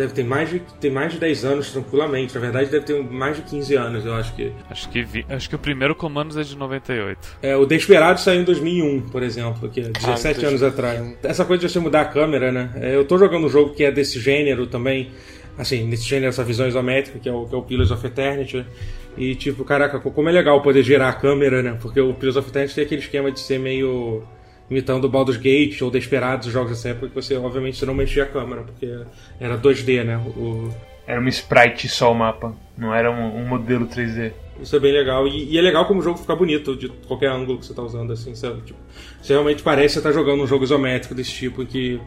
Deve 0.00 0.14
ter 0.14 0.24
mais 0.24 0.48
de, 0.48 0.62
tem 0.80 0.90
mais 0.90 1.12
de 1.12 1.18
10 1.18 1.44
anos 1.44 1.72
tranquilamente. 1.72 2.34
Na 2.34 2.40
verdade, 2.40 2.70
deve 2.70 2.86
ter 2.86 3.02
mais 3.02 3.36
de 3.36 3.42
15 3.42 3.74
anos, 3.74 4.06
eu 4.06 4.14
acho 4.14 4.34
que. 4.34 4.50
Acho 4.70 4.88
que, 4.88 5.02
vi, 5.02 5.26
acho 5.28 5.46
que 5.46 5.54
o 5.54 5.58
primeiro 5.58 5.94
Comandos 5.94 6.38
é 6.38 6.42
de 6.42 6.56
98. 6.56 7.18
É, 7.42 7.54
o 7.54 7.66
Desperado 7.66 8.18
saiu 8.18 8.40
em 8.40 8.44
2001, 8.44 9.10
por 9.10 9.22
exemplo, 9.22 9.68
que 9.68 9.80
é 9.80 9.90
17 9.90 10.42
ah, 10.42 10.48
anos 10.48 10.62
atrás. 10.62 11.18
Essa 11.22 11.44
coisa 11.44 11.66
de 11.66 11.70
você 11.70 11.78
mudar 11.78 12.00
a 12.00 12.04
câmera, 12.06 12.50
né? 12.50 12.70
É, 12.76 12.96
eu 12.96 13.04
tô 13.04 13.18
jogando 13.18 13.44
um 13.44 13.50
jogo 13.50 13.74
que 13.74 13.84
é 13.84 13.92
desse 13.92 14.18
gênero 14.18 14.66
também. 14.66 15.10
Assim, 15.58 15.86
nesse 15.86 16.04
gênero, 16.04 16.30
essa 16.30 16.42
visão 16.42 16.66
isométrica, 16.66 17.18
que 17.18 17.28
é 17.28 17.32
o, 17.32 17.44
que 17.44 17.54
é 17.54 17.58
o 17.58 17.62
Pillars 17.62 17.90
of 17.90 18.06
Eternity. 18.06 18.64
E 19.18 19.34
tipo, 19.34 19.66
caraca, 19.66 20.00
como 20.00 20.30
é 20.30 20.32
legal 20.32 20.62
poder 20.62 20.82
girar 20.82 21.10
a 21.10 21.12
câmera, 21.12 21.62
né? 21.62 21.76
Porque 21.78 22.00
o 22.00 22.14
Pillars 22.14 22.36
of 22.36 22.48
Eternity 22.48 22.74
tem 22.74 22.84
aquele 22.84 23.02
esquema 23.02 23.30
de 23.30 23.38
ser 23.38 23.58
meio 23.58 24.22
imitando 24.70 25.04
o 25.04 25.08
Baldur's 25.08 25.36
Gate 25.36 25.82
ou 25.82 25.90
Desperados, 25.90 26.46
os 26.46 26.52
jogos 26.52 26.70
dessa 26.70 26.90
época, 26.90 27.08
que 27.08 27.14
você 27.14 27.36
obviamente 27.36 27.76
você 27.76 27.84
não 27.84 27.94
mexia 27.94 28.22
a 28.22 28.26
câmera, 28.26 28.62
porque 28.62 28.86
era 29.38 29.58
2D, 29.58 30.04
né? 30.04 30.16
O... 30.36 30.72
Era 31.06 31.20
um 31.20 31.26
sprite 31.26 31.88
só 31.88 32.12
o 32.12 32.14
mapa, 32.14 32.54
não 32.78 32.94
era 32.94 33.10
um, 33.10 33.40
um 33.40 33.44
modelo 33.44 33.86
3D. 33.86 34.32
Isso 34.62 34.76
é 34.76 34.78
bem 34.78 34.92
legal. 34.92 35.26
E, 35.26 35.50
e, 35.50 35.58
é 35.58 35.60
legal 35.60 35.86
como 35.86 36.00
o 36.00 36.02
jogo 36.02 36.18
fica 36.18 36.36
bonito 36.36 36.76
de 36.76 36.88
qualquer 36.88 37.30
ângulo 37.30 37.58
que 37.58 37.66
você 37.66 37.72
está 37.72 37.82
usando, 37.82 38.12
assim, 38.12 38.34
sabe? 38.34 38.60
Tipo, 38.62 38.78
você 39.20 39.32
realmente 39.32 39.62
parece 39.62 39.98
estar 39.98 40.10
tá 40.10 40.14
jogando 40.14 40.42
um 40.42 40.46
jogo 40.46 40.62
isométrico 40.62 41.14
desse 41.14 41.32
tipo, 41.32 41.62
em 41.62 41.66
que 41.66 42.00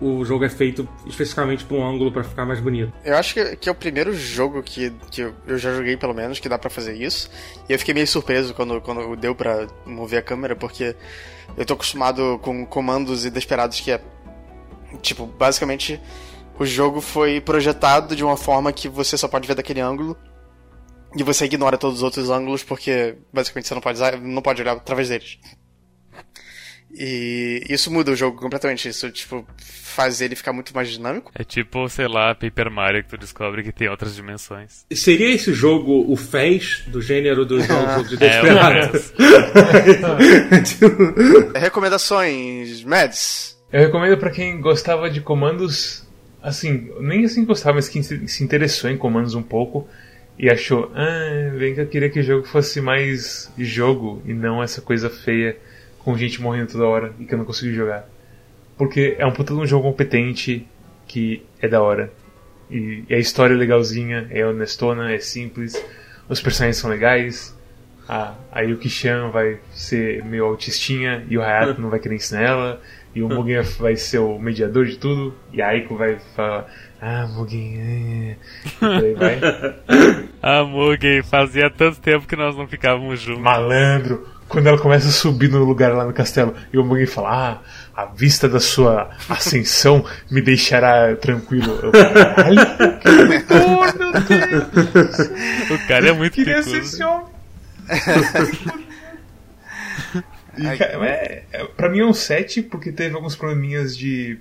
o 0.00 0.24
jogo 0.24 0.44
é 0.44 0.48
feito 0.48 0.88
especificamente 1.06 1.64
para 1.64 1.76
um 1.76 1.86
ângulo 1.86 2.12
para 2.12 2.22
ficar 2.22 2.44
mais 2.44 2.60
bonito. 2.60 2.92
Eu 3.04 3.16
acho 3.16 3.34
que, 3.34 3.56
que, 3.56 3.68
é 3.68 3.72
o 3.72 3.74
primeiro 3.74 4.14
jogo 4.14 4.62
que, 4.62 4.90
que 5.10 5.22
eu 5.46 5.58
já 5.58 5.74
joguei, 5.74 5.96
pelo 5.96 6.14
menos, 6.14 6.38
que 6.38 6.48
dá 6.48 6.58
para 6.58 6.70
fazer 6.70 6.94
isso. 6.94 7.30
E 7.68 7.72
eu 7.72 7.78
fiquei 7.78 7.94
meio 7.94 8.06
surpreso 8.06 8.54
quando, 8.54 8.80
quando 8.80 9.16
deu 9.16 9.34
para 9.34 9.66
mover 9.84 10.20
a 10.20 10.22
câmera, 10.22 10.54
porque 10.54 10.94
eu 11.56 11.64
tô 11.64 11.74
acostumado 11.74 12.38
com 12.42 12.64
comandos 12.64 13.24
inesperados 13.24 13.80
que 13.80 13.90
é. 13.90 14.00
Tipo, 15.02 15.26
basicamente, 15.26 16.00
o 16.58 16.64
jogo 16.64 17.00
foi 17.00 17.40
projetado 17.40 18.14
de 18.14 18.24
uma 18.24 18.36
forma 18.36 18.72
que 18.72 18.88
você 18.88 19.16
só 19.16 19.28
pode 19.28 19.46
ver 19.46 19.54
daquele 19.54 19.80
ângulo. 19.80 20.16
E 21.16 21.22
você 21.22 21.46
ignora 21.46 21.78
todos 21.78 21.98
os 21.98 22.02
outros 22.02 22.28
ângulos 22.30 22.62
porque 22.62 23.16
basicamente 23.32 23.66
você 23.66 23.74
não 23.74 23.80
pode, 23.80 24.00
não 24.20 24.42
pode 24.42 24.60
olhar 24.60 24.72
através 24.72 25.08
deles. 25.08 25.38
E 26.90 27.64
isso 27.68 27.90
muda 27.90 28.10
o 28.10 28.16
jogo 28.16 28.38
completamente. 28.40 28.88
Isso, 28.88 29.10
tipo, 29.10 29.46
faz 29.98 30.20
ele 30.20 30.36
ficar 30.36 30.52
muito 30.52 30.72
mais 30.72 30.88
dinâmico. 30.88 31.32
É 31.34 31.42
tipo, 31.42 31.88
sei 31.88 32.06
lá, 32.06 32.32
Paper 32.32 32.70
Mario 32.70 33.02
que 33.02 33.08
tu 33.08 33.18
descobre 33.18 33.64
que 33.64 33.72
tem 33.72 33.88
outras 33.88 34.14
dimensões. 34.14 34.86
Seria 34.92 35.34
esse 35.34 35.52
jogo 35.52 36.04
o 36.08 36.14
Fez 36.14 36.84
do 36.86 37.02
gênero 37.02 37.44
do 37.44 37.58
jogo 37.60 38.04
de 38.04 38.14
é, 38.14 38.40
Desperado? 38.40 38.96
É, 41.52 41.58
Recomendações, 41.58 42.84
Mads? 42.84 43.58
Eu 43.72 43.80
recomendo 43.80 44.16
para 44.18 44.30
quem 44.30 44.60
gostava 44.60 45.10
de 45.10 45.20
comandos, 45.20 46.06
assim, 46.40 46.92
nem 47.00 47.24
assim 47.24 47.44
gostava, 47.44 47.74
mas 47.74 47.88
quem 47.88 48.00
se 48.00 48.44
interessou 48.44 48.88
em 48.88 48.96
comandos 48.96 49.34
um 49.34 49.42
pouco 49.42 49.88
e 50.38 50.48
achou, 50.48 50.92
ah, 50.94 51.56
bem 51.58 51.74
que 51.74 51.80
eu 51.80 51.86
queria 51.88 52.08
que 52.08 52.20
o 52.20 52.22
jogo 52.22 52.46
fosse 52.46 52.80
mais 52.80 53.52
jogo 53.58 54.22
e 54.24 54.32
não 54.32 54.62
essa 54.62 54.80
coisa 54.80 55.10
feia 55.10 55.56
com 55.98 56.16
gente 56.16 56.40
morrendo 56.40 56.70
toda 56.70 56.86
hora 56.86 57.12
e 57.18 57.24
que 57.24 57.34
eu 57.34 57.38
não 57.38 57.44
consigo 57.44 57.74
jogar. 57.74 58.08
Porque 58.78 59.16
é 59.18 59.26
um 59.26 59.32
puta 59.32 59.52
de 59.52 59.60
um 59.60 59.66
jogo 59.66 59.90
competente 59.90 60.66
que 61.06 61.44
é 61.60 61.68
da 61.68 61.82
hora. 61.82 62.12
E, 62.70 63.04
e 63.08 63.14
a 63.14 63.18
história 63.18 63.54
é 63.54 63.56
legalzinha, 63.56 64.28
é 64.30 64.46
honestona, 64.46 65.12
é 65.12 65.18
simples, 65.18 65.74
os 66.28 66.40
personagens 66.40 66.76
são 66.76 66.88
legais. 66.88 67.56
A, 68.08 68.34
a 68.52 68.60
Yuki 68.60 68.88
Chan 68.88 69.28
vai 69.30 69.58
ser 69.72 70.24
meio 70.24 70.46
autistinha 70.46 71.26
e 71.28 71.36
o 71.36 71.42
Hayato 71.42 71.80
não 71.82 71.90
vai 71.90 71.98
querer 71.98 72.14
ensinar 72.14 72.42
ela. 72.42 72.80
E 73.14 73.22
o 73.22 73.28
Mugen 73.28 73.62
vai 73.80 73.96
ser 73.96 74.18
o 74.18 74.38
mediador 74.38 74.86
de 74.86 74.96
tudo. 74.96 75.34
E 75.52 75.60
a 75.60 75.68
Aiko 75.68 75.96
vai 75.96 76.18
falar: 76.36 76.66
Ah, 77.00 77.26
Mugen, 77.26 77.80
é. 77.80 78.36
E 78.80 79.06
aí 79.06 79.14
vai. 79.14 79.40
ah, 80.40 80.64
Mugen, 80.64 81.22
fazia 81.22 81.68
tanto 81.68 82.00
tempo 82.00 82.28
que 82.28 82.36
nós 82.36 82.56
não 82.56 82.68
ficávamos 82.68 83.20
juntos. 83.20 83.42
Malandro! 83.42 84.37
Quando 84.48 84.66
ela 84.66 84.78
começa 84.78 85.08
a 85.08 85.12
subir 85.12 85.50
no 85.50 85.62
lugar 85.62 85.92
lá 85.94 86.04
no 86.04 86.12
castelo 86.12 86.54
e 86.72 86.78
o 86.78 86.84
Mugen 86.84 87.06
fala: 87.06 87.28
Ah, 87.30 87.62
a 87.94 88.06
vista 88.06 88.48
da 88.48 88.60
sua 88.60 89.10
ascensão 89.28 90.04
me 90.30 90.40
deixará 90.40 91.14
tranquilo. 91.16 91.78
Eu, 91.82 91.92
caralho, 91.92 92.60
que 92.98 93.54
horror, 93.54 93.98
meu 93.98 94.12
Deus! 94.12 95.18
O 95.70 95.88
cara 95.88 96.08
é 96.08 96.12
muito 96.12 96.34
Queria 96.34 96.62
ser 96.62 96.78
esse 96.78 97.02
homem. 97.02 97.26
e, 100.56 100.76
cara, 100.76 101.06
é, 101.06 101.44
é, 101.52 101.64
pra 101.64 101.88
mim 101.88 102.00
é 102.00 102.04
um 102.04 102.14
7 102.14 102.62
porque 102.62 102.90
teve 102.92 103.14
alguns 103.14 103.36
probleminhas 103.36 103.96
de. 103.96 104.38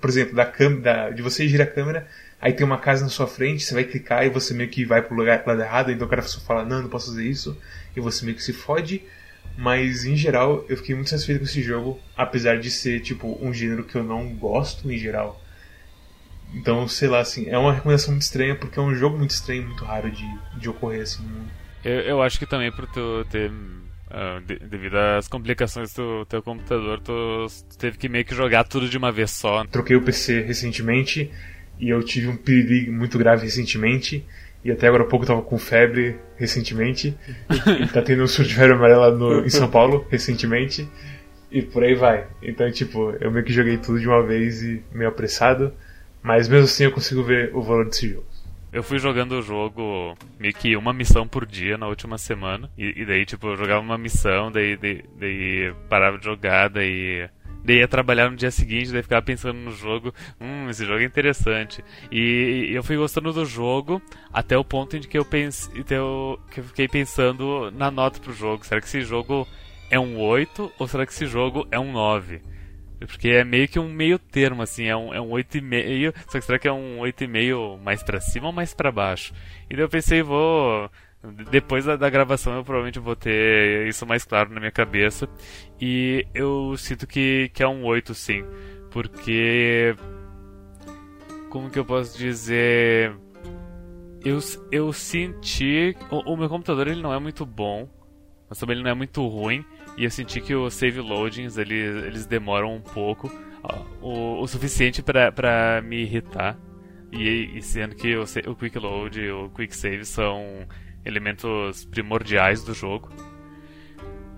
Por 0.00 0.08
exemplo, 0.08 0.34
da 0.34 0.46
câmera, 0.46 1.10
de 1.10 1.20
você 1.20 1.46
girar 1.46 1.66
a 1.66 1.70
câmera, 1.70 2.06
aí 2.40 2.54
tem 2.54 2.64
uma 2.64 2.78
casa 2.78 3.02
na 3.02 3.10
sua 3.10 3.26
frente, 3.26 3.64
você 3.64 3.74
vai 3.74 3.84
clicar 3.84 4.24
e 4.24 4.30
você 4.30 4.54
meio 4.54 4.70
que 4.70 4.82
vai 4.82 5.02
pro 5.02 5.14
lugar 5.14 5.42
lado 5.46 5.60
errado, 5.60 5.92
então 5.92 6.06
o 6.06 6.10
cara 6.10 6.22
só 6.22 6.40
fala, 6.40 6.64
não, 6.64 6.80
não 6.80 6.88
posso 6.88 7.08
fazer 7.08 7.24
isso, 7.24 7.58
e 7.94 8.00
você 8.00 8.24
meio 8.24 8.34
que 8.34 8.42
se 8.42 8.54
fode. 8.54 9.02
Mas 9.56 10.04
em 10.04 10.16
geral, 10.16 10.64
eu 10.68 10.76
fiquei 10.76 10.94
muito 10.94 11.10
satisfeito 11.10 11.40
com 11.40 11.44
esse 11.44 11.62
jogo, 11.62 12.00
apesar 12.16 12.58
de 12.58 12.70
ser 12.70 13.00
tipo 13.00 13.38
um 13.42 13.52
gênero 13.52 13.84
que 13.84 13.96
eu 13.96 14.02
não 14.02 14.34
gosto 14.34 14.90
em 14.90 14.96
geral. 14.96 15.40
Então, 16.54 16.88
sei 16.88 17.08
lá, 17.08 17.20
assim, 17.20 17.48
é 17.48 17.56
uma 17.56 17.72
recomendação 17.72 18.12
muito 18.12 18.22
estranha 18.22 18.54
porque 18.56 18.78
é 18.78 18.82
um 18.82 18.94
jogo 18.94 19.16
muito 19.18 19.30
estranho, 19.30 19.66
muito 19.66 19.84
raro 19.84 20.10
de, 20.10 20.26
de 20.58 20.68
ocorrer 20.68 21.02
assim 21.02 21.22
no 21.22 21.28
mundo. 21.28 21.50
Eu, 21.84 22.00
eu 22.00 22.22
acho 22.22 22.38
que 22.38 22.46
também 22.46 22.72
por 22.72 22.86
tu 22.86 23.24
ter 23.30 23.50
Uh, 24.10 24.40
de, 24.44 24.58
devido 24.58 24.96
às 24.96 25.28
complicações 25.28 25.94
do 25.94 26.26
teu 26.26 26.42
computador, 26.42 26.98
tu, 26.98 27.46
tu, 27.68 27.78
teve 27.78 27.96
que 27.96 28.08
meio 28.08 28.24
que 28.24 28.34
jogar 28.34 28.64
tudo 28.64 28.88
de 28.88 28.98
uma 28.98 29.12
vez 29.12 29.30
só. 29.30 29.64
Troquei 29.66 29.94
o 29.94 30.02
PC 30.02 30.40
recentemente 30.40 31.30
e 31.78 31.90
eu 31.90 32.02
tive 32.02 32.26
um 32.26 32.36
piriri 32.36 32.90
muito 32.90 33.16
grave 33.16 33.44
recentemente 33.44 34.26
e 34.64 34.70
até 34.70 34.86
agora 34.88 35.04
há 35.04 35.06
pouco 35.06 35.26
tava 35.26 35.42
com 35.42 35.58
febre 35.58 36.16
recentemente. 36.36 37.16
e 37.48 37.86
tá 37.88 38.02
tendo 38.02 38.22
um 38.22 38.26
surto 38.26 38.48
de 38.48 38.54
febre 38.54 38.74
amarela 38.74 39.10
no, 39.10 39.44
em 39.44 39.48
São 39.48 39.70
Paulo 39.70 40.06
recentemente. 40.10 40.88
E 41.50 41.62
por 41.62 41.82
aí 41.82 41.94
vai. 41.94 42.26
Então, 42.42 42.70
tipo, 42.70 43.10
eu 43.20 43.30
meio 43.30 43.44
que 43.44 43.52
joguei 43.52 43.76
tudo 43.76 43.98
de 43.98 44.06
uma 44.06 44.22
vez 44.22 44.62
e 44.62 44.82
meio 44.92 45.08
apressado. 45.08 45.72
Mas 46.22 46.48
mesmo 46.48 46.64
assim 46.64 46.84
eu 46.84 46.92
consigo 46.92 47.22
ver 47.22 47.50
o 47.54 47.62
valor 47.62 47.86
desse 47.86 48.08
jogo. 48.08 48.26
Eu 48.72 48.84
fui 48.84 48.98
jogando 49.00 49.32
o 49.32 49.42
jogo 49.42 50.16
meio 50.38 50.54
que 50.54 50.76
uma 50.76 50.92
missão 50.92 51.26
por 51.26 51.44
dia 51.44 51.76
na 51.76 51.88
última 51.88 52.18
semana. 52.18 52.70
E, 52.78 53.02
e 53.02 53.04
daí, 53.04 53.24
tipo, 53.24 53.48
eu 53.48 53.56
jogava 53.56 53.80
uma 53.80 53.98
missão, 53.98 54.52
daí, 54.52 54.76
daí, 54.76 55.02
daí 55.18 55.74
parava 55.88 56.18
de 56.18 56.24
jogar, 56.24 56.68
daí 56.68 57.28
Daí 57.64 57.78
ia 57.78 57.88
trabalhar 57.88 58.30
no 58.30 58.36
dia 58.36 58.50
seguinte, 58.50 58.92
daí 58.92 59.02
ficava 59.02 59.22
pensando 59.22 59.58
no 59.58 59.72
jogo, 59.72 60.14
hum, 60.40 60.68
esse 60.70 60.84
jogo 60.84 61.00
é 61.00 61.04
interessante. 61.04 61.84
E, 62.10 62.70
eu 62.72 62.82
fui 62.82 62.96
gostando 62.96 63.32
do 63.32 63.44
jogo 63.44 64.00
até 64.32 64.56
o 64.56 64.64
ponto 64.64 64.96
em 64.96 65.00
que 65.00 65.18
eu 65.18 65.24
pensei, 65.24 65.82
que 65.82 65.94
eu 65.94 66.38
fiquei 66.50 66.88
pensando 66.88 67.70
na 67.72 67.90
nota 67.90 68.20
pro 68.20 68.32
jogo. 68.32 68.64
Será 68.64 68.80
que 68.80 68.86
esse 68.86 69.02
jogo 69.02 69.46
é 69.90 69.98
um 69.98 70.18
8 70.18 70.72
ou 70.78 70.88
será 70.88 71.04
que 71.04 71.12
esse 71.12 71.26
jogo 71.26 71.66
é 71.70 71.78
um 71.78 71.92
9? 71.92 72.40
Porque 73.06 73.30
é 73.30 73.44
meio 73.44 73.66
que 73.66 73.78
um 73.78 73.88
meio 73.88 74.18
termo, 74.18 74.62
assim, 74.62 74.84
é 74.84 74.96
um, 74.96 75.12
é 75.14 75.20
um 75.20 75.30
8,5. 75.30 76.14
Só 76.28 76.38
que 76.38 76.44
será 76.44 76.58
que 76.58 76.68
é 76.68 76.72
um 76.72 76.98
8,5 76.98 77.80
mais 77.82 78.02
pra 78.02 78.20
cima 78.20 78.48
ou 78.48 78.52
mais 78.52 78.74
pra 78.74 78.92
baixo? 78.92 79.32
E 79.70 79.74
daí 79.74 79.84
eu 79.84 79.88
pensei, 79.88 80.22
vou 80.22 80.90
depois 81.50 81.84
da, 81.84 81.96
da, 81.96 82.08
gravação 82.08 82.54
eu 82.54 82.64
provavelmente 82.64 82.98
vou 82.98 83.14
ter 83.14 83.86
isso 83.86 84.06
mais 84.06 84.24
claro 84.24 84.50
na 84.50 84.58
minha 84.58 84.72
cabeça. 84.72 85.28
E 85.80 86.26
eu 86.34 86.74
sinto 86.78 87.06
que, 87.06 87.50
que 87.52 87.62
é 87.62 87.68
um 87.68 87.84
8 87.84 88.14
sim. 88.14 88.44
Porque. 88.90 89.94
Como 91.50 91.68
que 91.68 91.78
eu 91.78 91.84
posso 91.84 92.16
dizer? 92.16 93.12
Eu, 94.24 94.38
eu 94.72 94.92
senti. 94.92 95.94
O, 96.10 96.32
o 96.32 96.36
meu 96.36 96.48
computador 96.48 96.88
ele 96.88 97.02
não 97.02 97.12
é 97.12 97.18
muito 97.18 97.44
bom, 97.44 97.88
mas 98.48 98.58
também 98.58 98.76
ele 98.76 98.84
não 98.84 98.90
é 98.90 98.94
muito 98.94 99.26
ruim. 99.26 99.64
E 99.98 100.04
eu 100.04 100.10
senti 100.10 100.40
que 100.40 100.54
os 100.54 100.72
save 100.72 101.00
loadings 101.00 101.58
eles, 101.58 102.04
eles 102.04 102.26
demoram 102.26 102.74
um 102.74 102.80
pouco. 102.80 103.30
O, 104.00 104.40
o 104.40 104.46
suficiente 104.46 105.02
para 105.02 105.82
me 105.82 106.02
irritar. 106.02 106.58
E, 107.12 107.58
e, 107.58 107.62
sendo 107.62 107.94
que 107.94 108.16
o, 108.16 108.22
o 108.22 108.56
Quick 108.56 108.78
Load 108.78 109.20
e 109.20 109.30
o 109.30 109.50
Quick 109.50 109.76
Save 109.76 110.04
são 110.04 110.66
elementos 111.04 111.84
primordiais 111.86 112.62
do 112.64 112.74
jogo. 112.74 113.10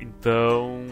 Então, 0.00 0.84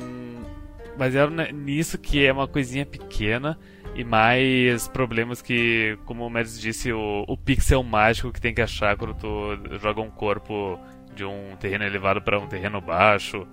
baseado 0.96 1.30
nisso 1.52 1.98
que 1.98 2.24
é 2.24 2.32
uma 2.32 2.46
coisinha 2.46 2.86
pequena 2.86 3.58
e 3.94 4.04
mais 4.04 4.86
problemas 4.88 5.42
que, 5.42 5.98
como 6.04 6.26
o 6.26 6.30
Mads 6.30 6.60
disse, 6.60 6.92
o, 6.92 7.24
o 7.26 7.36
pixel 7.36 7.82
mágico 7.82 8.32
que 8.32 8.40
tem 8.40 8.54
que 8.54 8.62
achar 8.62 8.96
quando 8.96 9.14
tu 9.14 9.78
joga 9.78 10.00
um 10.00 10.10
corpo 10.10 10.78
de 11.14 11.24
um 11.24 11.56
terreno 11.58 11.84
elevado 11.84 12.22
para 12.22 12.38
um 12.38 12.46
terreno 12.46 12.80
baixo, 12.80 13.46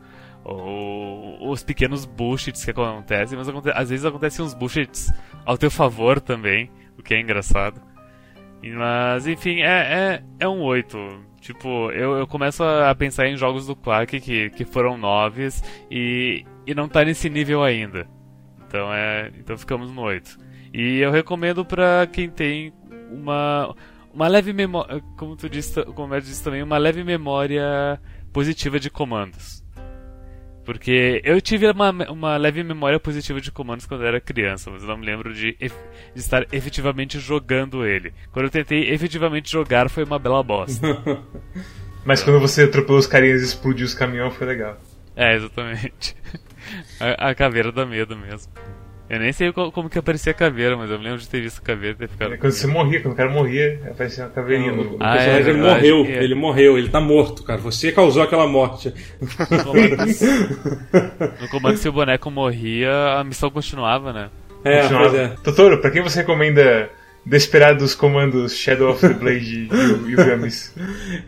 ou 0.43 1.49
os 1.51 1.63
pequenos 1.63 2.05
bullshits 2.05 2.63
que 2.63 2.71
acontecem, 2.71 3.37
mas 3.37 3.49
às 3.75 3.89
vezes 3.89 4.05
acontecem 4.05 4.45
uns 4.45 4.53
bullshits 4.53 5.11
ao 5.45 5.57
teu 5.57 5.71
favor 5.71 6.21
também, 6.21 6.71
o 6.97 7.03
que 7.03 7.13
é 7.13 7.19
engraçado. 7.19 7.81
Mas, 8.61 9.27
enfim, 9.27 9.61
é, 9.61 9.65
é, 9.65 10.23
é 10.39 10.47
um 10.47 10.61
8. 10.61 10.97
Tipo, 11.47 11.89
eu, 11.91 12.17
eu 12.17 12.27
começo 12.27 12.61
a 12.61 12.93
pensar 12.93 13.25
em 13.25 13.37
jogos 13.37 13.65
do 13.65 13.73
Quark 13.73 14.19
que, 14.19 14.49
que 14.49 14.65
foram 14.65 14.97
9 14.97 15.47
e, 15.89 16.45
e 16.65 16.75
não 16.75 16.89
tá 16.89 17.05
nesse 17.05 17.29
nível 17.29 17.63
ainda. 17.63 18.05
Então, 18.67 18.93
é, 18.93 19.31
então 19.39 19.57
ficamos 19.57 19.89
no 19.89 20.01
8. 20.01 20.37
E 20.73 20.97
eu 20.97 21.09
recomendo 21.09 21.63
para 21.63 22.05
quem 22.11 22.29
tem 22.29 22.73
uma, 23.09 23.73
uma 24.13 24.27
leve 24.27 24.51
memória, 24.51 25.01
como 25.15 25.37
tu 25.37 25.49
disse, 25.49 25.81
como 25.85 26.19
disse 26.19 26.43
também, 26.43 26.61
uma 26.61 26.77
leve 26.77 27.01
memória 27.01 27.97
positiva 28.33 28.77
de 28.77 28.89
comandos. 28.89 29.63
Porque 30.67 31.21
eu 31.23 31.39
tive 31.39 31.65
uma, 31.71 31.91
uma 32.09 32.35
leve 32.35 32.61
memória 32.61 32.99
positiva 32.99 33.39
de 33.39 33.49
comandos 33.53 33.85
quando 33.85 34.01
eu 34.01 34.07
era 34.09 34.19
criança, 34.19 34.69
mas 34.69 34.81
eu 34.81 34.89
não 34.89 34.97
me 34.97 35.05
lembro 35.05 35.33
de, 35.33 35.53
de, 35.53 35.71
estar 36.13 36.45
efetivamente 36.51 37.17
jogando 37.21 37.85
ele. 37.85 38.13
Quando 38.33 38.47
eu 38.47 38.51
tentei 38.51 38.91
efetivamente 38.91 39.49
jogar, 39.49 39.89
foi 39.89 40.03
uma 40.03 40.19
bela 40.19 40.43
bosta. 40.43 40.85
mas 42.03 42.21
quando 42.21 42.41
você 42.41 42.63
atropelou 42.63 42.99
os 42.99 43.07
carinhas 43.07 43.41
e 43.43 43.45
explodiu 43.45 43.85
os 43.85 43.93
caminhões, 43.93 44.35
foi 44.35 44.45
legal. 44.45 44.77
É, 45.15 45.37
exatamente. 45.37 46.17
A, 46.99 47.29
a 47.29 47.33
caveira 47.33 47.71
dá 47.71 47.85
medo 47.85 48.17
mesmo. 48.17 48.51
Eu 49.09 49.19
nem 49.19 49.31
sei 49.31 49.53
como 49.53 49.89
que 49.89 49.97
aparecia 49.97 50.31
a 50.31 50.35
caveira, 50.35 50.75
mas 50.75 50.91
eu 50.91 50.97
me 50.97 51.05
lembro 51.05 51.19
de 51.19 51.29
ter 51.29 51.41
visto 51.41 51.59
a 51.59 51.61
caveira 51.61 51.95
e 51.95 51.97
ter 51.99 52.09
ficado. 52.09 52.33
É 52.33 52.37
quando 52.37 52.51
você 52.51 52.67
morria, 52.67 53.01
quando 53.01 53.13
o 53.13 53.17
cara 53.17 53.29
morria, 53.29 53.79
aparecia 53.89 54.25
uma 54.25 54.29
caveirinha 54.31 54.73
no. 54.73 54.95
O 54.95 54.97
ah, 54.99 55.13
personagem 55.13 55.53
é, 55.53 55.57
morreu, 55.57 56.05
é. 56.05 56.23
ele 56.23 56.35
morreu, 56.35 56.77
ele 56.77 56.89
tá 56.89 56.99
morto, 56.99 57.43
cara. 57.43 57.59
Você 57.59 57.91
causou 57.91 58.21
aquela 58.21 58.47
morte. 58.47 58.93
No 59.49 59.63
comando, 59.63 59.97
no 61.41 61.49
comando 61.49 61.77
se 61.77 61.87
o 61.87 61.93
boneco 61.93 62.29
morria, 62.29 62.91
a 63.17 63.23
missão 63.23 63.49
continuava, 63.49 64.11
né? 64.11 64.29
É, 64.63 64.81
continuava. 64.81 65.17
é. 65.17 65.27
Totoro, 65.41 65.79
pra 65.79 65.89
quem 65.89 66.01
você 66.01 66.19
recomenda 66.19 66.89
Desperados 67.25 67.93
comandos 67.93 68.55
Shadow 68.55 68.91
of 68.91 69.01
the 69.05 69.13
Blade 69.13 69.69
e 70.07 70.13
o 70.13 70.17
Gamis? 70.17 70.73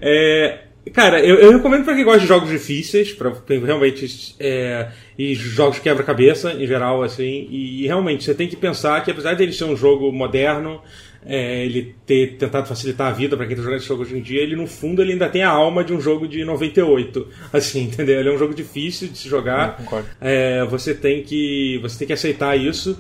É. 0.02 0.69
Cara, 0.94 1.20
eu, 1.20 1.38
eu, 1.38 1.52
recomendo 1.52 1.86
para 1.86 1.96
quem 1.96 2.04
gosta 2.04 2.22
de 2.22 2.28
jogos 2.28 2.50
difíceis, 2.50 3.12
para 3.12 3.32
quem 3.32 3.64
realmente. 3.64 4.36
É, 4.40 4.90
e 5.18 5.36
jogos 5.36 5.80
quebra-cabeça 5.80 6.54
em 6.54 6.66
geral, 6.66 7.04
assim. 7.04 7.48
E, 7.50 7.84
e, 7.84 7.88
realmente 7.88 8.24
você 8.24 8.34
tem 8.34 8.48
que 8.48 8.56
pensar 8.56 9.04
que, 9.04 9.12
apesar 9.12 9.36
dele 9.36 9.52
ser 9.52 9.66
um 9.66 9.76
jogo 9.76 10.12
moderno, 10.12 10.82
é, 11.26 11.66
ele 11.66 11.94
ter 12.06 12.38
tentado 12.38 12.68
facilitar 12.68 13.08
a 13.08 13.12
vida 13.12 13.36
para 13.36 13.46
quem 13.46 13.54
está 13.54 13.64
jogando 13.64 13.80
esse 13.80 13.88
jogo 13.88 14.04
hoje 14.04 14.18
em 14.18 14.22
dia, 14.22 14.42
ele 14.42 14.56
no 14.56 14.66
fundo 14.66 15.02
ele 15.02 15.12
ainda 15.12 15.28
tem 15.28 15.44
a 15.44 15.50
alma 15.50 15.84
de 15.84 15.94
um 15.94 16.00
jogo 16.00 16.28
de 16.28 16.46
98. 16.46 17.28
Assim, 17.52 17.84
entendeu? 17.84 18.20
Ele 18.20 18.30
é 18.30 18.32
um 18.32 18.38
jogo 18.38 18.54
difícil 18.54 19.10
de 19.10 19.18
se 19.18 19.28
jogar. 19.28 19.82
É, 20.22 20.64
você 20.66 20.94
tem 20.94 21.22
que 21.22 21.80
você 21.82 22.00
tem 22.00 22.08
que 22.08 22.14
aceitar 22.14 22.56
isso. 22.58 22.98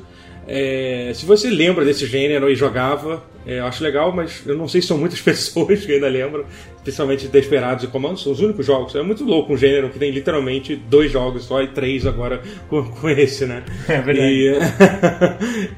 É, 0.51 1.11
se 1.13 1.27
você 1.27 1.47
lembra 1.47 1.85
desse 1.85 2.07
gênero 2.07 2.49
e 2.49 2.55
jogava, 2.55 3.23
é, 3.45 3.59
eu 3.59 3.65
acho 3.65 3.83
legal, 3.83 4.11
mas 4.11 4.41
eu 4.47 4.57
não 4.57 4.67
sei 4.67 4.81
se 4.81 4.87
são 4.87 4.97
muitas 4.97 5.21
pessoas 5.21 5.85
que 5.85 5.91
ainda 5.91 6.07
lembram, 6.07 6.43
especialmente 6.77 7.27
Desperados 7.27 7.83
e 7.83 7.87
Comandos, 7.87 8.23
são 8.23 8.31
os 8.31 8.39
únicos 8.39 8.65
jogos. 8.65 8.95
É 8.95 9.03
muito 9.03 9.23
louco 9.23 9.53
um 9.53 9.57
gênero 9.57 9.89
que 9.89 9.99
tem 9.99 10.09
literalmente 10.09 10.75
dois 10.75 11.11
jogos 11.11 11.43
só 11.43 11.61
e 11.61 11.67
três 11.67 12.07
agora 12.07 12.41
com, 12.67 12.81
com 12.99 13.09
esse, 13.09 13.45
né? 13.45 13.63
É 13.87 14.01
verdade. 14.01 14.27
E, 14.27 14.57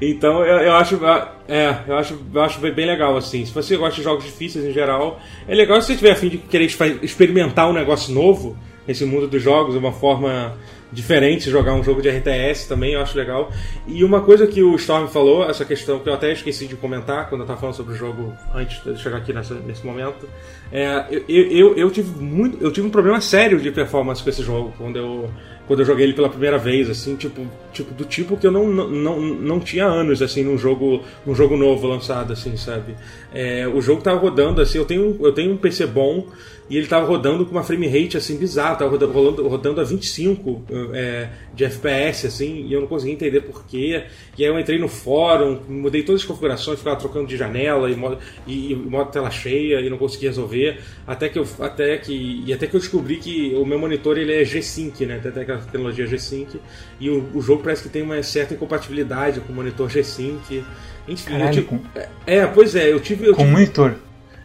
então 0.10 0.42
eu, 0.42 0.60
eu, 0.60 0.72
acho. 0.72 0.98
É, 1.46 1.76
eu 1.86 1.96
acho, 1.98 2.18
eu 2.32 2.40
acho 2.40 2.58
bem 2.58 2.86
legal, 2.86 3.14
assim. 3.14 3.44
Se 3.44 3.52
você 3.52 3.76
gosta 3.76 3.96
de 3.96 4.02
jogos 4.02 4.24
difíceis 4.24 4.64
em 4.64 4.72
geral, 4.72 5.20
é 5.46 5.54
legal 5.54 5.82
se 5.82 5.88
você 5.88 5.96
tiver 5.96 6.12
afim 6.12 6.30
de 6.30 6.38
querer 6.38 6.64
experimentar 7.02 7.68
um 7.68 7.74
negócio 7.74 8.14
novo 8.14 8.56
nesse 8.88 9.04
mundo 9.04 9.28
dos 9.28 9.42
jogos, 9.42 9.76
uma 9.76 9.92
forma 9.92 10.56
diferente 10.92 11.50
jogar 11.50 11.74
um 11.74 11.82
jogo 11.82 12.02
de 12.02 12.10
RTS 12.10 12.68
também, 12.68 12.92
eu 12.92 13.00
acho 13.00 13.16
legal. 13.16 13.50
E 13.86 14.04
uma 14.04 14.20
coisa 14.20 14.46
que 14.46 14.62
o 14.62 14.76
Storm 14.76 15.08
falou, 15.08 15.48
essa 15.48 15.64
questão 15.64 15.98
que 15.98 16.08
eu 16.08 16.14
até 16.14 16.32
esqueci 16.32 16.66
de 16.66 16.76
comentar 16.76 17.28
quando 17.28 17.40
eu 17.40 17.44
estava 17.44 17.58
falando 17.58 17.74
sobre 17.74 17.94
o 17.94 17.96
jogo 17.96 18.34
antes 18.54 18.82
de 18.84 19.00
chegar 19.00 19.16
aqui 19.16 19.32
nessa, 19.32 19.54
nesse 19.54 19.84
momento, 19.86 20.28
é, 20.70 21.06
eu, 21.28 21.50
eu, 21.50 21.76
eu, 21.76 21.90
tive 21.90 22.22
muito, 22.22 22.62
eu 22.62 22.70
tive 22.70 22.86
um 22.86 22.90
problema 22.90 23.20
sério 23.20 23.58
de 23.58 23.70
performance 23.70 24.22
com 24.22 24.28
esse 24.28 24.42
jogo 24.42 24.72
quando 24.76 24.96
eu, 24.96 25.30
quando 25.66 25.80
eu 25.80 25.86
joguei 25.86 26.04
ele 26.04 26.12
pela 26.12 26.28
primeira 26.28 26.58
vez, 26.58 26.90
assim, 26.90 27.16
tipo, 27.16 27.46
tipo 27.72 27.94
do 27.94 28.04
tipo 28.04 28.36
que 28.36 28.46
eu 28.46 28.52
não, 28.52 28.68
não, 28.68 28.88
não, 28.88 29.20
não 29.20 29.60
tinha 29.60 29.86
anos 29.86 30.20
assim 30.20 30.42
num 30.42 30.58
jogo, 30.58 31.02
num 31.24 31.34
jogo 31.34 31.56
novo 31.56 31.86
lançado, 31.86 32.32
assim, 32.32 32.56
sabe? 32.56 32.94
É, 33.32 33.66
o 33.66 33.80
jogo 33.80 34.02
tava 34.02 34.18
rodando 34.18 34.60
assim, 34.60 34.78
eu 34.78 34.84
tenho, 34.84 35.16
eu 35.20 35.32
tenho 35.32 35.52
um 35.52 35.56
PC 35.56 35.86
bom 35.86 36.26
e 36.72 36.78
ele 36.78 36.86
tava 36.86 37.04
rodando 37.04 37.44
com 37.44 37.52
uma 37.52 37.62
frame 37.62 37.86
rate 37.86 38.16
assim 38.16 38.38
bizarra, 38.38 38.76
tava 38.76 38.90
rodando, 38.92 39.12
rodando, 39.12 39.46
rodando 39.46 39.80
a 39.82 39.84
25 39.84 40.64
é, 40.94 41.28
de 41.54 41.64
FPS 41.66 42.26
assim, 42.26 42.66
e 42.66 42.72
eu 42.72 42.80
não 42.80 42.88
conseguia 42.88 43.12
entender 43.12 43.42
porquê. 43.42 44.04
E 44.38 44.42
aí 44.42 44.48
eu 44.48 44.58
entrei 44.58 44.78
no 44.78 44.88
fórum, 44.88 45.60
mudei 45.68 46.02
todas 46.02 46.22
as 46.22 46.26
configurações, 46.26 46.78
ficava 46.78 46.96
trocando 46.96 47.26
de 47.26 47.36
janela 47.36 47.90
e 47.90 47.94
modo, 47.94 48.16
e, 48.46 48.72
e 48.72 48.74
modo 48.74 49.10
tela 49.10 49.30
cheia 49.30 49.82
e 49.82 49.90
não 49.90 49.98
conseguia 49.98 50.30
resolver, 50.30 50.80
até 51.06 51.28
que 51.28 51.38
eu 51.38 51.46
até 51.60 51.98
que 51.98 52.42
e 52.46 52.50
até 52.54 52.66
que 52.66 52.74
eu 52.74 52.80
descobri 52.80 53.18
que 53.18 53.54
o 53.54 53.66
meu 53.66 53.78
monitor 53.78 54.16
ele 54.16 54.32
é 54.32 54.42
G-Sync, 54.42 55.04
né? 55.04 55.18
Tem 55.18 55.42
aquela 55.42 55.58
tecnologia 55.58 56.06
G-Sync 56.06 56.58
e 56.98 57.10
o, 57.10 57.28
o 57.34 57.42
jogo 57.42 57.62
parece 57.62 57.82
que 57.82 57.90
tem 57.90 58.00
uma 58.00 58.22
certa 58.22 58.54
incompatibilidade 58.54 59.40
com 59.40 59.52
o 59.52 59.56
monitor 59.56 59.90
G-Sync. 59.90 60.64
Enfim, 61.06 61.32
Caralho, 61.32 61.58
eu, 61.58 61.64
com... 61.64 61.80
é, 62.26 62.46
pois 62.46 62.74
é, 62.74 62.90
eu 62.90 62.98
tive. 62.98 63.26
Eu 63.26 63.34
com 63.34 63.42
tive, 63.42 63.52
monitor. 63.52 63.94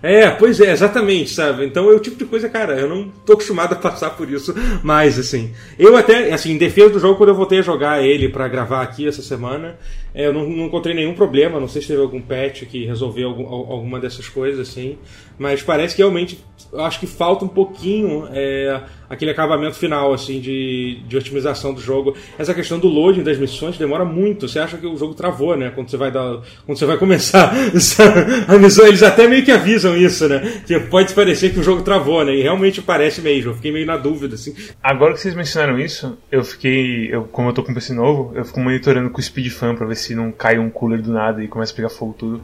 É, 0.02 0.30
pois 0.30 0.60
é, 0.60 0.72
exatamente, 0.72 1.32
sabe? 1.32 1.66
Então 1.66 1.90
é 1.92 1.96
o 1.96 2.00
tipo 2.00 2.18
de 2.18 2.26
coisa, 2.26 2.48
cara, 2.48 2.80
eu 2.80 2.88
não 2.88 3.10
tô 3.26 3.34
acostumado 3.34 3.74
a 3.74 3.76
passar 3.76 4.12
por 4.12 4.30
isso 4.30 4.54
mais, 4.84 5.18
assim. 5.18 5.54
Eu 5.78 5.98
até, 5.98 6.32
assim, 6.32 6.52
em 6.52 6.58
defesa 6.58 6.90
do 6.92 7.00
jogo, 7.00 7.16
quando 7.16 7.30
eu 7.30 7.36
voltei 7.36 7.60
a 7.60 7.64
jogar 7.64 8.04
ele 8.04 8.30
para 8.30 8.48
gravar 8.48 8.82
aqui 8.84 9.08
essa 9.08 9.22
semana, 9.22 9.78
eu 10.26 10.34
não, 10.34 10.50
não, 10.50 10.66
encontrei 10.66 10.96
nenhum 10.96 11.14
problema, 11.14 11.60
não 11.60 11.68
sei 11.68 11.82
se 11.82 11.90
teve 11.90 12.02
algum 12.02 12.22
patch 12.22 12.64
que 12.64 12.86
resolveu 12.86 13.30
algum, 13.30 13.46
alguma 13.46 14.00
dessas 14.00 14.28
coisas, 14.28 14.68
assim, 14.68 14.98
mas 15.38 15.62
parece 15.62 15.96
que 15.96 16.02
realmente, 16.02 16.44
acho 16.80 17.00
que 17.00 17.06
falta 17.06 17.46
um 17.46 17.48
pouquinho 17.48 18.28
é, 18.32 18.82
aquele 19.10 19.32
acabamento 19.32 19.76
final, 19.76 20.14
assim, 20.14 20.40
de, 20.40 21.00
de 21.08 21.18
otimização 21.18 21.74
do 21.74 21.80
jogo. 21.80 22.16
Essa 22.38 22.54
questão 22.54 22.80
do 22.80 22.88
loading 22.88 23.24
das 23.24 23.38
missões 23.38 23.78
demora 23.78 24.04
muito. 24.04 24.48
Você 24.48 24.60
acha 24.60 24.78
que 24.78 24.86
o 24.86 24.98
jogo 24.98 25.14
travou, 25.14 25.56
né? 25.56 25.72
Quando 25.74 25.90
você 25.90 25.98
vai 25.98 26.12
dar, 26.12 26.42
quando 26.66 26.78
você 26.78 26.86
vai 26.86 26.98
começar 26.98 27.54
a 28.48 28.58
missão, 28.58 28.88
eles 28.88 29.04
até 29.04 29.28
meio 29.28 29.46
que 29.46 29.52
avisam 29.52 29.96
isso, 29.96 30.28
né? 30.28 30.62
Que 30.66 30.80
pode 30.80 31.14
parecer 31.14 31.54
que 31.54 31.60
o 31.60 31.64
jogo 31.64 31.84
travou, 31.84 32.26
né? 32.26 32.36
E 32.36 32.42
realmente 32.42 32.82
parece 32.82 33.22
mesmo. 33.22 33.52
Eu 33.52 33.56
fiquei 33.56 33.72
meio 33.72 33.86
na 33.86 33.98
dúvida, 33.98 34.36
assim. 34.36 34.56
Agora 34.82 35.14
que 35.14 35.22
vocês 35.22 35.36
mencionaram 35.36 35.80
isso, 35.80 36.18
eu 36.32 36.44
fiquei, 36.44 37.14
eu, 37.14 37.24
como 37.26 37.50
eu 37.50 37.54
tô 37.54 37.64
com 37.64 37.74
PC 37.74 37.94
novo, 37.94 38.32
eu 38.36 38.44
fico 38.44 38.60
monitorando 38.60 39.10
com 39.10 39.20
o 39.20 39.24
Speedfan 39.24 39.76
pra 39.76 39.86
ver 39.86 39.96
se 39.96 40.07
não 40.16 40.32
cai 40.32 40.58
um 40.60 40.70
cooler 40.70 41.02
do 41.02 41.12
nada 41.12 41.44
e 41.44 41.48
começa 41.48 41.74
a 41.74 41.76
pegar 41.76 41.90
fogo 41.90 42.14
tudo. 42.14 42.44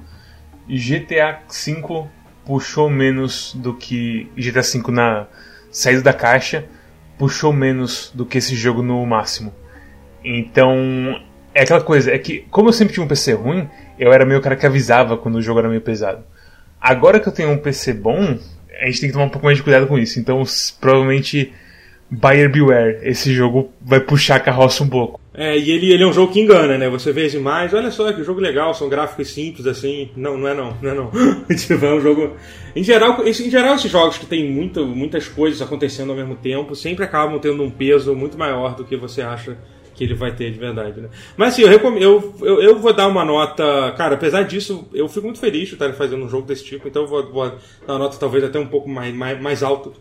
GTA 0.67 1.39
V 1.49 2.07
puxou 2.45 2.89
menos 2.89 3.53
do 3.53 3.73
que 3.73 4.29
GTA 4.35 4.61
V 4.61 4.91
na 4.91 5.27
saída 5.71 6.01
da 6.01 6.13
caixa 6.13 6.65
puxou 7.17 7.53
menos 7.53 8.11
do 8.13 8.25
que 8.25 8.37
esse 8.37 8.55
jogo 8.55 8.81
no 8.81 9.05
máximo. 9.05 9.53
Então, 10.23 11.21
é 11.53 11.63
aquela 11.63 11.81
coisa, 11.81 12.11
é 12.11 12.17
que 12.17 12.45
como 12.49 12.69
eu 12.69 12.73
sempre 12.73 12.93
tinha 12.93 13.03
um 13.03 13.07
PC 13.07 13.33
ruim, 13.33 13.69
eu 13.99 14.11
era 14.11 14.25
meio 14.25 14.41
cara 14.41 14.55
que 14.55 14.65
avisava 14.65 15.17
quando 15.17 15.35
o 15.35 15.41
jogo 15.41 15.59
era 15.59 15.69
meio 15.69 15.81
pesado. 15.81 16.23
Agora 16.81 17.19
que 17.19 17.27
eu 17.27 17.33
tenho 17.33 17.49
um 17.51 17.57
PC 17.57 17.93
bom, 17.93 18.37
a 18.81 18.85
gente 18.87 18.99
tem 18.99 19.09
que 19.09 19.13
tomar 19.13 19.25
um 19.25 19.29
pouco 19.29 19.45
mais 19.45 19.57
de 19.57 19.63
cuidado 19.63 19.87
com 19.87 19.97
isso. 19.97 20.19
Então, 20.19 20.43
provavelmente 20.79 21.53
buyer 22.09 22.51
beware, 22.51 22.99
esse 23.03 23.33
jogo 23.33 23.71
vai 23.81 23.99
puxar 23.99 24.35
a 24.35 24.39
carroça 24.39 24.83
um 24.83 24.89
pouco. 24.89 25.19
É, 25.35 25.57
e 25.57 25.71
ele, 25.71 25.91
ele 25.91 26.03
é 26.03 26.05
um 26.05 26.13
jogo 26.13 26.31
que 26.31 26.39
engana, 26.39 26.77
né? 26.77 26.87
Você 26.89 27.11
vê 27.11 27.25
as 27.25 27.33
imagens, 27.33 27.73
olha 27.73 27.89
só 27.89 28.11
que 28.13 28.23
jogo 28.23 28.39
legal, 28.39 28.73
são 28.73 28.87
gráficos 28.87 29.31
simples 29.31 29.65
assim. 29.65 30.11
Não, 30.15 30.37
não 30.37 30.47
é 30.47 30.53
não, 30.53 30.77
não 30.79 30.91
é 30.91 30.93
não. 30.93 31.11
tipo, 31.55 31.83
é 31.83 31.93
um 31.93 31.99
jogo. 31.99 32.35
Em 32.75 32.83
geral, 32.83 33.25
em 33.25 33.33
geral, 33.33 33.75
esses 33.75 33.91
jogos 33.91 34.17
que 34.17 34.27
tem 34.27 34.49
muita, 34.49 34.83
muitas 34.83 35.27
coisas 35.27 35.61
acontecendo 35.61 36.11
ao 36.11 36.15
mesmo 36.15 36.35
tempo 36.35 36.75
sempre 36.75 37.03
acabam 37.03 37.39
tendo 37.39 37.63
um 37.63 37.69
peso 37.71 38.13
muito 38.15 38.37
maior 38.37 38.75
do 38.75 38.85
que 38.85 38.95
você 38.95 39.21
acha 39.23 39.57
que 39.95 40.03
ele 40.03 40.13
vai 40.13 40.35
ter 40.35 40.51
de 40.51 40.59
verdade, 40.59 41.01
né? 41.01 41.09
Mas 41.35 41.53
assim, 41.53 41.63
eu, 41.63 41.69
recomendo, 41.69 42.01
eu, 42.03 42.35
eu, 42.41 42.61
eu, 42.61 42.79
vou 42.79 42.93
dar 42.93 43.07
uma 43.07 43.25
nota. 43.25 43.91
Cara, 43.97 44.15
apesar 44.15 44.43
disso, 44.43 44.87
eu 44.93 45.07
fico 45.07 45.25
muito 45.25 45.39
feliz 45.39 45.67
de 45.67 45.75
estar 45.75 45.91
fazendo 45.93 46.25
um 46.25 46.29
jogo 46.29 46.47
desse 46.47 46.63
tipo, 46.63 46.87
então 46.87 47.03
eu 47.03 47.07
vou, 47.07 47.31
vou 47.31 47.49
dar 47.49 47.93
uma 47.93 47.99
nota 47.99 48.17
talvez 48.17 48.43
até 48.43 48.59
um 48.59 48.67
pouco 48.67 48.89
mais, 48.89 49.13
mais, 49.13 49.39
mais 49.41 49.63
alta 49.63 49.91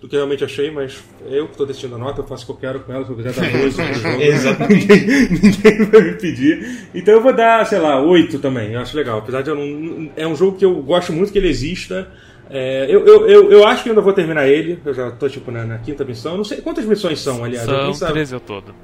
do 0.00 0.08
que 0.08 0.14
eu 0.14 0.20
realmente 0.20 0.44
achei, 0.44 0.70
mas 0.70 1.02
eu 1.26 1.46
que 1.46 1.52
estou 1.52 1.66
decidindo 1.66 1.96
a 1.96 1.98
nota, 1.98 2.20
eu 2.20 2.26
faço 2.26 2.44
o 2.44 2.46
que 2.46 2.52
eu 2.52 2.56
quero 2.56 2.80
com 2.80 2.92
ela, 2.92 3.04
se 3.04 3.10
eu 3.10 3.16
quiser 3.16 3.32
dar 3.32 3.50
dois 3.50 3.78
Exatamente. 4.20 4.86
ninguém, 4.86 5.28
ninguém 5.30 5.84
vai 5.86 6.00
me 6.02 6.12
pedir. 6.12 6.88
Então 6.94 7.14
eu 7.14 7.20
vou 7.20 7.32
dar, 7.32 7.66
sei 7.66 7.80
lá, 7.80 8.00
oito 8.00 8.38
também, 8.38 8.72
eu 8.72 8.80
acho 8.80 8.96
legal. 8.96 9.18
Apesar 9.18 9.42
de 9.42 9.50
eu 9.50 9.56
não. 9.56 10.10
É 10.16 10.26
um 10.26 10.36
jogo 10.36 10.56
que 10.56 10.64
eu 10.64 10.74
gosto 10.82 11.12
muito 11.12 11.32
que 11.32 11.38
ele 11.38 11.48
exista. 11.48 12.08
É, 12.50 12.86
eu, 12.88 13.04
eu, 13.06 13.28
eu, 13.28 13.52
eu, 13.52 13.66
acho 13.66 13.82
que 13.82 13.90
ainda 13.90 14.00
vou 14.00 14.12
terminar 14.12 14.48
ele, 14.48 14.80
eu 14.82 14.94
já 14.94 15.08
estou 15.08 15.28
tipo 15.28 15.50
na, 15.50 15.64
na, 15.64 15.78
quinta 15.78 16.04
missão. 16.04 16.36
Não 16.36 16.44
sei 16.44 16.62
quantas 16.62 16.84
missões 16.84 17.20
são, 17.20 17.44
aliás. 17.44 17.66
São 17.98 18.08
13 18.08 18.34
ao 18.34 18.40
todo. 18.40 18.74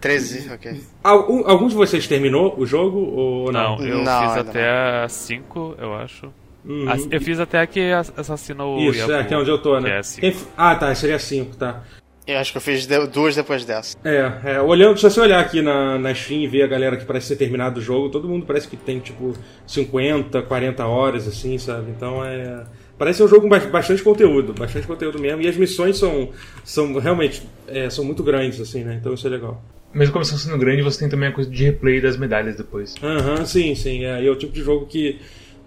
13, 0.00 0.52
ok. 0.52 0.80
Algum, 1.02 1.48
algum 1.48 1.68
de 1.68 1.74
vocês 1.74 2.06
terminou 2.06 2.54
o 2.58 2.66
jogo 2.66 2.98
ou 2.98 3.50
não? 3.50 3.78
Não, 3.78 3.86
eu 3.86 4.04
não, 4.04 4.28
fiz 4.28 4.36
até 4.36 5.08
5, 5.08 5.76
eu 5.78 5.94
acho. 5.94 6.30
Uhum. 6.64 7.08
Eu 7.10 7.20
fiz 7.20 7.38
até 7.38 7.66
que 7.66 7.92
assassinou 8.16 8.78
o 8.78 8.90
Isso, 8.90 9.12
é, 9.12 9.24
que 9.24 9.34
é 9.34 9.36
onde 9.36 9.50
eu 9.50 9.58
tô, 9.58 9.78
né? 9.78 10.00
É 10.00 10.20
Quem... 10.20 10.34
Ah, 10.56 10.74
tá, 10.74 10.94
seria 10.94 11.18
5, 11.18 11.56
tá. 11.56 11.82
Eu 12.26 12.38
acho 12.38 12.52
que 12.52 12.56
eu 12.56 12.62
fiz 12.62 12.86
duas 13.12 13.36
depois 13.36 13.66
dessa. 13.66 13.98
É, 14.02 14.54
é, 14.54 14.60
olhando, 14.60 14.96
se 14.96 15.02
você 15.02 15.20
olhar 15.20 15.40
aqui 15.40 15.60
na, 15.60 15.98
na 15.98 16.14
Steam 16.14 16.40
e 16.40 16.46
ver 16.48 16.62
a 16.62 16.66
galera 16.66 16.96
que 16.96 17.04
parece 17.04 17.28
ter 17.28 17.36
terminado 17.36 17.80
o 17.80 17.82
jogo, 17.82 18.08
todo 18.08 18.26
mundo 18.26 18.46
parece 18.46 18.66
que 18.66 18.78
tem 18.78 18.98
tipo 18.98 19.34
50, 19.66 20.40
40 20.42 20.86
horas, 20.86 21.28
assim, 21.28 21.58
sabe? 21.58 21.90
Então 21.90 22.24
é. 22.24 22.64
Parece 22.96 23.18
ser 23.18 23.24
um 23.24 23.28
jogo 23.28 23.42
com 23.42 23.48
ba- 23.48 23.58
bastante 23.58 24.02
conteúdo, 24.02 24.54
bastante 24.54 24.86
conteúdo 24.86 25.18
mesmo. 25.18 25.42
E 25.42 25.48
as 25.48 25.56
missões 25.56 25.98
são, 25.98 26.30
são 26.64 26.98
realmente 26.98 27.42
é, 27.68 27.90
são 27.90 28.04
muito 28.04 28.22
grandes, 28.22 28.58
assim, 28.58 28.84
né? 28.84 28.96
Então 28.98 29.12
isso 29.12 29.26
é 29.26 29.30
legal. 29.30 29.62
Mesmo 29.92 30.12
como 30.12 30.22
estão 30.22 30.38
sendo 30.38 30.56
grande, 30.56 30.80
você 30.80 31.00
tem 31.00 31.08
também 31.10 31.28
a 31.28 31.32
coisa 31.32 31.50
de 31.50 31.62
replay 31.64 32.00
das 32.00 32.16
medalhas 32.16 32.56
depois. 32.56 32.94
Aham, 33.02 33.44
sim, 33.44 33.74
sim. 33.74 34.04
É, 34.04 34.22
e 34.22 34.26
é 34.26 34.30
o 34.30 34.36
tipo 34.36 34.52
de 34.52 34.62
jogo 34.62 34.86
que 34.86 35.20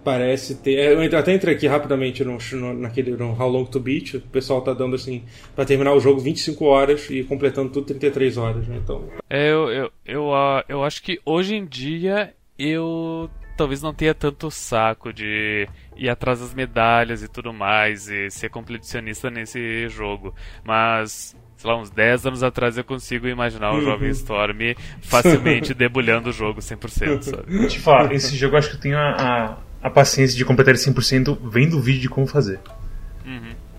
parece 0.04 0.54
ter. 0.56 0.74
é, 0.78 0.92
Eu 0.94 1.02
entre- 1.02 1.18
até 1.18 1.34
entrei 1.34 1.54
aqui 1.54 1.66
rapidamente 1.66 2.24
no, 2.24 2.38
no, 2.52 2.74
naquele 2.74 3.12
no 3.12 3.32
How 3.40 3.48
Long 3.48 3.64
to 3.64 3.80
Beat. 3.80 4.14
O 4.14 4.20
pessoal 4.20 4.60
tá 4.62 4.72
dando 4.72 4.94
assim, 4.96 5.22
pra 5.54 5.64
terminar 5.64 5.92
o 5.92 6.00
jogo 6.00 6.20
25 6.20 6.64
horas 6.64 7.08
e 7.10 7.22
completando 7.24 7.70
tudo 7.70 7.86
33 7.86 8.36
horas, 8.36 8.66
né? 8.68 8.76
Então. 8.82 9.08
É, 9.28 9.50
eu, 9.50 9.70
eu, 9.70 9.92
eu, 10.06 10.30
eu 10.68 10.84
acho 10.84 11.02
que 11.02 11.20
hoje 11.24 11.54
em 11.54 11.64
dia 11.66 12.32
eu 12.58 13.30
talvez 13.56 13.82
não 13.82 13.92
tenha 13.92 14.14
tanto 14.14 14.50
saco 14.52 15.12
de 15.12 15.68
ir 15.96 16.08
atrás 16.08 16.38
das 16.40 16.54
medalhas 16.54 17.22
e 17.24 17.28
tudo 17.28 17.52
mais 17.52 18.08
e 18.08 18.30
ser 18.30 18.48
competicionista 18.50 19.30
nesse 19.32 19.88
jogo. 19.88 20.32
Mas, 20.64 21.36
sei 21.56 21.68
lá, 21.70 21.76
uns 21.76 21.90
10 21.90 22.26
anos 22.26 22.42
atrás 22.44 22.78
eu 22.78 22.84
consigo 22.84 23.26
imaginar 23.26 23.72
o 23.74 23.80
Jovem 23.80 24.10
Storm 24.10 24.74
facilmente 25.02 25.74
debulhando 25.74 26.30
o 26.30 26.32
jogo 26.32 26.60
100%, 26.60 27.22
sabe? 27.22 27.58
Vou 27.58 27.66
te 27.66 27.80
falar, 27.80 28.12
esse 28.12 28.36
jogo 28.36 28.54
eu 28.54 28.58
acho 28.60 28.70
que 28.70 28.80
tenho 28.80 28.96
a, 28.96 29.58
a, 29.82 29.90
paciência 29.90 30.36
de 30.36 30.44
completar 30.44 30.74
ele 30.74 30.82
100% 30.82 31.38
vendo 31.50 31.78
o 31.78 31.80
vídeo 31.80 32.00
de 32.02 32.08
como 32.08 32.26
fazer. 32.26 32.60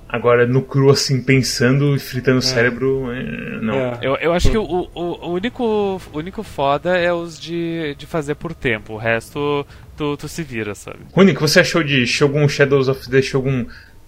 Agora, 0.09 0.47
no 0.47 0.63
cru, 0.63 0.89
assim, 0.89 1.21
pensando 1.21 1.95
e 1.95 1.99
fritando 1.99 2.39
o 2.39 2.41
cérebro, 2.41 3.11
é, 3.11 3.61
não. 3.61 3.75
É. 3.75 3.99
Eu, 4.01 4.15
eu 4.15 4.33
acho 4.33 4.49
que 4.49 4.57
o, 4.57 4.63
o, 4.63 4.89
o 4.95 5.33
único, 5.33 5.63
o 6.11 6.17
único 6.17 6.41
foda 6.41 6.97
é 6.97 7.13
os 7.13 7.39
de, 7.39 7.93
de 7.95 8.07
fazer 8.07 8.33
por 8.33 8.55
tempo. 8.55 8.93
O 8.93 8.97
resto 8.97 9.63
tu, 9.95 10.17
tu 10.17 10.27
se 10.27 10.41
vira, 10.41 10.73
sabe? 10.73 10.97
Rony, 11.13 11.33
o 11.33 11.35
que 11.35 11.41
você 11.41 11.59
achou 11.59 11.83
de 11.83 12.07
Shogun 12.07 12.49
Shadows 12.49 12.87
of 12.87 13.07
the 13.07 13.21
Shogun? 13.21 13.67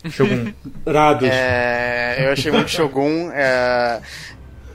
Shogun. 0.10 0.52
Rados. 0.88 1.30
É, 1.30 2.26
eu 2.26 2.32
achei 2.32 2.52
muito 2.52 2.72
Shogun. 2.72 3.30
é, 3.32 4.02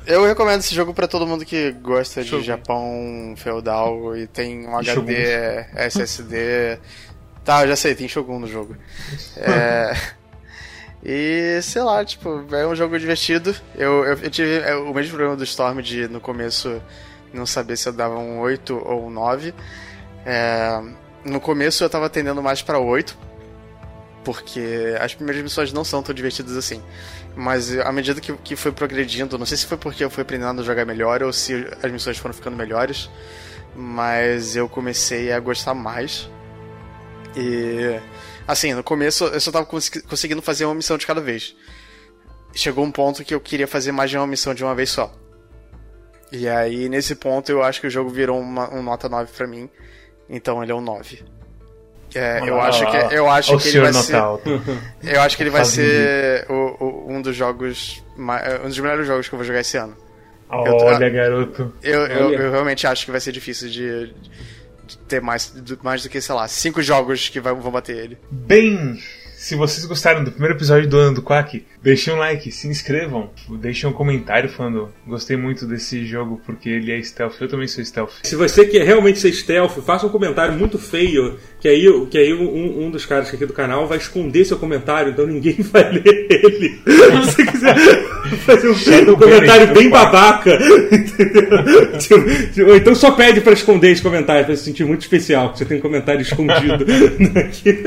eu 0.06 0.24
recomendo 0.24 0.60
esse 0.60 0.74
jogo 0.74 0.94
pra 0.94 1.08
todo 1.08 1.26
mundo 1.26 1.44
que 1.44 1.72
gosta 1.72 2.22
de 2.22 2.28
Shogun. 2.28 2.42
Japão 2.44 3.34
feudal 3.36 4.16
e 4.16 4.26
tem 4.26 4.66
um 4.66 4.80
E 4.80 4.90
HD, 4.90 5.66
SSD. 5.74 6.78
Tá, 7.44 7.62
eu 7.62 7.68
já 7.68 7.76
sei, 7.76 7.94
tem 7.94 8.08
Shogun 8.08 8.40
no 8.40 8.46
jogo. 8.46 8.76
É, 9.36 9.92
e 11.04 11.60
sei 11.62 11.82
lá, 11.82 12.04
tipo, 12.04 12.44
é 12.52 12.66
um 12.66 12.74
jogo 12.74 12.98
divertido. 12.98 13.54
Eu, 13.74 14.04
eu, 14.04 14.18
eu 14.18 14.30
tive 14.30 14.58
é, 14.60 14.74
o 14.74 14.92
mesmo 14.94 15.10
problema 15.10 15.36
do 15.36 15.44
Storm 15.44 15.80
de 15.80 16.08
no 16.08 16.20
começo 16.20 16.80
não 17.32 17.46
saber 17.46 17.76
se 17.76 17.88
eu 17.88 17.92
dava 17.92 18.18
um 18.18 18.40
8 18.40 18.82
ou 18.84 19.06
um 19.06 19.10
9. 19.10 19.54
É, 20.24 20.82
no 21.24 21.40
começo 21.40 21.84
eu 21.84 21.90
tava 21.90 22.08
tendendo 22.08 22.42
mais 22.42 22.62
pra 22.62 22.78
8, 22.78 23.16
porque 24.24 24.96
as 25.00 25.14
primeiras 25.14 25.42
missões 25.42 25.72
não 25.72 25.84
são 25.84 26.02
tão 26.02 26.14
divertidas 26.14 26.56
assim. 26.56 26.82
Mas 27.38 27.76
à 27.78 27.92
medida 27.92 28.18
que, 28.18 28.32
que 28.38 28.56
foi 28.56 28.72
progredindo, 28.72 29.36
não 29.38 29.44
sei 29.44 29.58
se 29.58 29.66
foi 29.66 29.76
porque 29.76 30.02
eu 30.02 30.08
fui 30.08 30.22
aprendendo 30.22 30.62
a 30.62 30.64
jogar 30.64 30.86
melhor 30.86 31.22
ou 31.22 31.32
se 31.34 31.66
as 31.82 31.92
missões 31.92 32.16
foram 32.16 32.34
ficando 32.34 32.56
melhores, 32.56 33.10
mas 33.74 34.56
eu 34.56 34.66
comecei 34.68 35.30
a 35.30 35.38
gostar 35.38 35.74
mais. 35.74 36.30
E 37.36 38.00
assim, 38.48 38.72
no 38.72 38.82
começo 38.82 39.24
eu 39.26 39.38
só 39.40 39.52
tava 39.52 39.66
cons- 39.66 39.90
conseguindo 40.08 40.40
fazer 40.40 40.64
uma 40.64 40.74
missão 40.74 40.96
de 40.96 41.06
cada 41.06 41.20
vez. 41.20 41.54
Chegou 42.54 42.82
um 42.82 42.90
ponto 42.90 43.22
que 43.22 43.34
eu 43.34 43.40
queria 43.40 43.68
fazer 43.68 43.92
mais 43.92 44.08
de 44.10 44.16
uma 44.16 44.26
missão 44.26 44.54
de 44.54 44.64
uma 44.64 44.74
vez 44.74 44.88
só. 44.88 45.12
E 46.32 46.48
aí, 46.48 46.88
nesse 46.88 47.14
ponto, 47.14 47.52
eu 47.52 47.62
acho 47.62 47.80
que 47.82 47.86
o 47.86 47.90
jogo 47.90 48.08
virou 48.08 48.40
uma, 48.40 48.72
um 48.74 48.82
nota 48.82 49.10
9 49.10 49.30
pra 49.36 49.46
mim. 49.46 49.68
Então 50.28 50.62
ele 50.62 50.72
é 50.72 50.74
um 50.74 50.80
9. 50.80 51.22
É, 52.14 52.40
eu 52.48 52.60
Ah, 52.60 52.68
acho 52.68 52.90
que, 52.90 52.96
eu 53.14 53.28
acho 53.30 53.58
que 53.58 53.68
ele 53.68 53.80
vai 53.80 53.92
nota 53.92 54.06
ser. 54.06 55.12
Eu 55.14 55.20
acho 55.20 55.36
que 55.36 55.42
ele 55.42 55.50
vai 55.50 55.60
Fazendo. 55.62 55.86
ser 55.86 56.46
o- 56.50 56.84
o- 56.84 57.12
um 57.12 57.20
dos 57.22 57.34
jogos. 57.36 58.02
ma- 58.16 58.40
Um 58.64 58.68
dos 58.68 58.78
melhores 58.78 59.06
jogos 59.06 59.28
que 59.28 59.34
eu 59.34 59.38
vou 59.38 59.46
jogar 59.46 59.60
esse 59.60 59.76
ano. 59.76 59.94
Eu 60.50 60.76
tô- 60.78 60.84
Olha, 60.84 61.10
garoto. 61.10 61.74
Eu, 61.82 62.06
eu, 62.06 62.26
Olha. 62.28 62.36
eu 62.36 62.50
realmente 62.52 62.86
acho 62.86 63.04
que 63.04 63.10
vai 63.10 63.20
ser 63.20 63.32
difícil 63.32 63.68
de, 63.68 64.14
de 64.86 64.98
ter 65.08 65.20
mais 65.20 65.50
do, 65.50 65.78
mais 65.82 66.02
do 66.04 66.08
que, 66.08 66.20
sei 66.20 66.34
lá, 66.34 66.46
cinco 66.48 66.80
jogos 66.80 67.28
que 67.28 67.40
vai- 67.40 67.52
vão 67.54 67.70
bater 67.72 67.96
ele. 67.96 68.18
Bem, 68.30 68.98
se 69.46 69.54
vocês 69.54 69.84
gostaram 69.84 70.24
do 70.24 70.32
primeiro 70.32 70.56
episódio 70.56 70.88
do 70.88 70.98
ano 70.98 71.14
do 71.14 71.22
Quack, 71.22 71.64
deixem 71.80 72.12
um 72.12 72.16
like, 72.16 72.50
se 72.50 72.66
inscrevam, 72.66 73.30
deixem 73.60 73.88
um 73.88 73.92
comentário 73.92 74.48
falando 74.48 74.88
gostei 75.06 75.36
muito 75.36 75.64
desse 75.64 76.04
jogo 76.04 76.40
porque 76.44 76.68
ele 76.68 76.90
é 76.90 77.00
stealth, 77.00 77.40
eu 77.40 77.46
também 77.46 77.68
sou 77.68 77.84
stealth. 77.84 78.10
Se 78.24 78.34
você 78.34 78.66
quer 78.66 78.84
realmente 78.84 79.20
ser 79.20 79.32
stealth, 79.32 79.78
faça 79.86 80.04
um 80.04 80.08
comentário 80.08 80.52
muito 80.58 80.80
feio, 80.80 81.38
que 81.60 81.68
aí, 81.68 81.86
que 82.10 82.18
aí 82.18 82.34
um, 82.34 82.86
um 82.86 82.90
dos 82.90 83.06
caras 83.06 83.32
aqui 83.32 83.46
do 83.46 83.52
canal 83.52 83.86
vai 83.86 83.98
esconder 83.98 84.44
seu 84.44 84.58
comentário, 84.58 85.12
então 85.12 85.24
ninguém 85.24 85.58
vai 85.70 85.92
ler 85.92 86.26
ele. 86.28 86.80
Se 86.84 87.10
você 87.12 87.46
quiser 87.46 87.76
fazer 88.38 88.68
um, 88.68 89.12
um 89.12 89.16
comentário 89.16 89.72
bem 89.72 89.88
babaca, 89.88 90.58
entendeu? 90.90 92.66
Ou 92.66 92.76
então 92.76 92.96
só 92.96 93.12
pede 93.12 93.40
pra 93.40 93.52
esconder 93.52 93.92
esse 93.92 94.02
comentário, 94.02 94.44
pra 94.44 94.56
se 94.56 94.64
sentir 94.64 94.84
muito 94.84 95.02
especial, 95.02 95.52
que 95.52 95.58
você 95.58 95.64
tem 95.64 95.78
um 95.78 95.82
comentário 95.82 96.20
escondido 96.20 96.84
aqui. 97.38 97.78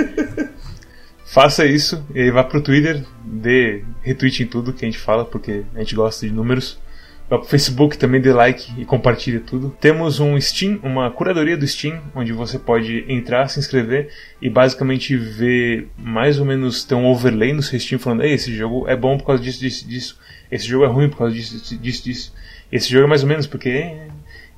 Faça 1.29 1.63
isso 1.63 2.03
e 2.15 2.21
aí 2.21 2.31
vá 2.31 2.43
pro 2.43 2.59
Twitter, 2.59 3.05
dê 3.23 3.83
retweet 4.01 4.41
em 4.41 4.47
tudo 4.47 4.73
que 4.73 4.83
a 4.83 4.87
gente 4.87 4.97
fala, 4.97 5.23
porque 5.23 5.63
a 5.75 5.79
gente 5.79 5.93
gosta 5.93 6.25
de 6.25 6.33
números. 6.33 6.79
Vá 7.29 7.37
pro 7.37 7.47
Facebook 7.47 7.99
também, 7.99 8.19
dê 8.19 8.33
like 8.33 8.73
e 8.81 8.83
compartilhe 8.83 9.39
tudo. 9.39 9.69
Temos 9.79 10.19
um 10.19 10.41
Steam, 10.41 10.79
uma 10.81 11.11
curadoria 11.11 11.55
do 11.55 11.67
Steam, 11.67 12.01
onde 12.15 12.33
você 12.33 12.57
pode 12.57 13.05
entrar, 13.07 13.47
se 13.47 13.59
inscrever 13.59 14.09
e 14.41 14.49
basicamente 14.49 15.15
ver 15.15 15.89
mais 15.95 16.39
ou 16.39 16.45
menos 16.47 16.83
ter 16.83 16.95
um 16.95 17.05
overlay 17.05 17.53
no 17.53 17.61
seu 17.61 17.79
Steam 17.79 17.99
falando, 17.99 18.23
Ei, 18.23 18.33
esse 18.33 18.51
jogo 18.55 18.87
é 18.87 18.95
bom 18.95 19.15
por 19.15 19.27
causa 19.27 19.43
disso, 19.43 19.59
disso, 19.59 19.87
disso. 19.87 20.19
Esse 20.51 20.67
jogo 20.67 20.83
é 20.83 20.87
ruim 20.87 21.09
por 21.09 21.19
causa 21.19 21.35
disso, 21.35 21.77
disso, 21.77 22.03
disso. 22.03 22.33
Esse 22.71 22.89
jogo 22.89 23.05
é 23.05 23.07
mais 23.07 23.21
ou 23.21 23.29
menos 23.29 23.45
porque. 23.45 23.97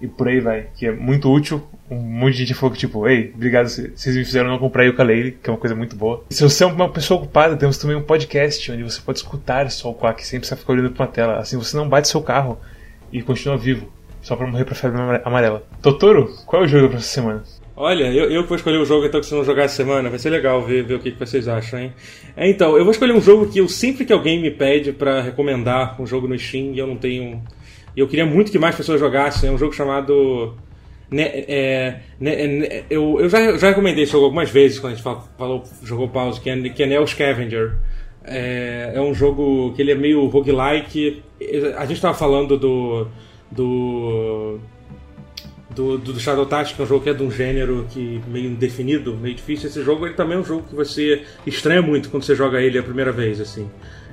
E 0.02 0.08
por 0.08 0.28
aí 0.28 0.40
vai, 0.40 0.68
que 0.76 0.88
é 0.88 0.92
muito 0.92 1.32
útil. 1.32 1.62
Um 1.90 1.96
monte 1.98 2.34
de 2.34 2.40
gente 2.46 2.54
falou 2.56 2.74
que, 2.74 2.80
tipo, 2.80 3.08
ei, 3.08 3.32
obrigado, 3.36 3.68
vocês 3.68 4.16
me 4.16 4.24
fizeram 4.26 4.50
não 4.50 4.58
comprar 4.58 4.90
ukulele, 4.90 5.38
que 5.44 5.50
é 5.50 5.54
uma 5.54 5.60
coisa 5.60 5.76
muito 5.76 5.96
boa. 5.96 6.24
Se 6.30 6.42
você 6.42 6.64
é 6.64 6.68
uma 6.68 6.90
pessoa 6.90 7.20
ocupada, 7.20 7.56
temos 7.58 7.78
também 7.78 7.96
um 7.98 8.02
podcast 8.02 8.72
onde 8.72 8.82
você 8.82 9.00
pode 9.02 9.20
escutar 9.20 9.70
só 9.70 9.92
o 9.92 9.94
Quack 9.94 10.26
sem 10.26 10.40
precisar 10.40 10.56
ficar 10.56 10.74
olhando 10.74 10.92
pra 10.92 11.06
uma 11.06 11.12
tela. 11.12 11.38
Assim 11.38 11.58
você 11.58 11.76
não 11.78 11.88
bate 11.88 12.08
seu 12.08 12.22
carro 12.22 12.58
e 13.12 13.22
continua 13.22 13.58
vivo, 13.58 13.92
só 14.22 14.36
pra 14.36 14.48
morrer 14.48 14.64
pra 14.66 14.74
febre 14.74 15.00
amare- 15.02 15.22
amarela. 15.26 15.64
Totoro, 15.82 16.34
qual 16.46 16.62
é 16.64 16.66
o 16.66 16.68
jogo 16.68 16.88
pra 16.88 16.98
essa 16.98 17.08
semana? 17.08 17.44
Olha, 17.76 18.06
eu, 18.12 18.30
eu 18.32 18.46
vou 18.46 18.56
escolher 18.56 18.78
o 18.78 18.86
jogo 18.86 19.06
então 19.06 19.20
que 19.20 19.26
vocês 19.26 19.36
vão 19.38 19.46
jogar 19.46 19.64
essa 19.64 19.76
semana. 19.76 20.10
Vai 20.10 20.20
ser 20.20 20.30
legal 20.30 20.64
ver, 20.64 20.84
ver 20.84 20.96
o 20.96 21.00
que, 21.00 21.12
que 21.12 21.20
vocês 21.20 21.48
acham, 21.48 21.80
hein? 21.80 21.94
É, 22.38 22.48
então, 22.50 22.78
eu 22.78 22.84
vou 22.84 22.92
escolher 22.92 23.14
um 23.14 23.22
jogo 23.22 23.48
que 23.48 23.60
eu 23.60 23.68
sempre 23.68 24.06
que 24.06 24.14
alguém 24.14 24.42
me 24.42 24.52
pede 24.52 24.92
pra 24.94 25.22
recomendar 25.22 26.00
um 26.02 26.06
jogo 26.06 26.28
no 26.28 26.38
Steam 26.40 26.74
e 26.74 26.80
eu 26.80 26.88
não 26.88 26.96
tenho. 26.96 27.42
E 27.96 28.00
eu 28.00 28.08
queria 28.08 28.26
muito 28.26 28.52
que 28.52 28.60
mais 28.60 28.76
pessoas 28.76 29.00
jogassem. 29.00 29.50
É 29.50 29.52
um 29.52 29.58
jogo 29.58 29.74
chamado. 29.74 30.56
Ne, 31.10 31.24
é, 31.24 32.00
ne- 32.20 32.48
ne- 32.48 32.84
eu 32.90 33.20
eu 33.20 33.28
já, 33.30 33.58
já 33.58 33.70
recomendei 33.70 34.04
esse 34.04 34.12
jogo 34.14 34.26
algumas 34.26 34.50
vezes 34.50 34.80
quando 34.80 34.94
a 34.94 34.96
gente 34.96 35.04
fala- 35.04 35.24
falou, 35.38 35.64
jogou 35.84 36.08
pause, 36.08 36.40
que 36.40 36.50
é, 36.50 36.58
que 36.70 36.84
é 36.84 36.86
Neo 36.86 37.06
Scavenger. 37.06 37.74
É, 38.24 38.92
é 38.96 39.02
um 39.02 39.14
jogo 39.14 39.74
que 39.76 39.82
ele 39.82 39.92
é 39.92 39.96
meio 39.96 40.26
roguelike. 40.28 41.22
A 41.78 41.86
gente 41.86 42.00
tava 42.02 42.14
falando 42.14 42.58
do. 42.58 43.08
do 43.52 44.60
do, 45.74 45.98
do 45.98 46.20
Shadow 46.20 46.46
Tactics, 46.46 46.76
que 46.76 46.82
é 46.82 46.86
um 46.86 46.88
jogo 46.88 47.02
que 47.04 47.10
é 47.10 47.14
de 47.14 47.24
um 47.24 47.32
gênero 47.32 47.88
que 47.90 48.22
meio 48.28 48.48
indefinido, 48.48 49.16
meio 49.16 49.34
difícil. 49.36 49.70
Esse 49.70 49.82
jogo 49.82 50.06
ele 50.06 50.16
também 50.16 50.38
é 50.38 50.42
um 50.42 50.44
jogo 50.44 50.64
que 50.68 50.76
você 50.76 51.24
estranha 51.48 51.82
muito 51.82 52.10
quando 52.10 52.24
você 52.24 52.36
joga 52.36 52.62
ele 52.62 52.78
a 52.78 52.84
primeira 52.84 53.12
vez, 53.12 53.40
assim. 53.40 53.70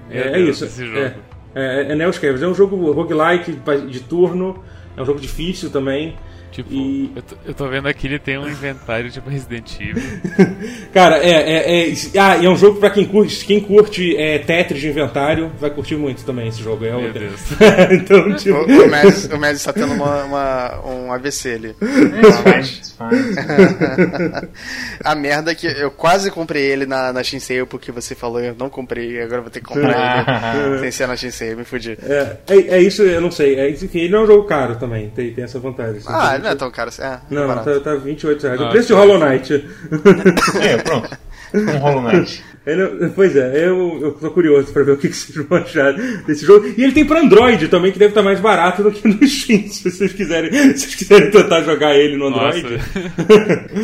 É, 0.09 0.21
é 0.39 0.41
isso. 0.41 0.65
é. 0.97 1.15
É, 1.59 1.93
é 1.93 1.95
Neo 1.95 2.13
Scavengers. 2.13 2.43
É 2.43 2.49
um 2.49 2.55
jogo 2.55 2.93
roguelike 2.93 3.59
de 3.89 4.01
turno, 4.01 4.63
é 4.97 5.03
um 5.03 5.05
jogo 5.05 5.21
difícil 5.21 5.71
também. 5.71 6.17
Tipo, 6.51 6.73
E- 6.73 7.13
eu, 7.15 7.23
tô, 7.23 7.37
eu 7.47 7.55
tô 7.55 7.69
vendo 7.69 7.87
aqui 7.89 8.07
ele 8.07 8.19
tem 8.19 8.39
um 8.39 8.49
inventário 8.49 9.11
tipo 9.11 9.29
Resident 9.29 9.71
Evil. 9.81 10.03
Cara, 10.93 11.19
é, 11.19 11.31
é, 11.31 11.91
é- 11.91 11.95
Ah, 12.19 12.37
e 12.39 12.47
é 12.47 12.49
um 12.49 12.57
jogo 12.57 12.81
pra 12.81 12.91
quem 12.91 13.05
curte, 13.05 13.45
quem 13.45 13.61
curte 13.61 14.17
é, 14.17 14.39
Tetris 14.39 14.81
de 14.81 14.89
inventário, 14.89 15.51
vai 15.61 15.71
curtir 15.71 15.97
muito 15.97 16.25
também 16.25 16.49
esse 16.49 16.63
jogo. 16.63 16.85
É 16.85 16.91
Meu 16.91 17.01
outra. 17.01 17.21
Deus. 17.21 17.41
então, 17.93 18.35
tipo. 18.35 18.59
O, 18.59 18.85
o 18.87 18.91
Mads, 19.39 19.63
o 19.63 19.65
tá 19.65 19.73
tendo 19.73 19.93
uma, 19.93 20.25
uma- 20.25 20.81
um 20.87 21.13
AVC 21.13 21.55
ali. 21.55 21.69
It's 21.81 22.39
fine, 22.39 22.59
it's 22.79 22.97
fine. 22.97 24.49
A 25.05 25.15
merda 25.15 25.53
é 25.53 25.55
que 25.55 25.67
eu 25.67 25.91
quase 25.91 26.31
comprei 26.31 26.63
ele 26.65 26.87
na, 26.87 27.13
na 27.13 27.23
Shinsei 27.23 27.65
porque 27.65 27.93
você 27.93 28.15
falou 28.15 28.41
eu 28.41 28.55
não 28.59 28.69
comprei, 28.69 29.21
agora 29.21 29.39
eu 29.39 29.43
vou 29.43 29.51
ter 29.51 29.61
que 29.61 29.67
comprar 29.67 30.55
ele 30.57 30.79
sem 30.81 30.91
ser 30.91 31.07
na 31.09 31.17
Shinsei, 31.17 31.55
me 31.55 31.65
fudi. 31.65 31.97
É, 32.03 32.37
é, 32.49 32.57
é 32.77 32.81
isso, 32.83 33.03
eu 33.03 33.21
não 33.21 33.31
sei. 33.31 33.57
É, 33.59 33.71
enfim, 33.71 34.01
ele 34.01 34.09
não 34.13 34.21
é 34.21 34.23
um 34.25 34.27
jogo 34.27 34.45
caro 34.45 34.77
também, 34.77 35.11
tem, 35.11 35.33
tem 35.33 35.45
essa 35.45 35.59
vantagem. 35.59 35.99
assim. 35.99 36.09
Não 36.43 36.51
é 36.51 36.55
tão 36.55 36.71
caro 36.71 36.89
assim. 36.89 37.03
É, 37.03 37.19
Não, 37.31 37.45
é 37.45 37.47
barato. 37.47 37.81
tá, 37.81 37.81
tá 37.81 37.95
28 37.97 38.43
reais. 38.43 38.61
o 38.61 38.65
Ah, 38.65 38.69
preço 38.71 38.89
de 38.89 38.93
tá. 38.95 38.99
Hollow 39.01 39.19
Knight. 39.19 39.53
é, 40.61 40.77
pronto. 40.79 41.19
Um 41.55 41.79
Hollow 41.79 42.03
Knight. 42.03 42.45
Ele- 42.67 43.09
pois 43.15 43.35
é, 43.35 43.67
eu, 43.67 43.99
eu 44.03 44.13
tô 44.13 44.31
curioso 44.31 44.71
pra 44.75 44.83
ver 44.83 44.93
o 44.93 44.97
que, 44.99 45.09
que 45.09 45.17
vocês 45.17 45.47
vão 45.47 45.57
achar 45.59 45.95
desse 46.27 46.45
jogo. 46.45 46.67
E 46.77 46.83
ele 46.85 46.93
tem 46.93 47.07
pra 47.07 47.21
Android 47.21 47.67
também, 47.69 47.91
que 47.91 47.99
deve 47.99 48.11
estar 48.11 48.23
mais 48.23 48.41
barato 48.41 48.83
do 48.83 48.93
que 48.93 49.09
no 49.09 49.27
Steam, 49.27 49.67
se 49.73 49.91
vocês 49.91 50.13
quiserem, 50.13 50.53
se 50.53 50.79
vocês 50.81 50.95
quiserem 50.95 51.31
tentar 51.31 51.63
jogar 51.63 51.95
ele 51.95 52.17
no 52.19 52.29
Nossa. 52.29 52.59
Android. 52.59 52.83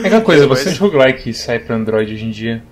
É 0.03 0.07
aquela 0.07 0.21
coisa, 0.21 0.47
Pois. 0.47 0.59
bastante 0.65 0.79
roguelike 0.81 1.33
sai 1.33 1.61
pra 1.61 1.77
Android 1.77 2.13
hoje 2.13 2.25
em 2.27 2.31
dia. 2.31 2.63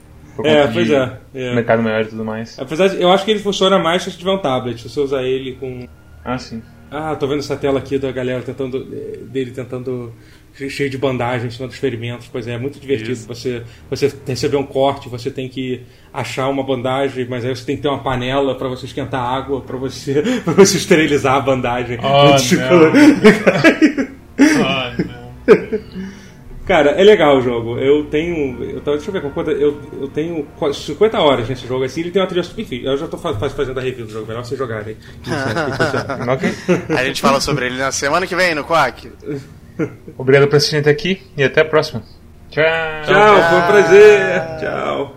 É, 0.44 0.66
pois 0.66 0.90
é, 0.90 1.18
é. 1.34 1.54
Mercado 1.54 1.82
maior 1.82 2.02
e 2.02 2.06
tudo 2.06 2.24
mais. 2.24 2.58
Apesar 2.58 2.88
de, 2.88 3.00
eu 3.00 3.10
acho 3.10 3.24
que 3.24 3.30
ele 3.30 3.40
funciona 3.40 3.78
mais 3.78 4.02
se 4.02 4.10
você 4.10 4.18
tiver 4.18 4.30
um 4.32 4.38
tablet, 4.38 4.80
se 4.82 4.88
você 4.90 5.00
usar 5.00 5.22
ele 5.22 5.52
com. 5.60 5.86
Ah, 6.24 6.36
sim. 6.38 6.62
Ah, 6.92 7.16
tô 7.16 7.26
vendo 7.26 7.38
essa 7.40 7.56
tela 7.56 7.78
aqui 7.78 7.98
da 7.98 8.12
galera 8.12 8.42
tentando. 8.42 8.86
eh, 8.92 9.18
dele 9.24 9.50
tentando. 9.50 10.12
che- 10.54 10.68
cheio 10.68 10.90
de 10.90 10.98
bandagem 10.98 11.46
em 11.46 11.50
cima 11.50 11.66
dos 11.66 11.78
ferimentos. 11.78 12.28
Pois 12.30 12.46
é, 12.46 12.52
é 12.52 12.58
muito 12.58 12.78
divertido. 12.78 13.12
Isso. 13.12 13.26
Você, 13.26 13.62
você 13.88 14.12
receber 14.26 14.56
um 14.58 14.64
corte, 14.66 15.08
você 15.08 15.30
tem 15.30 15.48
que 15.48 15.80
achar 16.12 16.48
uma 16.48 16.62
bandagem, 16.62 17.26
mas 17.28 17.42
aí 17.44 17.56
você 17.56 17.64
tem 17.64 17.76
que 17.76 17.82
ter 17.82 17.88
uma 17.88 18.02
panela 18.02 18.54
pra 18.54 18.68
você 18.68 18.84
esquentar 18.84 19.22
água, 19.22 19.62
pra 19.62 19.78
você, 19.78 20.22
pra 20.44 20.52
você 20.52 20.76
esterilizar 20.76 21.36
a 21.36 21.40
bandagem. 21.40 21.98
Oh, 22.02 22.36
não. 22.56 22.92
Ah, 24.64 24.92
não. 24.98 25.32
Cara, 26.72 26.92
é 26.92 27.04
legal 27.04 27.36
o 27.36 27.42
jogo. 27.42 27.78
Eu 27.78 28.06
tenho. 28.06 28.62
Eu 28.64 28.80
tava, 28.80 28.96
deixa 28.96 29.10
eu 29.10 29.12
ver 29.12 29.20
com 29.20 29.30
quanta. 29.30 29.50
Eu, 29.50 29.78
eu 30.00 30.08
tenho 30.08 30.42
quase 30.58 30.78
50 30.78 31.20
horas 31.20 31.46
nesse 31.46 31.66
jogo 31.66 31.84
assim. 31.84 32.00
Ele 32.00 32.10
tem 32.10 32.22
uma 32.22 32.26
trilha. 32.26 32.42
Enfim, 32.56 32.80
eu 32.82 32.96
já 32.96 33.06
tô 33.06 33.18
faz- 33.18 33.36
faz- 33.36 33.52
fazendo 33.52 33.78
a 33.78 33.82
review 33.82 34.06
do 34.06 34.12
jogo, 34.12 34.26
melhor 34.26 34.42
vocês 34.42 34.58
jogarem. 34.58 34.96
Ok. 36.32 36.50
A 36.96 37.04
gente 37.04 37.20
fala 37.20 37.42
sobre 37.42 37.66
ele 37.66 37.76
na 37.76 37.92
semana 37.92 38.26
que 38.26 38.34
vem 38.34 38.54
no 38.54 38.64
Quack. 38.64 39.12
Obrigado 40.16 40.48
por 40.48 40.56
assistir 40.56 40.78
até 40.78 40.88
aqui 40.90 41.20
e 41.36 41.44
até 41.44 41.60
a 41.60 41.64
próxima. 41.66 42.02
Tchau. 42.50 42.64
Tchau, 43.04 43.42
foi 43.50 43.58
um 43.58 43.66
prazer. 43.66 44.42
Tchau. 44.60 45.16